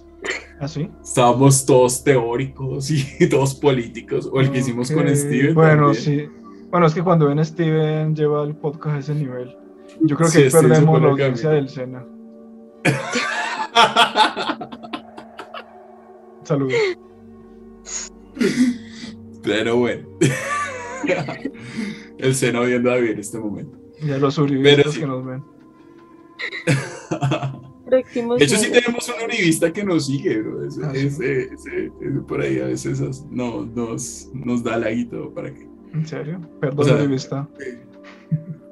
¿Ah, 0.61 0.67
sí? 0.67 0.91
Estábamos 1.03 1.65
todos 1.65 2.03
teóricos 2.03 2.91
y 2.91 3.29
todos 3.31 3.55
políticos, 3.55 4.29
o 4.33 4.41
el 4.41 4.51
que 4.51 4.59
hicimos 4.59 4.91
con 4.91 5.09
Steven. 5.15 5.55
Bueno, 5.55 5.95
sí, 5.95 6.29
bueno, 6.71 6.87
es 6.87 6.95
que 6.95 7.03
cuando 7.03 7.29
ven 7.29 7.45
Steven 7.45 8.15
lleva 8.15 8.43
el 8.45 8.55
podcast 8.57 8.97
a 8.97 8.99
ese 8.99 9.15
nivel. 9.15 9.57
Yo 10.01 10.17
creo 10.17 10.31
que 10.31 10.51
perdemos 10.51 11.01
la 11.01 11.09
audiencia 11.09 11.51
del 11.51 11.69
Sena. 11.69 12.05
Saludos. 16.45 16.75
Pero 19.43 19.77
bueno. 19.77 20.09
el 22.19 22.35
Sena 22.35 22.61
viendo 22.61 22.91
a 22.91 22.95
David 22.95 23.11
en 23.11 23.19
este 23.21 23.39
momento. 23.39 23.79
Ya 24.03 24.19
los 24.19 24.37
uribistas 24.39 24.99
que 24.99 25.07
nos 25.07 25.25
ven. 25.25 25.45
de 27.91 28.45
hecho, 28.45 28.57
sí 28.57 28.71
tenemos 28.71 29.09
un 29.09 29.25
uribista 29.25 29.73
que 29.73 29.85
nos 29.85 30.07
sigue, 30.07 30.41
bro. 30.43 30.69
Ah, 30.85 30.93
ese, 30.95 31.51
por 32.27 32.41
ahí 32.41 32.61
a 32.61 32.67
veces 32.67 33.25
no, 33.31 33.65
nos, 33.65 34.29
nos 34.35 34.63
da 34.63 34.77
laguito 34.77 35.33
para 35.35 35.53
que 35.53 35.69
¿En 35.93 36.07
serio? 36.07 36.41
Perdón, 36.61 37.11
vista. 37.11 37.49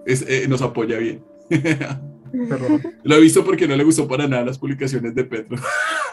Eh, 0.07 0.47
nos 0.49 0.63
apoya 0.63 0.99
bien. 0.99 1.23
Perdón. 1.49 2.83
Lo 3.03 3.15
he 3.15 3.21
visto 3.21 3.45
porque 3.45 3.67
no 3.67 3.77
le 3.77 3.85
gustó 3.85 4.07
para 4.07 4.29
nada 4.29 4.45
las 4.45 4.59
publicaciones 4.59 5.15
de 5.15 5.25
Petro. 5.25 5.57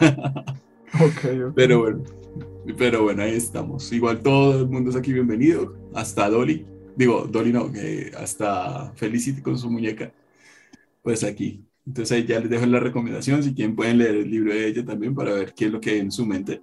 okay, 0.94 1.40
Pero 1.54 1.80
bueno, 1.80 2.04
pero 2.78 3.02
bueno, 3.02 3.22
ahí 3.22 3.34
estamos. 3.34 3.92
Igual 3.92 4.22
todo 4.22 4.60
el 4.60 4.68
mundo 4.68 4.90
es 4.90 4.96
aquí 4.96 5.12
bienvenido. 5.12 5.76
Hasta 5.94 6.30
Dolly. 6.30 6.66
Digo, 6.96 7.28
Dolly 7.30 7.52
no, 7.52 7.70
hasta 8.18 8.92
Felicity 8.94 9.42
con 9.42 9.58
su 9.58 9.70
muñeca. 9.70 10.12
Pues 11.02 11.22
aquí. 11.24 11.64
Entonces 11.86 12.16
ahí 12.16 12.24
ya 12.26 12.40
les 12.40 12.48
dejo 12.50 12.66
la 12.66 12.80
recomendación. 12.80 13.42
Si 13.42 13.54
quieren 13.54 13.76
pueden 13.76 13.98
leer 13.98 14.14
el 14.16 14.30
libro 14.30 14.52
de 14.54 14.66
ella 14.68 14.84
también 14.84 15.14
para 15.14 15.32
ver 15.34 15.52
qué 15.54 15.66
es 15.66 15.72
lo 15.72 15.80
que 15.80 15.90
hay 15.90 15.98
en 15.98 16.10
su 16.10 16.24
mente 16.24 16.62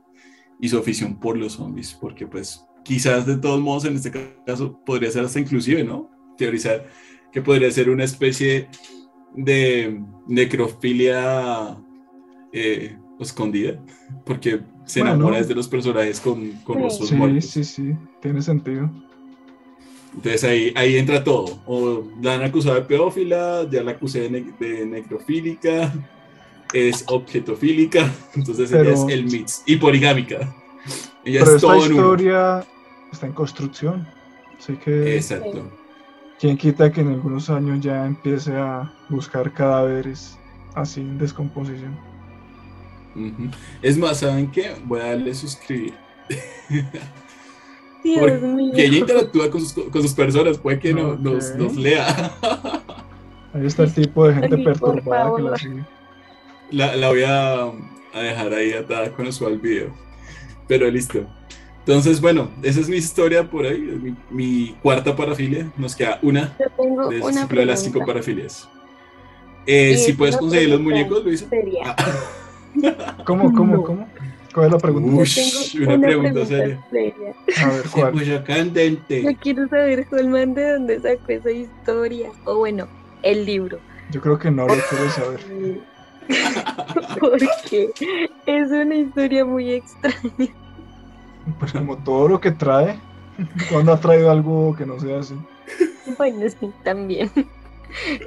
y 0.59 0.67
su 0.69 0.77
afición 0.77 1.19
por 1.19 1.37
los 1.37 1.53
zombies. 1.53 1.93
Porque 1.99 2.25
pues 2.27 2.65
quizás 2.83 3.25
de 3.25 3.37
todos 3.37 3.61
modos 3.61 3.85
en 3.85 3.95
este 3.95 4.11
caso 4.45 4.79
podría 4.85 5.11
ser 5.11 5.23
hasta 5.25 5.39
inclusive, 5.39 5.83
¿no? 5.83 6.09
Teorizar 6.37 6.87
que 7.31 7.41
podría 7.41 7.69
ser 7.71 7.89
una 7.89 8.03
especie 8.03 8.67
de 9.35 10.01
necrofilia, 10.27 11.77
eh, 12.51 12.97
escondida, 13.19 13.81
porque 14.25 14.61
se 14.85 14.99
Bueno. 15.01 15.15
enamora 15.15 15.41
de 15.43 15.55
los 15.55 15.67
personajes 15.67 16.19
con, 16.19 16.51
con 16.63 16.77
Sí. 16.77 16.83
rostros 16.83 17.09
Sí, 17.09 17.15
muertos. 17.15 17.45
sí, 17.45 17.63
sí, 17.63 17.93
tiene 18.21 18.41
sentido. 18.41 18.91
Entonces 20.13 20.43
ahí, 20.43 20.73
ahí 20.75 20.97
entra 20.97 21.23
todo. 21.23 21.59
O 21.65 22.03
la 22.21 22.35
han 22.35 22.43
acusado 22.43 22.75
de 22.75 22.81
pedófila, 22.81 23.65
ya 23.69 23.81
la 23.83 23.91
acusé 23.91 24.21
de, 24.21 24.29
ne- 24.29 24.53
de 24.59 24.85
necrofílica, 24.85 25.93
es 26.73 27.03
objetofílica, 27.07 28.11
entonces 28.35 28.71
ella 28.71 28.91
es 28.91 29.05
el 29.09 29.25
mix. 29.25 29.63
Y 29.65 29.77
poligámica. 29.77 30.53
Ella 31.23 31.41
Pero 31.41 31.45
es 31.45 31.49
esta 31.55 31.59
todo 31.67 31.85
en 31.85 31.91
uno. 31.93 32.01
historia 32.01 32.65
está 33.11 33.25
en 33.27 33.33
construcción. 33.33 34.07
Así 34.59 34.73
que 34.75 35.15
Exacto. 35.15 35.69
quién 36.39 36.57
quita 36.57 36.91
que 36.91 37.01
en 37.01 37.09
algunos 37.09 37.49
años 37.49 37.79
ya 37.81 38.05
empiece 38.05 38.53
a 38.55 38.91
buscar 39.09 39.51
cadáveres 39.53 40.37
así 40.75 41.01
en 41.01 41.17
descomposición. 41.17 41.97
Es 43.81 43.97
más, 43.97 44.19
¿saben 44.19 44.49
qué? 44.51 44.75
Voy 44.85 44.99
a 45.01 45.07
darle 45.07 45.33
suscribir. 45.35 45.93
Dios 48.03 48.41
mío. 48.41 48.69
Porque 48.71 48.85
ella 48.85 48.97
interactúa 48.97 49.49
con 49.51 49.61
sus, 49.61 49.73
con 49.85 50.01
sus 50.01 50.13
personas, 50.13 50.57
puede 50.57 50.79
que 50.79 50.93
no- 50.93 51.15
nos, 51.15 51.51
Ok. 51.51 51.55
nos 51.57 51.75
lea. 51.75 52.31
Ahí 53.53 53.65
está 53.65 53.83
el 53.83 53.93
tipo 53.93 54.27
de 54.27 54.33
gente 54.35 54.55
Ay, 54.55 54.63
perturbada 54.63 55.35
que 55.35 55.41
la 55.43 55.57
sigue. 55.57 55.83
La, 56.71 56.95
la 56.95 57.09
voy 57.09 57.23
a, 57.23 57.63
a 57.63 58.19
dejar 58.21 58.53
ahí 58.53 58.71
atada 58.73 59.11
con 59.11 59.31
su 59.33 59.45
al 59.45 59.57
video. 59.59 59.93
Pero 60.67 60.89
listo. 60.89 61.25
Entonces, 61.79 62.21
bueno, 62.21 62.49
esa 62.63 62.79
es 62.79 62.87
mi 62.87 62.95
historia 62.97 63.49
por 63.49 63.65
ahí, 63.65 63.79
mi, 63.79 64.15
mi 64.29 64.75
cuarta 64.81 65.15
parafilia. 65.15 65.69
Nos 65.77 65.95
queda 65.95 66.19
una 66.21 66.55
Yo 66.59 66.65
tengo 66.77 67.09
del 67.09 67.21
una 67.23 67.41
ciclo 67.41 67.59
de 67.59 67.65
las 67.65 67.83
cinco 67.83 68.05
parafilias. 68.05 68.69
Eh, 69.65 69.91
Y 69.93 69.97
si 69.97 70.11
es 70.11 70.17
puedes 70.17 70.37
conseguir 70.37 70.69
los 70.69 70.79
muñecos, 70.79 71.23
Luisa. 71.23 71.47
Seria. 71.49 71.95
¿Cómo, 73.25 73.51
cómo, 73.53 73.75
No. 73.77 73.83
cómo? 73.83 74.07
¿Cuál 74.53 74.67
es 74.67 74.71
la 74.73 74.77
pregunta? 74.79 75.09
Uy, 75.11 75.83
una 75.87 75.99
pregunta 75.99 76.45
seria. 76.45 76.85
seria. 76.89 77.33
A 77.63 77.69
ver, 77.69 77.83
¿cuál? 77.89 78.11
puso 78.11 78.43
candente. 78.43 79.23
Yo 79.23 79.35
quiero 79.39 79.67
saber, 79.67 80.07
Holman, 80.11 80.53
de 80.53 80.73
dónde 80.73 80.99
sacó 80.99 81.31
esa 81.31 81.51
historia. 81.51 82.31
O 82.45 82.57
bueno, 82.57 82.87
el 83.23 83.45
libro. 83.45 83.79
Yo 84.11 84.21
creo 84.21 84.37
que 84.37 84.51
no 84.51 84.67
lo 84.67 84.73
quiero 84.89 85.09
saber. 85.11 85.39
Porque 87.19 87.91
es 88.45 88.71
una 88.71 88.95
historia 88.95 89.45
muy 89.45 89.71
extraña. 89.73 90.53
Pues 91.59 91.71
como 91.71 91.97
todo 91.97 92.27
lo 92.27 92.41
que 92.41 92.51
trae, 92.51 92.99
cuando 93.69 93.93
ha 93.93 93.99
traído 93.99 94.31
algo 94.31 94.75
que 94.75 94.85
no 94.85 94.99
sea 94.99 95.19
así. 95.19 95.35
Bueno, 96.17 96.47
sí, 96.49 96.71
también. 96.83 97.31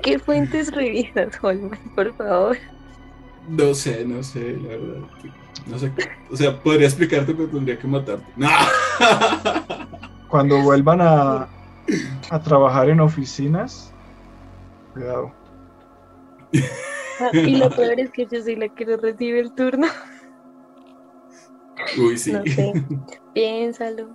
¿Qué 0.03 0.19
fuentes 0.19 0.73
revisas, 0.73 1.39
Holman? 1.43 1.79
Por 1.95 2.15
favor. 2.17 2.57
No 3.49 3.75
sé, 3.75 4.05
no 4.05 4.23
sé, 4.23 4.57
la 4.57 4.69
verdad. 4.69 5.09
No 5.67 5.79
sé. 5.79 5.91
O 6.31 6.37
sea, 6.37 6.61
podría 6.63 6.87
explicarte, 6.87 7.33
pero 7.35 7.49
tendría 7.49 7.79
que 7.79 7.87
matarte. 7.87 8.25
No. 8.37 8.49
Cuando 10.29 10.61
vuelvan 10.63 11.01
a, 11.01 11.49
a 12.31 12.41
trabajar 12.43 12.91
en 12.91 13.01
oficinas, 13.01 13.93
cuidado. 14.93 15.33
Ah, 17.21 17.31
Y 17.33 17.57
lo 17.57 17.71
peor 17.71 17.99
es 18.01 18.11
que 18.11 18.27
yo 18.27 18.43
soy 18.43 18.57
la 18.57 18.69
que 18.69 18.85
no 18.85 18.97
recibe 18.97 19.41
el 19.41 19.53
turno. 19.55 19.87
Uy, 21.99 22.19
sí. 22.19 22.33
No 22.33 22.43
sé. 22.45 22.73
Piénsalo. 23.33 24.09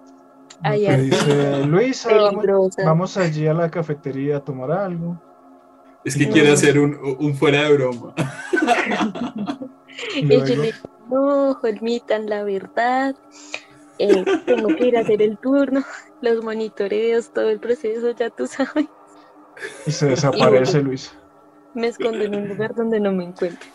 Algo 0.62 0.98
dice, 1.04 1.66
Luisa, 1.66 2.14
vamos, 2.14 2.76
vamos 2.84 3.18
allí 3.18 3.48
a 3.48 3.54
la 3.54 3.72
cafetería 3.72 4.38
a 4.38 4.40
tomar 4.44 4.72
algo. 4.72 5.22
Es 6.04 6.18
que 6.18 6.26
No. 6.28 6.34
quiere 6.34 6.52
hacer 6.52 6.78
un, 6.80 6.98
un 7.20 7.34
fuera 7.36 7.64
de 7.64 7.74
broma. 7.78 8.14
Y 10.16 10.28
yo 10.28 10.44
le 10.46 10.74
no, 11.10 11.52
Holmitan, 11.62 12.30
la 12.30 12.44
verdad, 12.44 13.16
eh, 13.98 14.24
tengo 14.46 14.68
que 14.76 14.88
ir 14.88 14.98
a 14.98 15.02
hacer 15.02 15.22
el 15.22 15.38
turno, 15.38 15.84
los 16.22 16.44
monitoreos, 16.44 17.32
todo 17.34 17.50
el 17.50 17.60
proceso, 17.60 18.12
ya 18.12 18.30
tú 18.30 18.48
sabes. 18.48 18.86
y 19.86 19.92
se 19.92 20.08
desaparece 20.08 20.82
Luisa. 20.82 21.12
Me 21.74 21.88
escondo 21.88 22.24
en 22.24 22.36
un 22.36 22.48
lugar 22.48 22.74
donde 22.76 23.00
no 23.00 23.12
me 23.12 23.26
encuentro. 23.26 23.68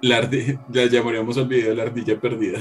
La 0.00 0.20
ardi- 0.20 0.58
ya 0.68 0.86
llamaríamos 0.86 1.36
al 1.38 1.46
video 1.48 1.74
la 1.74 1.84
ardilla 1.84 2.18
perdida. 2.20 2.58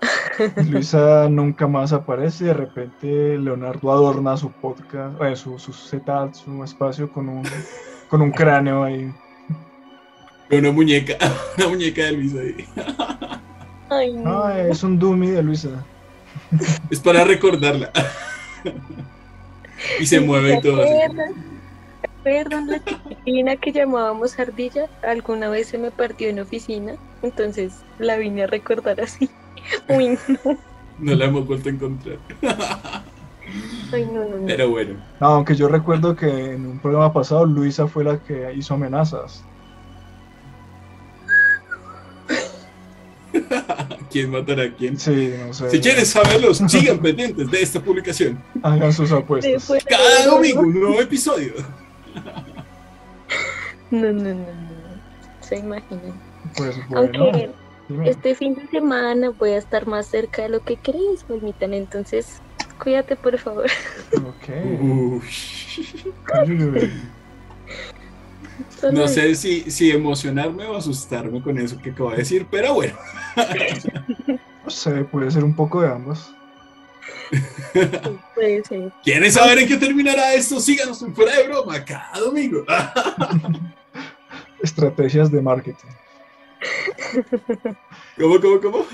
Luisa 0.70 1.28
nunca 1.28 1.66
más 1.68 1.92
aparece 1.92 2.44
y 2.44 2.46
de 2.48 2.54
repente 2.54 3.38
Leonardo 3.38 3.92
adorna 3.92 4.36
su 4.36 4.50
podcast, 4.50 5.20
eh, 5.22 5.36
su, 5.36 5.58
su 5.58 5.72
setup, 5.72 6.34
su 6.34 6.62
espacio 6.64 7.10
con 7.12 7.28
un, 7.28 7.42
con 8.08 8.22
un 8.22 8.32
cráneo 8.32 8.82
ahí. 8.82 9.12
Una 10.52 10.70
muñeca, 10.70 11.16
una 11.56 11.68
muñeca 11.68 12.04
de 12.04 12.12
Luisa 12.12 12.40
ahí. 12.40 12.66
Ay, 13.88 14.12
no. 14.12 14.50
Es 14.50 14.82
un 14.82 14.98
dummy 14.98 15.28
de 15.28 15.42
Luisa. 15.42 15.82
Es 16.90 17.00
para 17.00 17.24
recordarla. 17.24 17.90
y 19.98 20.06
se 20.06 20.20
mueve 20.20 20.56
y 20.56 20.60
todo. 20.60 20.84
Perdón, 22.22 22.68
la 22.68 22.84
chiquitina 22.84 23.56
que 23.56 23.72
llamábamos 23.72 24.38
ardilla, 24.38 24.88
alguna 25.02 25.48
vez 25.48 25.68
se 25.68 25.78
me 25.78 25.90
partió 25.90 26.28
en 26.28 26.38
oficina, 26.38 26.94
entonces 27.22 27.72
la 27.98 28.16
vine 28.16 28.44
a 28.44 28.46
recordar 28.46 29.00
así. 29.00 29.30
Uy, 29.88 30.18
no, 30.28 30.58
No 30.98 31.14
la 31.14 31.24
hemos 31.24 31.46
vuelto 31.46 31.70
a 31.70 31.72
encontrar. 31.72 32.18
ay, 33.92 34.06
no, 34.12 34.24
no, 34.24 34.36
no. 34.36 34.46
Pero 34.46 34.70
bueno. 34.70 34.96
No, 35.18 35.26
aunque 35.28 35.56
yo 35.56 35.66
recuerdo 35.66 36.14
que 36.14 36.52
en 36.52 36.66
un 36.66 36.78
programa 36.78 37.12
pasado 37.12 37.46
Luisa 37.46 37.88
fue 37.88 38.04
la 38.04 38.18
que 38.18 38.52
hizo 38.54 38.74
amenazas. 38.74 39.42
¿Quién 44.10 44.30
matará 44.30 44.64
a 44.64 44.74
quién? 44.74 44.98
Sí, 44.98 45.32
no 45.46 45.52
sé. 45.54 45.70
Si 45.70 45.80
quieren 45.80 46.04
saberlos, 46.06 46.58
sigan 46.68 46.98
pendientes 46.98 47.50
de 47.50 47.62
esta 47.62 47.80
publicación. 47.80 48.42
Hagan 48.62 48.92
sus 48.92 49.10
apuestas. 49.12 49.72
Cada 49.88 50.26
domingo 50.26 50.60
un 50.60 50.80
nuevo 50.80 51.00
episodio. 51.00 51.54
No, 53.90 54.12
no, 54.12 54.12
no, 54.12 54.34
no. 54.34 54.46
Se 55.40 55.56
imaginan. 55.56 56.20
Pues 56.56 56.76
bueno, 56.88 57.18
Aunque 57.22 57.50
dime. 57.88 58.10
este 58.10 58.34
fin 58.34 58.54
de 58.54 58.66
semana 58.68 59.30
voy 59.30 59.50
a 59.50 59.58
estar 59.58 59.86
más 59.86 60.06
cerca 60.06 60.42
de 60.42 60.48
lo 60.48 60.60
que 60.60 60.76
crees, 60.76 61.24
Olmitan. 61.28 61.74
Entonces, 61.74 62.40
cuídate, 62.78 63.16
por 63.16 63.38
favor. 63.38 63.66
Ok. 64.16 65.22
No 68.90 69.06
sé 69.06 69.34
si, 69.34 69.70
si 69.70 69.90
emocionarme 69.90 70.66
o 70.66 70.76
asustarme 70.76 71.42
con 71.42 71.58
eso 71.58 71.78
que 71.78 71.90
acabo 71.90 72.10
de 72.10 72.18
decir, 72.18 72.46
pero 72.50 72.74
bueno. 72.74 72.96
No 74.64 74.70
sé, 74.70 75.04
puede 75.04 75.30
ser 75.30 75.42
un 75.42 75.56
poco 75.56 75.82
de 75.82 75.88
ambos. 75.88 76.32
eso 77.72 78.20
Puede 78.34 78.64
ser. 78.64 78.92
¿Quieren 79.02 79.32
saber 79.32 79.58
en 79.58 79.68
qué 79.68 79.76
terminará 79.76 80.34
esto? 80.34 80.60
Síganos 80.60 81.02
en 81.02 81.14
Fuera 81.14 81.36
de 81.36 81.48
Broma 81.48 81.84
cada 81.84 82.20
domingo. 82.20 82.64
Estrategias 84.62 85.32
de 85.32 85.42
marketing. 85.42 85.88
¿Cómo, 88.16 88.40
cómo, 88.40 88.60
cómo? 88.60 88.86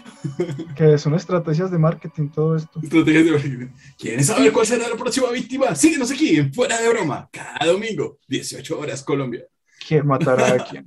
Que 0.74 0.96
son 0.96 1.14
estrategias 1.14 1.70
de 1.70 1.76
marketing 1.76 2.28
todo 2.30 2.56
esto. 2.56 2.80
Estrategias 2.82 3.24
de 3.26 3.32
marketing. 3.32 3.66
¿Quieren 3.98 4.24
saber 4.24 4.50
cuál 4.52 4.66
será 4.66 4.88
la 4.88 4.96
próxima 4.96 5.30
víctima? 5.30 5.74
Síguenos 5.74 6.10
aquí 6.10 6.36
en 6.36 6.54
Fuera 6.54 6.80
de 6.80 6.88
Broma 6.88 7.28
cada 7.30 7.70
domingo, 7.70 8.18
18 8.26 8.78
horas 8.78 9.02
Colombia. 9.02 9.44
¿Quién 9.86 10.06
matará 10.06 10.54
a 10.54 10.58
quién? 10.58 10.84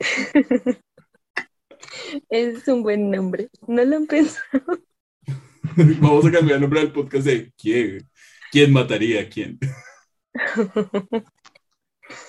Es 2.28 2.66
un 2.68 2.82
buen 2.82 3.10
nombre. 3.10 3.48
No 3.66 3.84
lo 3.84 3.96
han 3.96 4.06
pensado. 4.06 4.62
Vamos 6.00 6.26
a 6.26 6.30
cambiar 6.30 6.56
el 6.56 6.60
nombre 6.62 6.80
del 6.80 6.92
podcast 6.92 7.26
de 7.26 7.52
¿Quién, 7.58 8.08
quién 8.50 8.72
mataría 8.72 9.22
a 9.22 9.28
quién? 9.28 9.58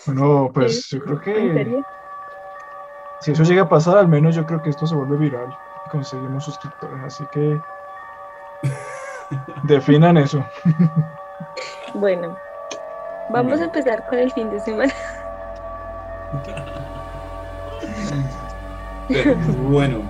Bueno, 0.08 0.50
pues 0.54 0.88
yo 0.90 1.04
creo 1.04 1.38
¿En 1.38 1.54
que 1.54 1.84
si 3.20 3.32
eso 3.32 3.44
llega 3.44 3.64
a 3.64 3.70
pasar, 3.70 3.98
al 3.98 4.08
menos 4.08 4.36
yo 4.36 4.46
creo 4.46 4.62
que 4.62 4.70
esto 4.70 4.88
se 4.88 4.96
vuelve 4.96 5.18
viral 5.18 5.56
y 5.86 5.90
conseguimos 5.90 6.46
suscriptores. 6.46 7.04
Así 7.04 7.24
que 7.32 7.60
definan 9.64 10.18
eso. 10.18 10.44
Bueno, 11.94 12.38
vamos 13.30 13.60
a 13.60 13.66
empezar 13.66 14.06
con 14.08 14.20
el 14.20 14.32
fin 14.32 14.50
de 14.50 14.60
semana. 14.60 14.94
Pero, 19.08 19.36
bueno. 19.70 20.02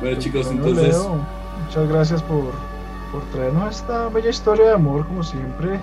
Bueno 0.00 0.18
chicos, 0.18 0.46
Bueno, 0.46 0.66
entonces... 0.66 0.88
Leo, 0.96 1.18
muchas 1.64 1.88
gracias 1.88 2.22
por, 2.22 2.52
por 3.12 3.22
traernos 3.32 3.76
esta 3.76 4.08
bella 4.08 4.30
historia 4.30 4.66
de 4.66 4.72
amor, 4.74 5.06
como 5.06 5.22
siempre. 5.22 5.78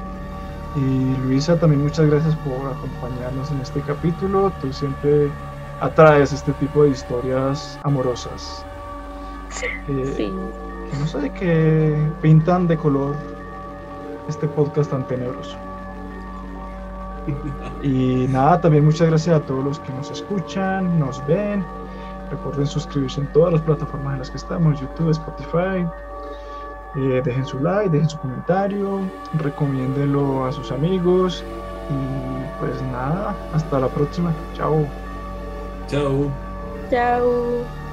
Y 0.76 1.16
Luisa, 1.26 1.60
también 1.60 1.84
muchas 1.84 2.08
gracias 2.08 2.36
por 2.38 2.72
acompañarnos 2.72 3.50
en 3.52 3.62
este 3.62 3.82
capítulo. 3.82 4.52
Tú 4.62 4.72
siempre 4.72 5.30
atraes 5.82 6.34
este 6.34 6.52
tipo 6.54 6.84
de 6.84 6.90
historias 6.92 7.80
amorosas. 7.84 8.64
Eh, 9.88 10.14
Sí. 10.16 10.34
que 10.92 10.98
no 10.98 11.08
sé, 11.08 11.30
que 11.32 11.96
pintan 12.22 12.68
de 12.68 12.78
color 12.78 13.16
este 14.30 14.48
podcast 14.48 14.92
tan 14.92 15.08
tenebroso. 15.08 15.58
Y 17.84 18.28
nada, 18.30 18.62
también 18.62 18.86
muchas 18.86 19.08
gracias 19.10 19.36
a 19.36 19.40
todos 19.46 19.64
los 19.64 19.80
que 19.80 19.94
nos 19.94 20.12
escuchan, 20.12 21.00
nos 21.00 21.26
ven 21.28 21.66
Recuerden 22.30 22.68
suscribirse 22.68 23.22
en 23.22 23.28
todas 23.28 23.54
las 23.54 23.62
plataformas 23.62 24.14
en 24.14 24.20
las 24.20 24.30
que 24.30 24.38
estamos, 24.38 24.80
YouTube, 24.80 25.12
Spotify. 25.12 25.88
Eh, 26.96 27.22
dejen 27.24 27.46
su 27.46 27.60
like, 27.60 27.90
dejen 27.90 28.10
su 28.10 28.18
comentario, 28.20 29.02
recomiéndenlo 29.36 30.46
a 30.46 30.52
sus 30.52 30.72
amigos. 30.72 31.44
Y 31.90 32.60
pues 32.60 32.82
nada, 32.92 33.36
hasta 33.54 33.80
la 33.80 33.88
próxima. 33.88 34.34
Chao. 34.56 34.86
Chao. 35.88 36.30
Chao. 36.90 37.87